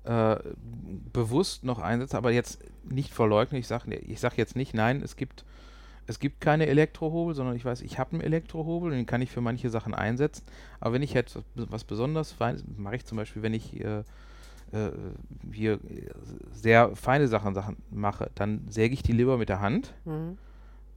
äh, 0.02 0.36
bewusst 1.12 1.62
noch 1.62 1.78
einsetze, 1.78 2.16
aber 2.16 2.32
jetzt 2.32 2.58
nicht 2.82 3.14
verleugne. 3.14 3.60
Ich 3.60 3.68
sage 3.68 3.94
ich 3.94 4.18
sag 4.18 4.36
jetzt 4.36 4.56
nicht, 4.56 4.74
nein, 4.74 5.02
es 5.04 5.14
gibt, 5.14 5.44
es 6.08 6.18
gibt 6.18 6.40
keine 6.40 6.66
Elektrohobel, 6.66 7.36
sondern 7.36 7.54
ich 7.54 7.64
weiß, 7.64 7.82
ich 7.82 8.00
habe 8.00 8.14
einen 8.14 8.22
Elektrohobel 8.22 8.90
den 8.90 9.06
kann 9.06 9.22
ich 9.22 9.30
für 9.30 9.42
manche 9.42 9.70
Sachen 9.70 9.94
einsetzen. 9.94 10.44
Aber 10.80 10.94
wenn 10.94 11.02
ich 11.02 11.12
jetzt 11.12 11.38
was, 11.54 11.84
besonders 11.84 12.32
fein, 12.32 12.60
mache 12.76 12.96
ich 12.96 13.04
zum 13.04 13.16
Beispiel, 13.16 13.42
wenn 13.42 13.54
ich 13.54 13.78
äh, 13.78 14.02
äh, 14.72 14.90
hier 15.52 15.74
äh, 15.74 16.10
sehr 16.52 16.94
feine 16.96 17.28
Sachen, 17.28 17.54
Sachen 17.54 17.76
mache, 17.90 18.30
dann 18.34 18.66
säge 18.68 18.94
ich 18.94 19.02
die 19.02 19.12
lieber 19.12 19.36
mit 19.38 19.48
der 19.48 19.60
Hand 19.60 19.94
Mhm. 20.04 20.38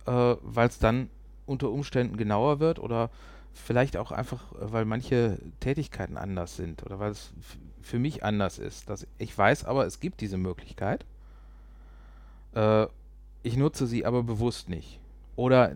äh, 0.06 0.36
weil 0.42 0.68
es 0.68 0.80
dann 0.80 1.10
unter 1.46 1.70
Umständen 1.70 2.18
genauer 2.18 2.60
wird 2.60 2.80
oder 2.80 3.10
vielleicht 3.54 3.98
auch 3.98 4.12
einfach, 4.12 4.46
weil 4.60 4.86
manche 4.86 5.38
Tätigkeiten 5.60 6.18
anders 6.18 6.56
sind 6.56 6.84
oder 6.84 7.00
weil 7.00 7.12
es 7.12 7.34
für 7.82 8.00
mich 8.00 8.24
anders 8.24 8.60
ist. 8.60 8.90
Dass 8.90 9.06
ich 9.18 9.38
weiß 9.38 9.66
aber, 9.66 9.86
es 9.86 10.00
gibt 10.00 10.22
diese 10.22 10.38
Möglichkeit 10.38 11.06
Äh, 12.54 12.88
ich 13.44 13.58
nutze 13.58 13.88
sie 13.88 14.06
aber 14.06 14.24
bewusst 14.24 14.70
nicht. 14.70 15.00
Oder 15.36 15.72
äh, 15.72 15.76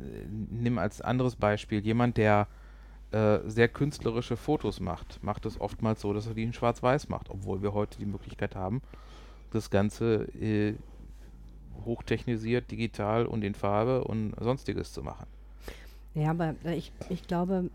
nimm 0.52 0.78
als 0.78 1.02
anderes 1.02 1.36
Beispiel 1.36 1.80
jemand, 1.84 2.18
der 2.18 2.48
äh, 3.12 3.40
sehr 3.48 3.68
künstlerische 3.68 4.36
Fotos 4.36 4.80
macht, 4.80 5.24
macht 5.24 5.46
es 5.46 5.60
oftmals 5.62 6.02
so, 6.02 6.14
dass 6.14 6.28
er 6.28 6.34
die 6.34 6.44
in 6.44 6.54
Schwarz-Weiß 6.54 7.10
macht, 7.10 7.30
obwohl 7.30 7.62
wir 7.62 7.74
heute 7.74 7.98
die 8.00 8.06
Möglichkeit 8.06 8.56
haben, 8.56 8.82
das 9.52 9.70
Ganze 9.70 10.28
äh, 10.40 10.74
hochtechnisiert, 11.86 12.70
digital 12.70 13.26
und 13.26 13.44
in 13.44 13.56
Farbe 13.56 14.04
und 14.04 14.34
sonstiges 14.40 14.92
zu 14.92 15.04
machen. 15.04 15.26
Ja, 16.16 16.32
aber 16.32 16.56
ich, 16.66 16.92
ich 17.10 17.28
glaube, 17.28 17.70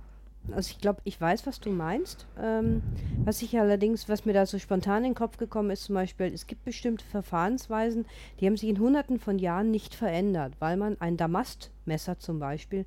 also 0.50 0.70
ich 0.70 0.80
glaube, 0.80 1.00
ich 1.04 1.20
weiß, 1.20 1.46
was 1.46 1.60
du 1.60 1.70
meinst. 1.70 2.26
Ähm, 2.40 2.82
was 3.24 3.40
ich 3.42 3.58
allerdings, 3.58 4.08
was 4.08 4.24
mir 4.24 4.32
da 4.32 4.44
so 4.44 4.58
spontan 4.58 4.98
in 4.98 5.10
den 5.10 5.14
Kopf 5.14 5.36
gekommen 5.36 5.70
ist, 5.70 5.84
zum 5.84 5.94
Beispiel, 5.94 6.26
es 6.26 6.46
gibt 6.46 6.64
bestimmte 6.64 7.04
Verfahrensweisen, 7.04 8.06
die 8.40 8.46
haben 8.46 8.56
sich 8.56 8.68
in 8.68 8.80
hunderten 8.80 9.20
von 9.20 9.38
Jahren 9.38 9.70
nicht 9.70 9.94
verändert, 9.94 10.54
weil 10.58 10.76
man 10.76 11.00
ein 11.00 11.16
Damastmesser 11.16 12.18
zum 12.18 12.40
Beispiel, 12.40 12.84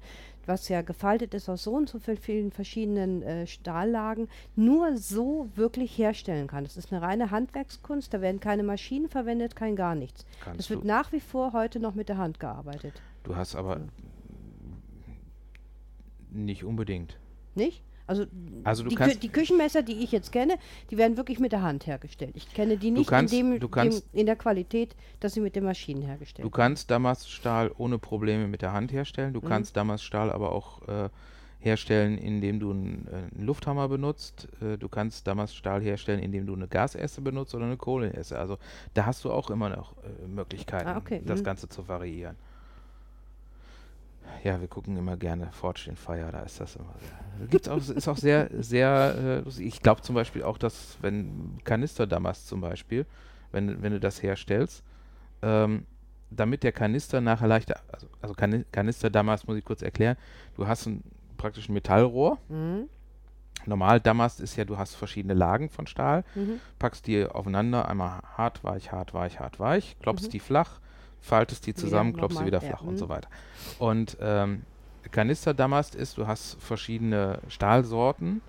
was 0.48 0.70
ja 0.70 0.82
gefaltet 0.82 1.34
ist 1.34 1.50
aus 1.50 1.64
so 1.64 1.74
und 1.74 1.90
so 1.90 2.00
vielen 2.00 2.52
verschiedenen 2.52 3.22
äh, 3.24 3.48
Stahllagen, 3.48 4.28
nur 4.56 4.98
so 4.98 5.50
wirklich 5.56 5.98
herstellen 5.98 6.48
kann. 6.48 6.64
Das 6.64 6.78
ist 6.78 6.92
eine 6.92 7.02
reine 7.02 7.32
Handwerkskunst, 7.32 8.14
da 8.14 8.22
werden 8.22 8.40
keine 8.40 8.64
Maschinen 8.64 9.10
verwendet, 9.10 9.56
kein 9.56 9.76
gar 9.76 9.96
nichts. 9.96 10.26
Kannst 10.44 10.60
das 10.60 10.70
wird 10.70 10.84
nach 10.84 11.12
wie 11.12 11.20
vor 11.20 11.54
heute 11.54 11.80
noch 11.80 11.96
mit 11.96 12.10
der 12.10 12.18
Hand 12.18 12.40
gearbeitet. 12.40 12.94
Du 13.24 13.36
hast 13.36 13.56
aber 13.56 13.82
nicht 16.32 16.64
unbedingt. 16.64 17.18
Nicht? 17.56 17.82
Also, 18.08 18.26
Also 18.64 18.84
die, 18.84 18.96
kannst- 18.96 19.24
die 19.24 19.30
Küchenmesser, 19.30 19.82
die 19.82 20.04
ich 20.04 20.12
jetzt 20.12 20.32
kenne, 20.32 20.58
die 20.92 20.98
werden 20.98 21.18
wirklich 21.18 21.40
mit 21.40 21.52
der 21.52 21.62
Hand 21.64 21.88
hergestellt. 21.88 22.32
Ich 22.36 22.54
kenne 22.54 22.78
die 22.78 22.92
nicht 22.92 23.10
kannst- 23.10 23.34
in, 23.34 23.60
dem, 23.60 23.72
kannst- 23.72 24.06
dem, 24.14 24.20
in 24.20 24.26
der 24.28 24.36
Qualität, 24.36 24.96
dass 25.20 25.34
sie 25.34 25.42
mit 25.42 25.56
den 25.56 25.64
Maschinen 25.64 26.04
hergestellt 26.04 26.46
Du 26.46 26.50
kannst 26.52 26.92
Damaststahl 26.92 27.72
ohne 27.78 27.98
Probleme 27.98 28.48
mit 28.48 28.62
der 28.62 28.74
Hand 28.74 28.92
herstellen. 28.92 29.30
Mhm. 29.30 29.34
Du 29.34 29.42
kannst 29.42 29.76
Damaststahl 29.76 30.32
aber 30.32 30.52
auch 30.52 30.88
äh, 30.88 31.10
herstellen, 31.60 32.20
indem 32.20 32.60
du 32.60 32.70
einen, 32.72 33.08
äh, 33.08 33.42
Lufthammer 33.44 33.88
benutzt. 33.88 34.48
Äh, 34.62 34.78
du 34.78 34.88
kannst 34.88 35.26
Damaststahl 35.26 35.82
herstellen, 35.82 36.20
indem 36.20 36.46
du 36.46 36.54
eine 36.54 36.68
Gasesse 36.68 37.22
benutzt 37.22 37.56
oder 37.56 37.66
eine 37.66 37.78
Kohlenesse. 37.78 38.38
Also 38.38 38.58
da 38.94 39.08
hast 39.08 39.26
du 39.26 39.32
auch 39.32 39.50
immer 39.50 39.70
noch 39.70 39.94
äh, 40.04 40.28
Möglichkeiten, 40.28 40.88
Ah, 40.90 40.98
okay, 40.98 41.24
das 41.26 41.40
mhm. 41.40 41.44
Ganze 41.46 41.70
zu 41.70 41.88
variieren. 41.88 42.36
Ja, 44.44 44.60
wir 44.62 44.68
gucken 44.68 44.96
immer 44.98 45.18
gerne 45.18 45.50
Forged 45.52 45.88
in 45.88 45.96
Fire, 45.96 46.30
da 46.32 46.42
ist 46.42 46.60
das 46.60 46.76
immer 46.76 46.94
sehr. 47.00 47.48
Gibt's 47.48 47.68
auch, 47.68 47.78
ist 47.78 48.08
auch 48.08 48.18
sehr, 48.18 48.50
sehr 48.60 49.16
äh, 49.18 49.40
lustig. 49.40 49.66
Ich 49.66 49.82
glaube 49.82 50.02
zum 50.02 50.16
Beispiel 50.16 50.44
auch, 50.44 50.58
dass 50.58 50.98
wenn 51.02 51.58
Kanisterdamast 51.64 52.48
zum 52.48 52.62
Beispiel, 52.62 53.06
wenn, 53.52 53.82
wenn 53.82 53.92
du 53.94 54.00
das 54.00 54.22
herstellst, 54.22 54.84
ähm, 55.42 55.86
damit 56.30 56.64
der 56.64 56.72
Kanister 56.72 57.22
nachher 57.22 57.48
leichter, 57.48 57.80
also, 57.92 58.08
also 58.22 58.34
Kani- 58.36 58.66
Kanisterdamast 58.72 59.48
muss 59.48 59.58
ich 59.58 59.66
kurz 59.66 59.82
erklären, 59.82 60.18
du 60.56 60.68
hast 60.68 60.86
ein, 60.88 61.04
praktisch 61.38 61.70
ein 61.70 61.74
Metallrohr. 61.74 62.38
Mhm. 62.50 62.88
Normal 63.68 64.00
Damast 64.00 64.42
ist 64.42 64.56
ja, 64.58 64.66
du 64.66 64.78
hast 64.78 64.94
verschiedene 64.96 65.34
Lagen 65.34 65.70
von 65.70 65.88
Stahl, 65.88 66.24
Mhm. 66.36 66.60
packst 66.78 67.08
die 67.08 67.26
aufeinander, 67.26 67.88
einmal 67.90 68.20
hart, 68.38 68.64
weich, 68.64 68.92
hart, 68.92 69.14
weich, 69.14 69.40
hart, 69.40 69.60
weich, 69.60 69.98
klopfst 70.02 70.28
Mhm. 70.28 70.32
die 70.32 70.40
flach, 70.40 70.80
faltest 71.22 71.66
die 71.66 71.74
zusammen, 71.74 72.14
klopfst 72.14 72.38
sie 72.38 72.46
wieder 72.46 72.62
ja, 72.62 72.68
flach 72.68 72.82
und 72.82 72.94
mhm. 72.94 72.98
so 72.98 73.10
weiter. 73.10 73.30
Und 73.80 74.18
ähm, 74.20 74.64
Kanisterdamast 75.12 75.96
ist, 75.96 76.18
du 76.18 76.28
hast 76.28 76.58
verschiedene 76.62 77.40
Stahlsorten, 77.48 78.42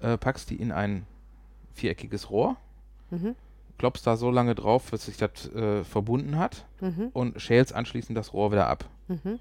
äh, 0.00 0.16
packst 0.16 0.50
die 0.50 0.56
in 0.56 0.72
ein 0.72 1.06
viereckiges 1.74 2.30
Rohr, 2.30 2.56
Mhm. 3.10 3.34
klopfst 3.78 4.02
da 4.06 4.16
so 4.16 4.30
lange 4.30 4.54
drauf, 4.54 4.90
bis 4.90 5.06
sich 5.06 5.16
das 5.16 5.48
äh, 5.54 5.82
verbunden 5.84 6.38
hat 6.38 6.64
Mhm. 6.80 7.08
und 7.12 7.40
schälst 7.40 7.74
anschließend 7.74 8.16
das 8.16 8.32
Rohr 8.32 8.52
wieder 8.52 8.68
ab. 8.68 8.84
Mhm. 9.08 9.40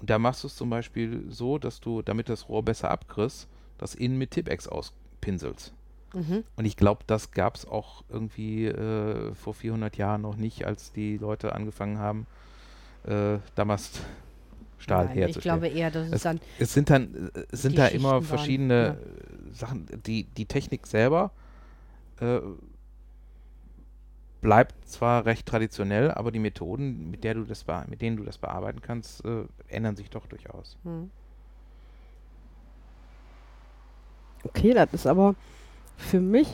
Und 0.00 0.10
da 0.10 0.18
machst 0.18 0.42
du 0.42 0.48
es 0.48 0.56
zum 0.56 0.70
Beispiel 0.70 1.24
so, 1.28 1.58
dass 1.58 1.80
du, 1.80 2.02
damit 2.02 2.28
das 2.28 2.48
Rohr 2.48 2.62
besser 2.64 2.90
abkriegst, 2.90 3.48
das 3.78 3.94
innen 3.94 4.18
mit 4.18 4.32
Tippex 4.32 4.66
auspinselst. 4.68 5.72
Mhm. 6.14 6.44
Und 6.56 6.64
ich 6.64 6.76
glaube, 6.76 7.02
das 7.06 7.32
gab 7.32 7.56
es 7.56 7.66
auch 7.66 8.04
irgendwie 8.08 8.66
äh, 8.66 9.34
vor 9.34 9.54
400 9.54 9.96
Jahren 9.96 10.22
noch 10.22 10.36
nicht, 10.36 10.64
als 10.64 10.92
die 10.92 11.16
Leute 11.18 11.54
angefangen 11.54 11.98
haben, 11.98 12.26
äh, 13.04 13.38
Damaststahl 13.54 14.04
Nein, 14.88 15.10
ich 15.10 15.14
herzustellen. 15.16 15.60
glaube 15.60 15.68
eher, 15.68 15.90
dass 15.90 16.06
es 16.08 16.12
Es, 16.12 16.22
dann. 16.22 16.40
es 16.58 16.72
sind 16.74 16.90
dann 16.90 17.30
es 17.50 17.62
sind 17.62 17.78
da 17.78 17.84
Schichten 17.84 17.98
immer 17.98 18.12
waren, 18.12 18.22
verschiedene 18.22 18.74
ja. 18.74 18.90
äh, 18.92 19.54
Sachen. 19.54 19.86
Die, 20.06 20.24
die 20.24 20.46
Technik 20.46 20.86
selber 20.86 21.32
äh, 22.20 22.40
bleibt 24.40 24.86
zwar 24.88 25.24
recht 25.24 25.46
traditionell, 25.46 26.10
aber 26.10 26.30
die 26.30 26.38
Methoden, 26.38 27.10
mit, 27.10 27.24
der 27.24 27.34
du 27.34 27.44
das 27.44 27.64
mit 27.88 28.02
denen 28.02 28.16
du 28.18 28.24
das 28.24 28.38
bearbeiten 28.38 28.82
kannst, 28.82 29.24
äh, 29.24 29.44
ändern 29.68 29.96
sich 29.96 30.10
doch 30.10 30.26
durchaus. 30.26 30.76
Mhm. 30.84 31.10
Okay, 34.44 34.74
das 34.74 34.92
ist 34.92 35.06
aber 35.06 35.34
für 35.96 36.20
mich 36.20 36.48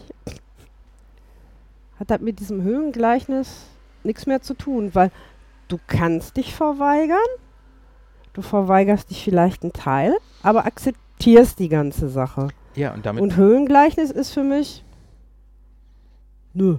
hat 1.98 2.10
das 2.10 2.20
mit 2.20 2.40
diesem 2.40 2.62
Höhengleichnis 2.62 3.66
nichts 4.04 4.26
mehr 4.26 4.40
zu 4.40 4.54
tun, 4.54 4.94
weil 4.94 5.10
du 5.68 5.78
kannst 5.86 6.36
dich 6.36 6.54
verweigern, 6.54 7.18
du 8.32 8.42
verweigerst 8.42 9.10
dich 9.10 9.22
vielleicht 9.22 9.62
einen 9.62 9.72
Teil, 9.72 10.14
aber 10.42 10.64
akzeptierst 10.64 11.58
die 11.58 11.68
ganze 11.68 12.08
Sache. 12.08 12.48
Ja, 12.74 12.94
und 12.94 13.04
damit 13.04 13.22
Und 13.22 13.36
Höhengleichnis 13.36 14.10
ist 14.10 14.30
für 14.30 14.44
mich 14.44 14.84
nö. 16.54 16.78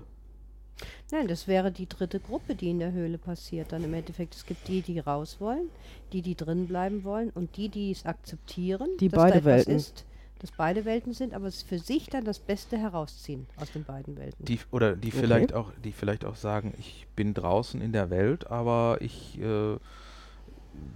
Nein, 1.12 1.28
das 1.28 1.46
wäre 1.46 1.74
die 1.74 1.88
dritte 1.90 2.22
Gruppe, 2.22 2.56
die 2.56 2.70
in 2.70 2.80
der 2.80 2.94
Höhle 2.94 3.18
passiert. 3.18 3.74
Dann 3.74 3.84
im 3.84 3.94
Endeffekt, 3.94 4.34
es 4.34 4.46
gibt 4.46 4.66
die, 4.70 4.82
die 4.82 4.98
raus 5.00 5.38
wollen, 5.42 5.70
die, 6.14 6.22
die 6.22 6.36
drin 6.36 6.68
bleiben 6.68 7.04
wollen 7.04 7.32
und 7.32 7.58
die, 7.58 7.68
die 7.68 7.92
es 7.92 8.06
akzeptieren, 8.06 8.88
Die 9.02 9.10
dass 9.10 9.22
beide 9.22 9.34
da 9.34 9.38
etwas 9.40 9.68
Welten. 9.68 9.76
ist, 9.76 10.06
dass 10.42 10.52
beide 10.52 10.86
Welten 10.86 11.14
sind, 11.14 11.34
aber 11.34 11.46
es 11.46 11.62
für 11.62 11.78
sich 11.78 12.08
dann 12.08 12.26
das 12.26 12.40
Beste 12.40 12.78
herausziehen 12.78 13.46
aus 13.58 13.72
den 13.72 13.84
beiden 13.84 14.18
Welten. 14.18 14.44
die 14.44 14.60
oder 14.72 14.96
die 14.96 15.10
Okay. 15.10 15.20
vielleicht 15.20 15.54
auch, 15.54 15.72
die 15.84 15.92
vielleicht 15.92 16.26
auch 16.26 16.36
sagen, 16.36 16.74
ich 16.80 17.06
bin 17.16 17.34
draußen 17.36 17.80
in 17.80 17.92
der 17.92 18.10
Welt, 18.10 18.50
aber 18.50 18.98
ich 19.02 19.40
äh, 19.40 19.78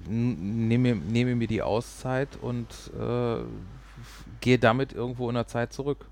nehme, 0.08 0.96
nehme 0.96 1.36
mir 1.36 1.48
die 1.48 1.62
Auszeit 1.62 2.30
und 2.42 2.68
äh, 3.00 3.38
gehe 4.42 4.58
damit 4.58 4.94
irgendwo 4.94 5.30
in 5.30 5.36
der 5.36 5.48
Zeit 5.48 5.74
zurück. 5.74 6.06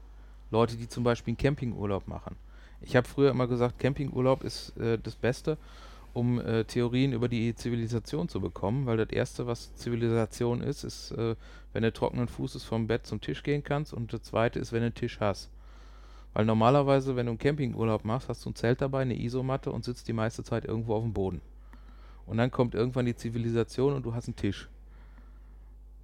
Leute, 0.52 0.76
die 0.76 0.88
zum 0.88 1.04
Beispiel 1.04 1.32
einen 1.32 1.38
Campingurlaub 1.38 2.08
machen. 2.08 2.36
Ich 2.82 2.96
habe 2.96 3.08
früher 3.08 3.32
immer 3.32 3.48
gesagt, 3.48 3.80
Campingurlaub 3.80 4.44
ist 4.44 4.78
äh, 4.78 5.00
das 5.02 5.16
Beste, 5.16 5.58
um 6.14 6.40
äh, 6.40 6.64
Theorien 6.66 7.12
über 7.14 7.28
die 7.28 7.56
Zivilisation 7.56 8.30
zu 8.30 8.40
bekommen, 8.40 8.86
weil 8.86 8.98
das 8.98 9.10
Erste, 9.10 9.48
was 9.48 9.74
Zivilisation 9.76 10.62
ist, 10.62 10.84
ist, 10.84 11.12
äh, 11.12 11.36
wenn 11.74 11.84
du 11.84 11.92
trockenen 11.92 12.28
Fußes 12.28 12.64
vom 12.64 12.86
Bett 12.88 13.08
zum 13.08 13.20
Tisch 13.20 13.42
gehen 13.42 13.64
kannst 13.64 13.94
und 13.94 14.14
das 14.14 14.22
Zweite 14.22 14.60
ist, 14.60 14.72
wenn 14.72 14.82
du 14.82 14.86
einen 14.88 14.96
Tisch 14.96 15.20
hast. 15.20 15.50
Weil 16.34 16.46
normalerweise, 16.46 17.16
wenn 17.16 17.26
du 17.26 17.32
einen 17.32 17.40
Campingurlaub 17.40 18.06
machst, 18.06 18.30
hast 18.30 18.46
du 18.46 18.50
ein 18.52 18.56
Zelt 18.56 18.82
dabei, 18.82 19.02
eine 19.02 19.20
Isomatte 19.20 19.72
und 19.72 19.84
sitzt 19.84 20.08
die 20.08 20.14
meiste 20.14 20.44
Zeit 20.44 20.66
irgendwo 20.66 20.96
auf 20.96 21.04
dem 21.04 21.14
Boden. 21.14 21.42
Und 22.26 22.38
dann 22.38 22.52
kommt 22.52 22.74
irgendwann 22.76 23.06
die 23.06 23.16
Zivilisation 23.16 23.94
und 23.94 24.04
du 24.06 24.14
hast 24.14 24.28
einen 24.28 24.36
Tisch. 24.36 24.70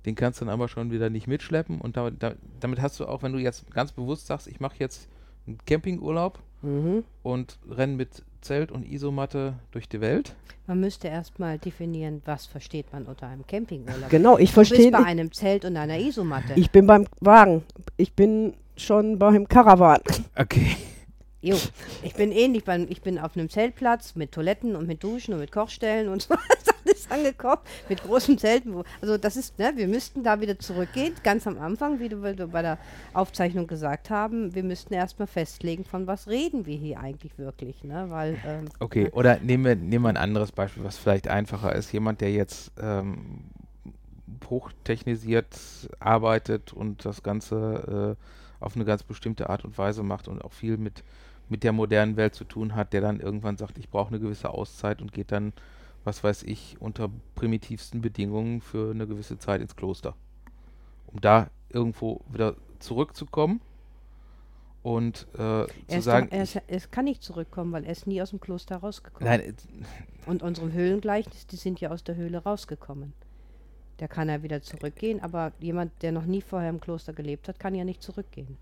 Den 0.05 0.16
kannst 0.16 0.39
du 0.41 0.45
dann 0.45 0.53
aber 0.53 0.68
schon 0.68 0.91
wieder 0.91 1.10
nicht 1.10 1.28
mitschleppen 1.28 1.80
und 1.82 1.97
damit, 1.97 2.22
da- 2.22 2.36
damit 2.60 2.82
hast 2.82 2.99
du 2.99 3.05
auch, 3.05 3.22
wenn 3.22 3.34
du 3.34 3.39
jetzt 3.39 3.70
ganz 3.72 3.91
bewusst 3.91 4.28
sagst, 4.28 4.47
ich 4.47 4.60
mache 4.60 4.76
jetzt 4.80 5.07
einen 5.45 5.57
Campingurlaub 5.66 6.39
Mhm. 6.62 7.03
und 7.24 7.57
renne 7.70 7.93
mit 7.93 8.24
Zelt 8.41 8.72
und 8.72 8.89
Isomatte 8.89 9.53
durch 9.72 9.89
die 9.89 10.01
Welt. 10.01 10.36
Man 10.68 10.80
müsste 10.80 11.07
erstmal 11.07 11.57
definieren, 11.57 12.22
was 12.26 12.45
versteht 12.45 12.93
man 12.93 13.05
unter 13.05 13.28
einem 13.28 13.45
Campingurlaub. 13.45 14.10
Genau, 14.10 14.38
ich 14.38 14.51
verstehe. 14.51 14.91
bei 14.91 15.03
einem 15.03 15.32
Zelt 15.32 15.66
und 15.66 15.76
einer 15.76 15.97
Isomatte. 15.97 16.53
Ich 16.55 16.70
bin 16.70 16.86
beim 16.86 17.07
Wagen. 17.22 17.64
Ich 17.97 18.14
bin 18.14 18.53
schon 18.78 19.18
beim 19.18 19.47
Caravan. 19.47 19.99
Okay. 20.36 20.78
Jo, 21.41 21.55
ich 22.03 22.14
bin 22.16 22.32
ähnlich, 22.34 22.66
beim, 22.66 22.86
ich 22.89 23.01
bin 23.01 23.18
auf 23.18 23.38
einem 23.38 23.49
Zeltplatz 23.49 24.16
mit 24.16 24.34
Toiletten 24.34 24.76
und 24.76 24.88
mit 24.88 25.01
Duschen 25.03 25.34
und 25.34 25.39
mit 25.39 25.53
Kochstellen 25.53 26.10
und 26.10 26.24
so 26.24 26.36
ist 26.86 27.11
angekommen, 27.11 27.61
mit 27.88 28.03
großen 28.03 28.38
Zelten. 28.38 28.84
Also 29.01 29.17
das 29.17 29.38
ist, 29.38 29.57
ne, 29.59 29.73
wir 29.75 29.88
müssten 29.88 30.23
da 30.23 30.41
wieder 30.41 30.57
zurückgehen, 30.59 31.13
ganz 31.23 31.47
am 31.47 31.57
Anfang, 31.59 31.99
wie 31.99 32.09
du 32.09 32.17
bei 32.17 32.61
der 32.61 32.77
Aufzeichnung 33.13 33.67
gesagt 33.67 34.09
haben, 34.09 34.53
wir 34.55 34.63
müssten 34.63 34.93
erstmal 34.93 35.27
festlegen, 35.27 35.84
von 35.84 36.07
was 36.07 36.27
reden 36.27 36.65
wir 36.65 36.77
hier 36.77 36.99
eigentlich 36.99 37.38
wirklich, 37.38 37.84
ne, 37.84 38.05
weil, 38.09 38.38
ähm, 38.45 38.65
Okay, 38.80 39.03
ne, 39.05 39.11
oder 39.11 39.39
nehmen 39.39 39.65
wir, 39.65 39.75
nehmen 39.75 40.05
wir 40.05 40.09
ein 40.09 40.17
anderes 40.17 40.51
Beispiel, 40.51 40.84
was 40.84 40.97
vielleicht 40.97 41.27
einfacher 41.27 41.73
ist. 41.75 41.91
Jemand, 41.91 42.21
der 42.21 42.32
jetzt 42.32 42.71
ähm, 42.82 43.45
hochtechnisiert 44.49 45.57
arbeitet 45.99 46.73
und 46.73 47.05
das 47.05 47.23
Ganze 47.23 48.17
äh, 48.17 48.63
auf 48.63 48.75
eine 48.75 48.86
ganz 48.86 49.03
bestimmte 49.03 49.49
Art 49.49 49.63
und 49.63 49.77
Weise 49.77 50.03
macht 50.03 50.27
und 50.27 50.43
auch 50.43 50.53
viel 50.53 50.77
mit, 50.77 51.03
mit 51.47 51.63
der 51.63 51.71
modernen 51.71 52.17
Welt 52.17 52.36
zu 52.36 52.43
tun 52.43 52.75
hat, 52.75 52.93
der 52.93 53.01
dann 53.01 53.19
irgendwann 53.19 53.57
sagt, 53.57 53.77
ich 53.77 53.89
brauche 53.89 54.09
eine 54.09 54.19
gewisse 54.19 54.49
Auszeit 54.49 55.01
und 55.01 55.13
geht 55.13 55.32
dann, 55.32 55.53
was 56.10 56.24
weiß 56.24 56.43
ich, 56.43 56.78
unter 56.80 57.10
primitivsten 57.36 58.01
Bedingungen 58.01 58.62
für 58.62 58.91
eine 58.91 59.05
gewisse 59.05 59.38
Zeit 59.38 59.62
ins 59.62 59.76
Kloster. 59.76 60.16
Um 61.05 61.22
da 61.22 61.49
irgendwo 61.70 62.22
wieder 62.32 62.55
zurückzukommen 62.80 63.62
Und 64.82 65.28
äh, 65.38 65.62
Er, 65.62 65.68
zu 65.88 66.01
sagen, 66.01 66.30
er, 66.32 66.43
ist, 66.43 66.55
er 66.55 66.80
kann 66.89 67.05
nicht 67.05 67.22
zurückkommen, 67.22 67.72
weil 67.72 67.84
er 67.84 67.91
ist 67.91 68.07
nie 68.07 68.22
aus 68.22 68.32
dem 68.32 68.39
Kloster 68.39 68.78
rausgekommen. 68.78 69.30
nein, 69.30 69.41
äh, 69.41 69.53
Und 70.26 70.41
unsere 70.41 70.72
Höhlengleichnis, 70.72 71.45
die 71.47 71.57
sind 71.57 71.80
ja 71.80 71.91
aus 71.91 72.03
der 72.03 72.16
Höhle 72.16 72.39
rausgekommen. 72.39 73.14
Der 73.99 74.07
kann 74.07 74.30
ja 74.30 74.41
wieder 74.41 74.62
zurückgehen, 74.62 75.22
aber 75.22 75.51
jemand, 75.60 75.91
der 76.01 76.12
noch 76.12 76.26
nie 76.26 76.41
vorher 76.41 76.70
im 76.70 76.80
Kloster 76.80 77.14
gelebt 77.14 77.47
hat, 77.49 77.60
kann 77.60 77.76
ja 77.76 77.84
nicht 77.84 78.01
zurückgehen. 78.01 78.57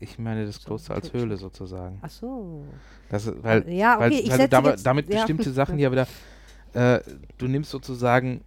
ich 0.00 0.18
meine 0.18 0.46
das 0.46 0.56
So, 0.56 0.68
Kloster 0.68 0.94
als. 0.94 1.12
Höhle 1.12 1.36
sozusagen. 1.36 1.98
Ach 2.02 2.10
so. 2.10 2.64
Das 3.08 3.26
ist, 3.26 3.42
weil, 3.42 3.68
ja, 3.68 3.98
weil, 3.98 4.12
okay, 4.12 4.20
ich 4.20 4.30
weil 4.30 4.38
du 4.38 4.48
damit, 4.48 4.86
damit 4.86 5.08
ja. 5.08 5.16
bestimmte 5.16 5.50
Sachen 5.52 5.78
ja 5.78 5.90
wieder, 5.90 6.06
äh, 6.76 7.00
du 7.38 7.48
nimmst 7.48 7.70
sozusagen, 7.70 8.42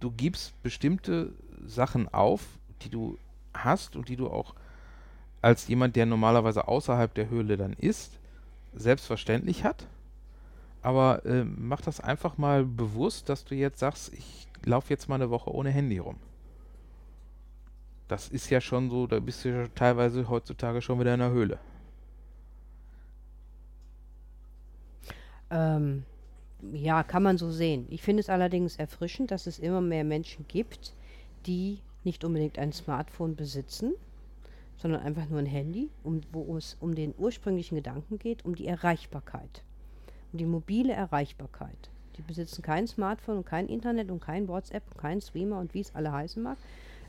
du 0.00 0.10
gibst 0.10 0.60
bestimmte 0.62 1.34
Sachen 1.66 2.08
auf, 2.08 2.46
die 2.80 2.88
du 2.88 3.18
hast 3.52 3.94
und 3.94 4.08
die 4.08 4.16
du 4.16 4.30
auch 4.30 4.54
als 5.42 5.68
jemand, 5.68 5.96
der 5.96 6.06
normalerweise 6.06 6.66
außerhalb 6.66 7.12
der 7.12 7.28
Höhle 7.28 7.58
dann 7.58 7.74
ist, 7.74 8.18
selbstverständlich 8.72 9.64
hat. 9.64 9.86
Aber 10.80 11.26
äh, 11.26 11.44
mach 11.44 11.82
das 11.82 12.00
einfach 12.00 12.38
mal 12.38 12.64
bewusst, 12.64 13.28
dass 13.28 13.44
du 13.44 13.54
jetzt 13.54 13.80
sagst, 13.80 14.14
ich 14.14 14.48
laufe 14.64 14.88
jetzt 14.88 15.10
mal 15.10 15.16
eine 15.16 15.28
Woche 15.28 15.54
ohne 15.54 15.68
Handy 15.68 15.98
rum. 15.98 16.16
Das 18.08 18.28
ist 18.28 18.48
ja 18.48 18.62
schon 18.62 18.88
so, 18.88 19.06
da 19.06 19.20
bist 19.20 19.44
du 19.44 19.50
ja 19.50 19.68
teilweise 19.74 20.26
heutzutage 20.30 20.80
schon 20.80 21.00
wieder 21.00 21.12
in 21.12 21.20
der 21.20 21.30
Höhle. 21.30 21.58
Ähm, 25.50 26.04
ja, 26.72 27.02
kann 27.02 27.22
man 27.22 27.38
so 27.38 27.50
sehen. 27.50 27.86
Ich 27.90 28.02
finde 28.02 28.20
es 28.20 28.28
allerdings 28.28 28.76
erfrischend, 28.76 29.30
dass 29.30 29.46
es 29.46 29.58
immer 29.58 29.80
mehr 29.80 30.04
Menschen 30.04 30.44
gibt, 30.48 30.94
die 31.46 31.78
nicht 32.04 32.24
unbedingt 32.24 32.58
ein 32.58 32.72
Smartphone 32.72 33.36
besitzen, 33.36 33.94
sondern 34.76 35.02
einfach 35.02 35.28
nur 35.28 35.38
ein 35.38 35.46
Handy, 35.46 35.90
um, 36.02 36.20
wo 36.32 36.56
es 36.56 36.76
um 36.80 36.94
den 36.94 37.14
ursprünglichen 37.16 37.76
Gedanken 37.76 38.18
geht, 38.18 38.44
um 38.44 38.54
die 38.54 38.66
Erreichbarkeit, 38.66 39.62
um 40.32 40.38
die 40.38 40.46
mobile 40.46 40.92
Erreichbarkeit. 40.92 41.90
Die 42.16 42.22
besitzen 42.22 42.62
kein 42.62 42.86
Smartphone 42.86 43.38
und 43.38 43.46
kein 43.46 43.68
Internet 43.68 44.10
und 44.10 44.20
kein 44.20 44.48
WhatsApp 44.48 44.82
und 44.90 44.98
kein 44.98 45.20
Streamer 45.20 45.58
und 45.58 45.74
wie 45.74 45.80
es 45.80 45.94
alle 45.94 46.12
heißen 46.12 46.42
mag. 46.42 46.58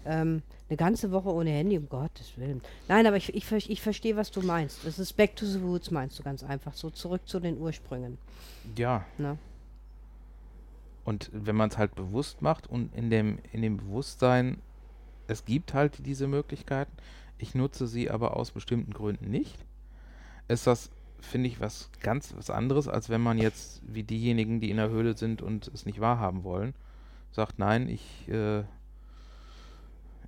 Ähm, 0.06 0.42
eine 0.70 0.78
ganze 0.78 1.12
Woche 1.12 1.30
ohne 1.30 1.52
Handy, 1.52 1.78
um 1.78 1.90
Gottes 1.90 2.38
Willen. 2.38 2.62
Nein, 2.88 3.06
aber 3.06 3.18
ich, 3.18 3.34
ich, 3.36 3.70
ich 3.70 3.82
verstehe, 3.82 4.16
was 4.16 4.32
du 4.32 4.42
meinst. 4.42 4.86
Das 4.86 5.00
ist 5.00 5.14
Back 5.14 5.36
to 5.36 5.46
the 5.46 5.60
Roots, 5.60 5.92
meinst 5.92 6.18
du 6.18 6.24
ganz 6.24 6.44
einfach. 6.44 6.74
So 6.74 6.90
zurück 6.90 7.28
zu 7.28 7.40
den 7.40 7.58
Ursprüngen. 7.60 8.18
Ja, 8.78 9.06
Ne? 9.18 9.38
Und 11.04 11.30
wenn 11.34 11.56
man 11.56 11.70
es 11.70 11.78
halt 11.78 11.96
bewusst 11.96 12.42
macht 12.42 12.68
und 12.68 12.96
in 12.96 13.10
dem, 13.10 13.40
in 13.52 13.62
dem 13.62 13.78
Bewusstsein, 13.78 14.58
es 15.28 15.46
gibt 15.46 15.74
halt 15.74 16.06
diese 16.06 16.28
Möglichkeiten, 16.28 16.92
ich 17.38 17.56
nutze 17.56 17.88
sie 17.88 18.12
aber 18.12 18.38
aus 18.38 18.52
bestimmten 18.52 18.94
Gründen 18.94 19.30
nicht, 19.30 19.58
ist 20.48 20.68
das, 20.68 20.92
finde 21.20 21.48
ich, 21.48 21.60
was 21.60 21.90
ganz 22.02 22.36
was 22.38 22.50
anderes, 22.50 22.88
als 22.88 23.10
wenn 23.10 23.22
man 23.22 23.38
jetzt, 23.40 23.82
wie 23.86 24.04
diejenigen, 24.04 24.60
die 24.60 24.70
in 24.70 24.78
der 24.78 24.90
Höhle 24.90 25.18
sind 25.18 25.42
und 25.42 25.68
es 25.70 25.86
nicht 25.86 26.00
wahrhaben 26.00 26.44
wollen, 26.44 26.76
sagt, 27.32 27.58
nein, 27.58 27.88
ich, 27.88 28.28
äh, 28.30 28.64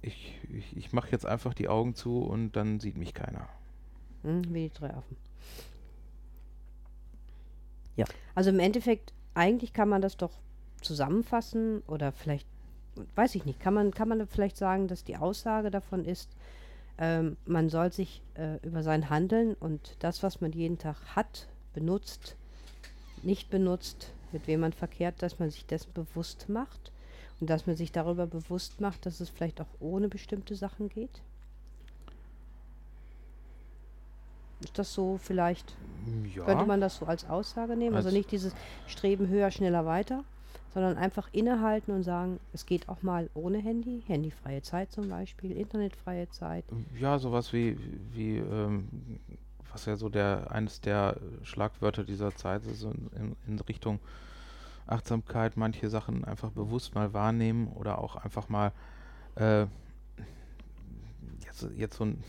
ich, 0.04 0.40
ich, 0.54 0.78
ich 0.78 0.94
mache 0.94 1.12
jetzt 1.12 1.26
einfach 1.26 1.54
die 1.54 1.70
Augen 1.70 1.96
zu 1.96 2.20
und 2.20 2.56
dann 2.56 2.80
sieht 2.80 2.98
mich 2.98 3.14
keiner. 3.14 3.48
Hm, 4.24 4.44
wie 4.54 4.70
die 4.70 4.74
drei 4.74 4.94
Affen. 4.94 5.18
Ja. 7.96 8.06
Also 8.36 8.50
im 8.50 8.60
Endeffekt, 8.60 9.14
eigentlich 9.34 9.74
kann 9.74 9.90
man 9.90 10.02
das 10.02 10.18
doch 10.18 10.32
zusammenfassen 10.82 11.82
oder 11.88 12.12
vielleicht, 12.12 12.48
weiß 13.16 13.36
ich 13.36 13.46
nicht, 13.46 13.60
kann 13.60 13.74
man, 13.74 13.92
kann 13.92 14.10
man 14.10 14.28
vielleicht 14.28 14.58
sagen, 14.58 14.88
dass 14.88 15.04
die 15.04 15.18
Aussage 15.18 15.72
davon 15.72 16.06
ist, 16.06 16.30
ähm, 16.98 17.38
man 17.46 17.70
soll 17.70 17.92
sich 17.92 18.22
äh, 18.36 18.58
über 18.66 18.84
sein 18.84 19.10
Handeln 19.10 19.56
und 19.56 19.96
das, 20.00 20.22
was 20.22 20.42
man 20.42 20.52
jeden 20.52 20.78
Tag 20.78 20.98
hat, 21.16 21.48
benutzt, 21.74 22.36
nicht 23.24 23.50
benutzt, 23.50 24.14
mit 24.32 24.48
wem 24.48 24.60
man 24.60 24.74
verkehrt, 24.74 25.22
dass 25.22 25.40
man 25.40 25.50
sich 25.50 25.66
dessen 25.66 25.94
bewusst 25.94 26.50
macht 26.50 26.92
und 27.40 27.50
dass 27.50 27.68
man 27.68 27.76
sich 27.76 27.92
darüber 27.92 28.26
bewusst 28.28 28.80
macht, 28.82 29.06
dass 29.06 29.20
es 29.20 29.30
vielleicht 29.30 29.60
auch 29.62 29.68
ohne 29.80 30.08
bestimmte 30.08 30.56
Sachen 30.56 30.90
geht. 30.90 31.22
Ist 34.62 34.80
das 34.80 34.94
so 34.94 35.18
vielleicht 35.18 35.74
Ja. 36.36 36.46
könnte 36.46 36.66
man 36.66 36.80
das 36.82 36.98
so 36.98 37.06
als 37.06 37.30
Aussage 37.30 37.76
nehmen? 37.76 37.96
Also 37.96 38.08
Als- 38.08 38.16
nicht 38.18 38.32
dieses 38.32 38.54
Streben 38.88 39.28
höher, 39.28 39.52
schneller, 39.52 39.86
weiter, 39.86 40.24
sondern 40.74 40.98
einfach 40.98 41.28
innehalten 41.34 41.92
und 41.94 42.04
sagen, 42.04 42.40
es 42.54 42.66
geht 42.66 42.88
auch 42.90 43.02
mal 43.04 43.30
ohne 43.34 43.58
Handy, 43.60 44.04
handyfreie 44.08 44.62
Zeit 44.62 44.92
zum 44.92 45.10
Beispiel, 45.10 45.52
internetfreie 45.52 46.30
Zeit. 46.30 46.64
Ja, 47.00 47.20
sowas 47.20 47.52
wie, 47.54 47.78
wie 48.14 48.38
ähm, 48.38 48.88
was 49.72 49.86
ja 49.86 49.96
so 49.96 50.08
der 50.10 50.52
eines 50.52 50.82
der 50.82 51.18
Schlagwörter 51.44 52.04
dieser 52.04 52.34
Zeit 52.36 52.66
ist, 52.66 52.84
in, 52.84 53.36
in 53.48 53.60
Richtung 53.60 54.00
Achtsamkeit, 54.88 55.58
manche 55.58 55.90
Sachen 55.90 56.24
einfach 56.26 56.52
bewusst 56.52 56.96
mal 56.96 57.14
wahrnehmen 57.14 57.68
oder 57.68 58.00
auch 58.00 58.16
einfach 58.16 58.50
mal 58.50 58.72
äh, 59.36 59.66
jetzt, 61.46 61.68
jetzt 61.76 61.98
so 61.98 62.06
ein 62.06 62.24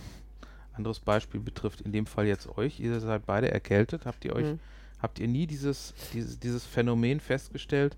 anderes 0.73 1.01
Beispiel 1.01 1.41
betrifft 1.41 1.81
in 1.81 1.93
dem 1.93 2.07
Fall 2.07 2.27
jetzt 2.27 2.59
euch. 2.59 2.81
Ihr 2.81 2.99
seid 3.01 3.27
beide 3.27 3.51
erkältet. 3.51 4.07
Habt 4.07 4.25
ihr 4.25 4.35
euch, 4.35 4.47
Mhm. 4.47 4.59
habt 5.01 5.19
ihr 5.19 5.29
nie 5.29 5.47
dieses, 5.47 5.95
dieses, 6.13 6.39
dieses 6.39 6.65
Phänomen 6.65 7.21
festgestellt, 7.21 7.97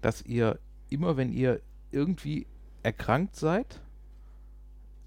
dass 0.00 0.22
ihr 0.22 0.58
immer, 0.90 1.16
wenn 1.16 1.32
ihr 1.32 1.60
irgendwie 1.90 2.46
erkrankt 2.82 3.36
seid, 3.36 3.80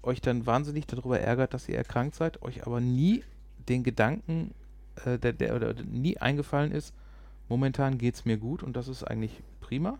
euch 0.02 0.20
dann 0.20 0.46
wahnsinnig 0.46 0.86
darüber 0.86 1.20
ärgert, 1.20 1.54
dass 1.54 1.68
ihr 1.68 1.76
erkrankt 1.76 2.14
seid, 2.14 2.42
euch 2.42 2.66
aber 2.66 2.80
nie 2.80 3.22
den 3.68 3.82
Gedanken, 3.82 4.54
äh, 5.04 5.18
der, 5.18 5.32
der, 5.32 5.54
oder 5.56 5.74
nie 5.74 6.18
eingefallen 6.18 6.72
ist, 6.72 6.94
momentan 7.48 7.98
geht 7.98 8.14
es 8.14 8.24
mir 8.24 8.36
gut 8.36 8.62
und 8.62 8.76
das 8.76 8.88
ist 8.88 9.04
eigentlich 9.04 9.32
prima? 9.60 9.98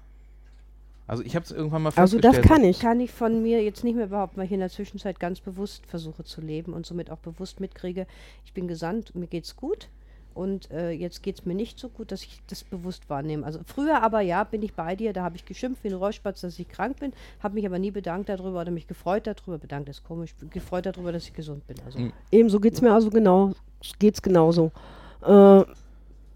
Also 1.07 1.23
ich 1.23 1.35
habe 1.35 1.45
es 1.45 1.51
irgendwann 1.51 1.83
mal 1.83 1.93
Also 1.97 2.19
das 2.19 2.35
festgestellt. 2.37 2.61
kann 2.63 2.69
ich. 2.69 2.79
Kann 2.81 3.01
ich 3.01 3.11
von 3.11 3.43
mir 3.43 3.63
jetzt 3.63 3.83
nicht 3.83 3.97
mehr 3.97 4.09
behaupten, 4.09 4.37
weil 4.37 4.45
ich 4.45 4.53
in 4.53 4.61
der 4.61 4.69
Zwischenzeit 4.69 5.19
ganz 5.19 5.41
bewusst 5.41 5.87
versuche 5.87 6.23
zu 6.23 6.43
leben 6.43 6.75
und 6.75 6.85
somit 6.85 7.11
auch 7.11 7.19
bewusst 7.19 7.61
mitkriege, 7.61 8.07
ich 8.45 8.53
bin 8.53 8.69
gesandt, 8.69 9.15
mir 9.15 9.27
geht's 9.27 9.57
gut. 9.57 9.89
Und 10.35 10.71
äh, 10.71 10.91
jetzt 10.91 11.23
geht 11.25 11.41
es 11.41 11.47
mir 11.47 11.55
nicht 11.55 11.81
so 11.81 11.89
gut, 11.89 12.13
dass 12.13 12.23
ich 12.23 12.41
das 12.47 12.63
bewusst 12.63 13.09
wahrnehme. 13.11 13.45
Also 13.45 13.59
früher 13.67 14.03
aber 14.03 14.21
ja, 14.21 14.45
bin 14.45 14.63
ich 14.63 14.73
bei 14.75 14.95
dir, 14.95 15.13
da 15.13 15.25
habe 15.25 15.35
ich 15.35 15.45
geschimpft 15.45 15.83
wie 15.83 15.89
ein 15.89 15.95
Räuspatz, 15.95 16.43
dass 16.43 16.59
ich 16.61 16.69
krank 16.69 17.01
bin, 17.01 17.13
habe 17.43 17.55
mich 17.55 17.67
aber 17.67 17.79
nie 17.81 17.91
bedankt 17.91 18.29
darüber 18.29 18.61
oder 18.61 18.71
mich 18.71 18.87
gefreut 18.87 19.27
darüber, 19.27 19.59
bedankt 19.59 19.89
ist 19.89 20.05
komisch, 20.05 20.35
gefreut 20.51 20.87
darüber, 20.87 21.11
dass 21.11 21.25
ich 21.25 21.33
gesund 21.33 21.67
bin. 21.67 21.77
Also 21.85 21.99
Mhm. 21.99 22.13
Ebenso 22.31 22.61
geht 22.61 22.75
es 22.75 22.83
mir 22.83 22.93
also 22.93 23.11
genau, 23.11 23.53
geht's 23.99 24.23
genauso. 24.23 24.71
Äh, 25.23 25.65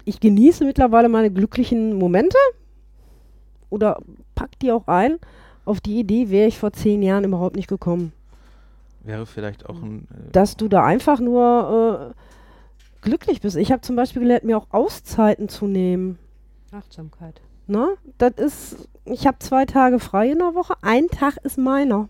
ich 0.05 0.19
genieße 0.19 0.65
mittlerweile 0.65 1.09
meine 1.09 1.31
glücklichen 1.31 1.93
Momente 1.97 2.37
oder 3.69 3.99
pack 4.35 4.57
die 4.59 4.71
auch 4.71 4.87
ein. 4.87 5.17
Auf 5.65 5.81
die 5.81 5.99
Idee 5.99 6.29
wäre 6.29 6.47
ich 6.47 6.57
vor 6.57 6.73
zehn 6.73 7.01
Jahren 7.01 7.23
überhaupt 7.23 7.55
nicht 7.55 7.67
gekommen. 7.67 8.11
Wäre 9.03 9.25
vielleicht 9.25 9.65
auch 9.67 9.81
ein. 9.81 10.07
Äh, 10.11 10.31
Dass 10.31 10.57
du 10.57 10.67
da 10.67 10.85
einfach 10.85 11.19
nur 11.19 12.13
äh, 12.13 13.03
glücklich 13.03 13.41
bist. 13.41 13.57
Ich 13.57 13.71
habe 13.71 13.81
zum 13.81 13.95
Beispiel 13.95 14.21
gelernt, 14.21 14.43
mir 14.43 14.57
auch 14.57 14.67
Auszeiten 14.71 15.49
zu 15.49 15.67
nehmen. 15.67 16.17
Achtsamkeit. 16.71 17.41
Ne? 17.67 17.95
Das 18.17 18.33
ist, 18.33 18.89
ich 19.05 19.27
habe 19.27 19.39
zwei 19.39 19.65
Tage 19.65 19.99
frei 19.99 20.31
in 20.31 20.39
der 20.39 20.55
Woche, 20.55 20.75
ein 20.81 21.07
Tag 21.07 21.37
ist 21.43 21.57
meiner. 21.57 22.09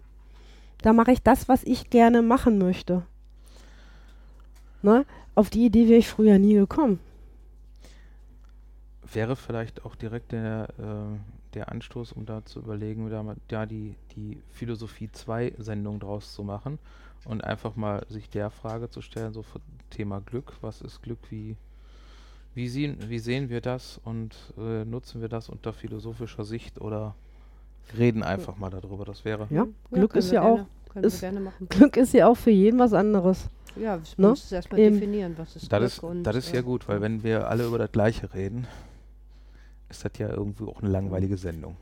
Da 0.82 0.94
mache 0.94 1.12
ich 1.12 1.22
das, 1.22 1.48
was 1.48 1.64
ich 1.64 1.90
gerne 1.90 2.22
machen 2.22 2.58
möchte. 2.58 3.04
Ne? 4.82 5.06
Auf 5.36 5.50
die 5.50 5.66
Idee 5.66 5.88
wäre 5.88 6.00
ich 6.00 6.10
früher 6.10 6.40
nie 6.40 6.56
gekommen. 6.56 7.00
Wäre 9.12 9.36
vielleicht 9.36 9.86
auch 9.86 9.96
direkt 9.96 10.32
der, 10.32 10.70
äh, 10.80 11.18
der 11.54 11.70
Anstoß, 11.72 12.14
um 12.14 12.26
da 12.26 12.44
zu 12.46 12.60
überlegen, 12.60 13.10
da, 13.10 13.24
mal- 13.24 13.36
da 13.48 13.66
die, 13.66 13.96
die 14.16 14.42
Philosophie 14.52 15.10
2 15.12 15.54
Sendung 15.60 16.00
draus 16.00 16.34
zu 16.34 16.44
machen 16.44 16.80
und 17.26 17.44
einfach 17.44 17.76
mal 17.76 18.06
sich 18.10 18.30
der 18.30 18.50
Frage 18.50 18.90
zu 18.90 19.02
stellen, 19.02 19.34
so 19.34 19.44
für 19.44 19.60
Thema 19.90 20.22
Glück, 20.22 20.54
was 20.62 20.82
ist 20.82 21.02
Glück, 21.04 21.20
wie, 21.30 21.56
wie, 22.56 22.68
sehen, 22.70 22.98
wie 23.08 23.20
sehen 23.20 23.50
wir 23.50 23.62
das 23.62 24.00
und 24.04 24.36
äh, 24.58 24.84
nutzen 24.86 25.22
wir 25.22 25.30
das 25.30 25.50
unter 25.50 25.74
philosophischer 25.74 26.44
Sicht 26.44 26.80
oder 26.82 27.14
reden 27.98 28.24
einfach 28.24 28.58
mal 28.58 28.70
darüber, 28.70 29.06
das 29.06 29.26
wäre. 29.26 29.48
Ja, 29.50 29.68
Glück 29.92 30.12
können 30.12 30.20
ist 30.26 30.32
ja 30.32 30.42
auch- 30.42 30.56
gerne, 30.56 30.68
Können 30.92 31.06
ist- 31.06 31.22
wir 31.22 31.30
gerne 31.30 31.40
machen. 31.42 31.68
Glück 31.70 31.98
ist 31.98 32.14
ja 32.14 32.28
auch 32.28 32.38
für 32.38 32.52
jeden 32.52 32.80
was 32.80 32.94
anderes. 32.94 33.48
Ja, 33.76 33.98
wir 33.98 34.02
Ne? 34.18 34.30
müssen 34.30 34.44
es 34.46 34.52
erstmal 34.52 34.80
definieren, 34.80 35.34
was 35.38 35.56
ist 35.56 35.72
Das 35.72 35.80
Glück 35.80 35.88
ist, 35.92 36.00
und 36.04 36.24
das 36.24 36.36
ist 36.36 36.52
ja 36.54 36.60
äh, 36.60 36.64
gut, 36.64 36.88
weil 36.88 37.02
wenn 37.02 37.24
wir 37.24 37.50
alle 37.50 37.66
über 37.66 37.78
das 37.80 37.92
Gleiche 37.92 38.32
reden, 38.34 38.68
ist 39.96 40.06
das 40.06 40.18
ja 40.18 40.30
irgendwie 40.30 40.66
auch 40.66 40.82
eine 40.82 40.90
langweilige 40.92 41.38
Sendung. 41.38 41.76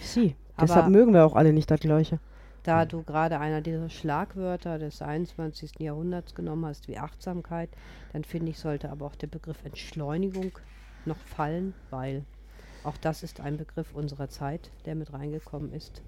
Sie. 0.00 0.34
Aber- 0.56 0.66
Deshalb 0.66 0.88
mögen 0.88 1.12
wir 1.12 1.24
auch 1.24 1.34
alle 1.34 1.52
nicht 1.52 1.70
das 1.70 1.80
Gleiche. 1.80 2.18
Da 2.64 2.84
du 2.84 3.02
gerade 3.02 3.38
einer 3.38 3.60
dieser 3.60 3.88
Schlagwörter 3.88 4.78
des 4.78 5.00
21. 5.00 5.72
Jahrhunderts 5.78 6.34
genommen 6.34 6.66
hast, 6.66 6.86
wie 6.88 6.98
Achtsamkeit, 6.98 7.70
dann 8.12 8.24
finde 8.24 8.50
ich, 8.50 8.58
sollte 8.58 8.90
aber 8.90 9.06
auch 9.06 9.14
der 9.14 9.28
Begriff 9.28 9.64
Entschleunigung 9.64 10.52
noch 11.06 11.16
fallen, 11.16 11.72
weil 11.90 12.24
auch 12.84 12.96
das 12.98 13.22
ist 13.22 13.40
ein 13.40 13.56
Begriff 13.56 13.94
unserer 13.94 14.28
Zeit, 14.28 14.70
der 14.84 14.94
mit 14.94 15.12
reingekommen 15.12 15.72
ist. 15.72 16.02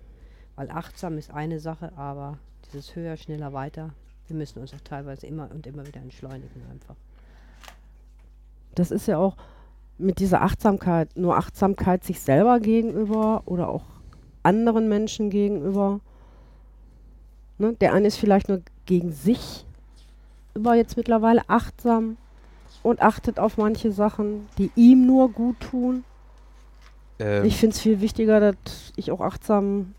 Weil 0.57 0.71
achtsam 0.71 1.17
ist 1.17 1.31
eine 1.33 1.61
Sache, 1.61 1.93
aber 1.97 2.39
dieses 2.67 2.95
höher, 2.95 3.17
schneller, 3.17 3.53
weiter. 3.53 3.91
Wir 4.27 4.37
müssen 4.37 4.59
uns 4.61 4.75
auch 4.75 4.81
teilweise 4.85 5.27
immer 5.27 5.51
und 5.51 5.67
immer 5.67 5.87
wieder 5.87 6.01
entschleunigen 6.01 6.63
einfach. 6.71 6.97
Das 8.75 8.91
ist 8.91 9.07
ja 9.07 9.19
auch 9.19 9.37
mit 10.01 10.19
dieser 10.19 10.43
Achtsamkeit, 10.43 11.09
nur 11.17 11.37
Achtsamkeit 11.37 12.05
sich 12.05 12.21
selber 12.21 12.61
gegenüber 12.61 13.43
oder 13.47 13.69
auch 13.69 13.85
anderen 14.43 14.89
Menschen 14.89 15.31
gegenüber. 15.31 16.01
Ne? 17.59 17.75
Der 17.75 17.93
eine 17.93 18.09
ist 18.09 18.17
vielleicht 18.17 18.49
nur 18.49 18.63
gegen 18.87 19.13
sich 19.13 19.67
über 20.55 20.75
jetzt 20.75 20.97
mittlerweile 20.97 21.49
achtsam 21.49 22.17
und 22.83 23.03
achtet 23.03 23.39
auf 23.39 23.57
manche 23.57 23.93
Sachen, 23.93 24.49
die 24.59 24.71
ihm 24.75 25.07
nur 25.07 25.31
gut 25.31 25.61
tun. 25.61 26.05
Ähm, 27.19 27.45
Ich 27.45 27.57
finde 27.57 27.75
es 27.75 27.81
viel 27.81 28.01
wichtiger, 28.01 28.41
dass 28.41 28.93
ich 28.97 29.11
auch 29.11 29.21
achtsam 29.21 29.95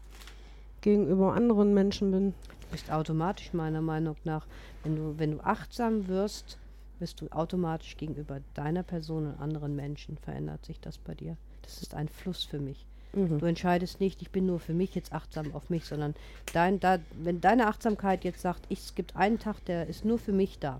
gegenüber 0.82 1.34
anderen 1.34 1.74
Menschen 1.74 2.12
bin. 2.12 2.34
Du 2.62 2.68
bist 2.72 2.91
automatisch 2.91 3.54
meiner 3.54 3.82
Meinung 3.82 4.16
nach, 4.24 4.45
wenn 4.84 4.95
du, 4.95 5.14
wenn 5.18 5.32
du 5.38 5.39
achtsam 5.41 6.08
wirst, 6.08 6.58
wirst 7.02 7.20
du 7.22 7.28
automatisch 7.32 7.97
gegenüber 7.97 8.39
deiner 8.54 8.84
Person 8.84 9.28
und 9.28 9.39
anderen 9.39 9.76
Menschen 9.76 10.18
verändert 10.18 10.66
sich 10.66 10.80
das 10.80 10.97
bei 10.97 11.16
dir. 11.16 11.36
Das 11.64 11.82
ist 11.82 11.93
ein 11.93 12.08
Fluss 12.08 12.43
für 12.43 12.60
mich. 12.60 12.86
Mhm. 13.14 13.39
Du 13.39 13.45
entscheidest 13.45 13.99
nicht, 13.99 14.22
ich 14.22 14.30
bin 14.30 14.45
nur 14.45 14.60
für 14.60 14.74
mich 14.74 14.95
jetzt 14.95 15.12
achtsam 15.12 15.54
auf 15.54 15.70
mich, 15.70 15.86
sondern 15.86 16.16
dein, 16.54 16.80
da, 16.80 16.99
wenn 17.22 17.41
deine 17.41 17.68
Achtsamkeit 17.68 18.24
jetzt 18.24 18.41
sagt, 18.41 18.66
ich, 18.70 18.80
es 18.80 18.95
gibt 18.95 19.16
einen 19.16 19.39
Tag, 19.39 19.66
der 19.66 19.88
ist 19.88 20.06
nur 20.06 20.18
für 20.18 20.32
mich 20.32 20.60
da. 20.60 20.80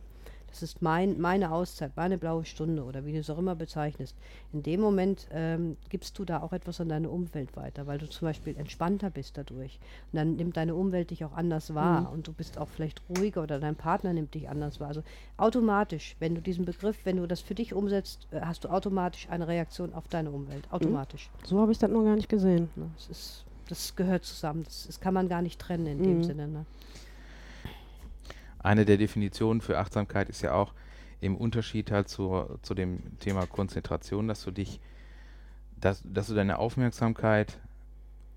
Das 0.52 0.62
ist 0.64 0.82
mein, 0.82 1.20
meine 1.20 1.52
Auszeit, 1.52 1.93
meine 1.95 2.18
blaue 2.18 2.43
Stunde 2.45 2.84
oder 2.84 3.06
wie 3.06 3.14
du 3.14 3.20
es 3.20 3.30
auch 3.30 3.38
immer 3.38 3.56
bezeichnest. 3.56 4.16
In 4.52 4.62
dem 4.64 4.82
Moment 4.82 5.28
ähm, 5.32 5.78
gibst 5.89 6.20
du 6.20 6.26
da 6.26 6.41
auch 6.41 6.52
etwas 6.54 6.82
an 6.82 6.89
deine 6.89 7.10
Umwelt 7.10 7.56
weiter, 7.56 7.88
weil 7.88 7.97
du 7.97 8.10
zum 8.10 8.28
Beispiel 8.28 8.58
entspannter 8.58 9.10
bist 9.10 9.38
dadurch. 9.38 9.80
Und 10.12 10.18
dann 10.18 10.36
nimmt 10.36 10.58
deine 10.58 10.76
Umwelt 10.76 11.10
dich 11.12 11.24
auch 11.24 11.34
anders 11.34 11.74
wahr 11.74 12.12
und 12.12 12.28
du 12.28 12.34
bist 12.34 12.58
auch 12.58 12.68
vielleicht 12.68 13.02
ruhiger 13.10 13.43
oder 13.43 13.60
dein 13.60 13.76
Partner 13.76 14.12
nimmt 14.14 14.34
dich 14.34 14.49
anders 14.49 14.80
wahr. 14.80 14.89
Also 14.89 15.04
automatisch, 15.38 16.16
wenn 16.20 16.36
du 16.36 16.41
diesen 16.41 16.66
Begriff, 16.66 16.97
wenn 17.06 17.18
du 17.18 17.28
das 17.28 17.39
für 17.41 17.56
dich 17.56 17.74
umsetzt, 17.74 18.28
äh, 18.32 18.41
hast 18.41 18.64
du 18.66 18.70
automatisch 18.70 19.28
eine 19.30 19.47
Reaktion 19.47 19.93
auf 19.93 20.08
deine 20.10 20.32
Umwelt. 20.32 20.68
Automatisch. 20.72 21.30
So 21.45 21.60
habe 21.60 21.72
ich 21.72 21.78
das 21.78 21.89
noch 21.89 22.04
gar 22.04 22.16
nicht 22.18 22.30
gesehen. 22.30 22.70
Ne? 22.76 22.89
Das, 22.97 23.08
ist, 23.08 23.45
das 23.70 23.95
gehört 23.95 24.26
zusammen. 24.26 24.64
Das, 24.66 24.86
das 24.88 24.99
kann 24.99 25.14
man 25.14 25.30
gar 25.30 25.41
nicht 25.41 25.60
trennen 25.60 25.88
in 25.88 26.04
dem 26.04 26.18
Mhm. 26.18 26.24
Sinne. 26.26 26.47
Ne? 26.49 26.66
Eine 28.64 28.86
der 28.86 28.97
Definitionen 28.97 29.62
für 29.62 29.80
Achtsamkeit 29.80 30.30
ist 30.30 30.41
ja 30.41 30.53
auch 30.53 30.74
im 31.20 31.38
Unterschied 31.38 31.91
halt 31.91 32.09
zur, 32.09 32.59
zu 32.64 32.74
dem 32.74 33.18
Thema 33.20 33.45
Konzentration, 33.45 34.28
dass 34.28 34.43
du 34.43 34.51
dich, 34.51 34.80
dass, 35.80 36.01
dass 36.05 36.28
du 36.28 36.34
deine 36.34 36.57
Aufmerksamkeit 36.57 37.59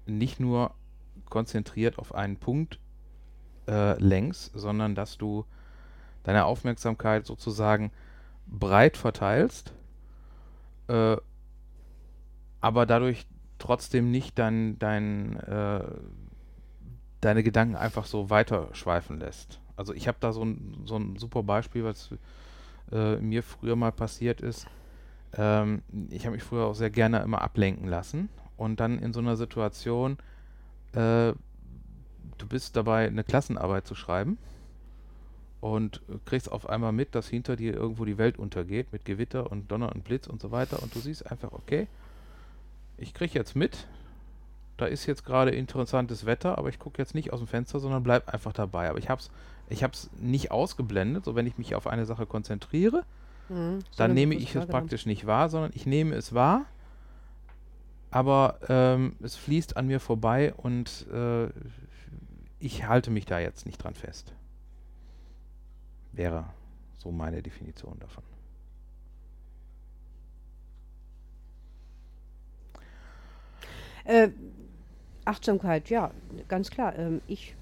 nicht 0.07 0.39
nur 0.39 0.75
konzentriert 1.29 1.99
auf 1.99 2.14
einen 2.14 2.37
Punkt 2.37 2.79
äh, 3.66 3.99
lenkst, 4.03 4.53
sondern 4.55 4.95
dass 4.95 5.16
du 5.16 5.47
deine 6.22 6.45
Aufmerksamkeit 6.45 7.27
sozusagen 7.27 7.91
breit 8.47 8.97
verteilst, 8.97 9.72
äh, 10.89 11.16
aber 12.61 12.87
dadurch 12.87 13.27
trotzdem 13.59 14.11
nicht 14.11 14.39
dein, 14.39 14.79
dein, 14.79 15.37
äh, 15.41 15.85
deine 17.20 17.43
Gedanken 17.43 17.77
einfach 17.77 18.05
so 18.05 18.29
weiterschweifen 18.29 19.18
lässt. 19.18 19.61
Also 19.77 19.93
ich 19.95 20.09
habe 20.09 20.18
da 20.20 20.33
so 20.33 20.45
ein, 20.45 20.83
so 20.85 20.97
ein 20.97 21.16
super 21.16 21.43
Beispiel, 21.43 21.85
was 21.85 22.11
äh, 22.93 23.16
mir 23.16 23.43
früher 23.43 23.77
mal 23.77 23.93
passiert 23.93 24.41
ist. 24.41 24.66
Ähm, 25.37 25.83
ich 26.11 26.27
habe 26.27 26.37
mich 26.37 26.45
früher 26.45 26.66
auch 26.66 26.75
sehr 26.75 26.91
gerne 26.91 27.20
immer 27.20 27.43
ablenken 27.43 27.89
lassen 27.89 28.29
und 28.57 28.81
dann 28.81 28.99
in 28.99 29.12
so 29.12 29.20
einer 29.20 29.37
Situation, 29.37 30.18
äh, 30.93 31.33
du 32.39 32.47
bist 32.49 32.77
dabei, 32.77 33.07
eine 33.07 33.25
Klassenarbeit 33.25 33.87
zu 33.87 33.95
schreiben 33.95 34.39
und 35.61 36.03
kriegst 36.25 36.53
auf 36.53 36.68
einmal 36.68 36.93
mit, 36.93 37.14
dass 37.14 37.27
hinter 37.27 37.57
dir 37.57 37.75
irgendwo 37.75 38.05
die 38.05 38.18
Welt 38.18 38.39
untergeht 38.39 38.93
mit 38.93 39.05
Gewitter 39.05 39.51
und 39.51 39.70
Donner 39.70 39.93
und 39.93 40.05
Blitz 40.05 40.27
und 40.27 40.41
so 40.41 40.51
weiter 40.51 40.83
und 40.83 40.95
du 40.95 41.01
siehst 41.01 41.31
einfach, 41.31 41.53
okay, 41.53 41.89
ich 42.97 43.14
kriege 43.14 43.35
jetzt 43.35 43.57
mit, 43.57 43.87
da 44.77 44.87
ist 44.87 45.07
jetzt 45.07 45.25
gerade 45.25 45.51
interessantes 45.53 46.27
Wetter, 46.27 46.59
aber 46.59 46.68
ich 46.68 46.79
gucke 46.79 47.01
jetzt 47.01 47.14
nicht 47.14 47.33
aus 47.33 47.41
dem 47.41 47.47
Fenster, 47.49 47.81
sondern 47.81 48.03
bleib 48.03 48.29
einfach 48.29 48.53
dabei. 48.53 48.89
Aber 48.91 48.99
ich 48.99 49.09
habe 49.09 49.20
es 49.20 49.31
ich 49.69 49.83
hab's 49.83 50.11
nicht 50.19 50.51
ausgeblendet, 50.51 51.25
so 51.25 51.35
wenn 51.35 51.47
ich 51.47 51.59
mich 51.59 51.75
auf 51.75 51.87
eine 51.87 52.07
Sache 52.07 52.27
konzentriere, 52.27 53.05
Mhm. 53.49 53.55
dann 53.55 53.85
Sondern 53.91 54.15
nehme 54.15 54.35
ich 54.37 54.55
es 54.55 54.67
praktisch 54.67 55.05
nicht 55.05 55.27
wahr, 55.27 55.51
sondern 55.51 55.71
ich 55.75 55.85
nehme 55.85 56.15
es 56.15 56.33
wahr, 56.33 56.65
aber 58.11 58.59
ähm, 58.69 59.17
es 59.23 59.37
fließt 59.37 59.77
an 59.77 59.87
mir 59.87 60.01
vorbei 60.01 60.55
und 60.55 61.07
äh, 61.12 61.49
ich 62.59 62.87
halte 62.87 63.11
mich 63.11 63.27
da 63.27 63.39
jetzt 63.41 63.67
nicht 63.67 63.77
dran 63.77 63.95
fest. 63.95 64.33
Wäre 66.12 66.47
so 66.97 67.11
meine 67.11 67.43
Definition 67.43 67.99
davon. 67.99 68.25
Äh, 74.05 74.29
Achtsamkeit, 75.25 75.89
ja, 75.91 76.11
ganz 76.49 76.71
klar. 76.71 76.97
Ähm, 76.99 77.21
ich 77.27 77.55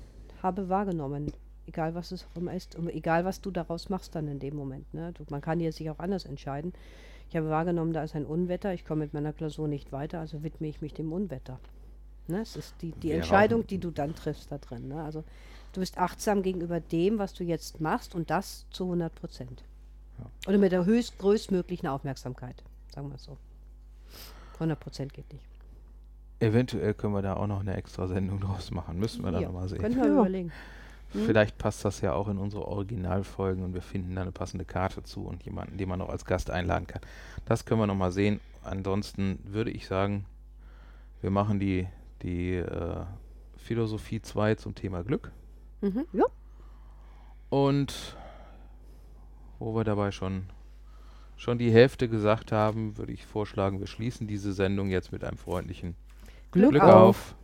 habe 0.42 0.68
wahrgenommen, 0.68 1.32
egal 1.66 1.94
was 1.94 2.12
es 2.12 2.24
auch 2.24 2.36
immer 2.36 2.54
ist, 2.54 2.76
und 2.76 2.88
egal 2.88 3.24
was 3.24 3.40
du 3.40 3.50
daraus 3.50 3.88
machst 3.88 4.14
dann 4.14 4.28
in 4.28 4.38
dem 4.38 4.56
Moment. 4.56 4.92
Ne? 4.94 5.12
Du, 5.12 5.24
man 5.30 5.40
kann 5.40 5.60
hier 5.60 5.72
sich 5.72 5.88
auch 5.90 5.98
anders 5.98 6.24
entscheiden. 6.24 6.72
Ich 7.28 7.36
habe 7.36 7.48
wahrgenommen, 7.48 7.92
da 7.92 8.02
ist 8.02 8.14
ein 8.14 8.26
Unwetter, 8.26 8.74
ich 8.74 8.84
komme 8.84 9.04
mit 9.04 9.14
meiner 9.14 9.32
Klausur 9.32 9.66
nicht 9.68 9.90
weiter, 9.92 10.20
also 10.20 10.42
widme 10.42 10.68
ich 10.68 10.82
mich 10.82 10.92
dem 10.94 11.12
Unwetter. 11.12 11.58
Ne? 12.28 12.40
Es 12.40 12.56
ist 12.56 12.74
die, 12.82 12.92
die 12.92 13.12
Entscheidung, 13.12 13.66
die 13.66 13.78
du 13.78 13.90
dann 13.90 14.14
triffst 14.14 14.52
da 14.52 14.58
drin. 14.58 14.88
Ne? 14.88 15.02
Also 15.02 15.24
du 15.72 15.80
bist 15.80 15.98
achtsam 15.98 16.42
gegenüber 16.42 16.80
dem, 16.80 17.18
was 17.18 17.32
du 17.32 17.42
jetzt 17.44 17.80
machst 17.80 18.14
und 18.14 18.30
das 18.30 18.66
zu 18.70 18.84
100 18.84 19.14
Prozent. 19.14 19.64
Ja. 20.18 20.26
Oder 20.48 20.58
mit 20.58 20.72
der 20.72 20.84
höchst, 20.84 21.18
größtmöglichen 21.18 21.88
Aufmerksamkeit, 21.88 22.62
sagen 22.94 23.08
wir 23.08 23.14
es 23.16 23.24
so. 23.24 23.38
100 24.54 24.78
Prozent 24.78 25.12
geht 25.14 25.32
nicht. 25.32 25.44
Eventuell 26.38 26.92
können 26.94 27.14
wir 27.14 27.22
da 27.22 27.34
auch 27.36 27.46
noch 27.46 27.60
eine 27.60 27.76
extra 27.76 28.08
Sendung 28.08 28.40
draus 28.40 28.70
machen. 28.72 28.98
Müssen 28.98 29.24
wir 29.24 29.30
dann 29.30 29.42
Ja, 29.42 29.48
nochmal 29.48 29.68
sehen. 29.68 29.78
Können 29.80 29.96
wir 29.96 30.06
Ja. 30.06 30.12
überlegen. 30.20 30.52
Hm? 31.12 31.26
Vielleicht 31.26 31.58
passt 31.58 31.84
das 31.84 32.00
ja 32.00 32.14
auch 32.14 32.28
in 32.28 32.38
unsere 32.38 32.66
Originalfolgen 32.66 33.64
und 33.64 33.74
wir 33.74 33.82
finden 33.82 34.14
da 34.14 34.22
eine 34.22 34.32
passende 34.32 34.64
Karte 34.64 35.02
zu 35.02 35.24
und 35.24 35.42
jemanden, 35.44 35.76
den 35.78 35.88
man 35.88 35.98
noch 35.98 36.08
als 36.08 36.24
Gast 36.24 36.50
einladen 36.50 36.86
kann. 36.86 37.02
Das 37.44 37.64
können 37.64 37.80
wir 37.80 37.86
nochmal 37.86 38.12
sehen. 38.12 38.40
Ansonsten 38.62 39.38
würde 39.44 39.70
ich 39.70 39.86
sagen, 39.86 40.24
wir 41.20 41.30
machen 41.30 41.58
die, 41.58 41.86
die 42.22 42.54
äh, 42.54 43.04
Philosophie 43.56 44.22
2 44.22 44.56
zum 44.56 44.74
Thema 44.74 45.02
Glück. 45.02 45.32
Mhm. 45.80 46.06
Ja. 46.12 46.24
Und 47.50 48.16
wo 49.58 49.74
wir 49.74 49.84
dabei 49.84 50.10
schon, 50.10 50.44
schon 51.36 51.58
die 51.58 51.70
Hälfte 51.70 52.08
gesagt 52.08 52.52
haben, 52.52 52.96
würde 52.96 53.12
ich 53.12 53.26
vorschlagen, 53.26 53.80
wir 53.80 53.86
schließen 53.86 54.26
diese 54.26 54.52
Sendung 54.52 54.88
jetzt 54.88 55.12
mit 55.12 55.22
einem 55.24 55.36
freundlichen 55.36 55.94
Glück, 56.50 56.70
Glück 56.70 56.82
auf. 56.82 56.92
auf. 56.92 57.34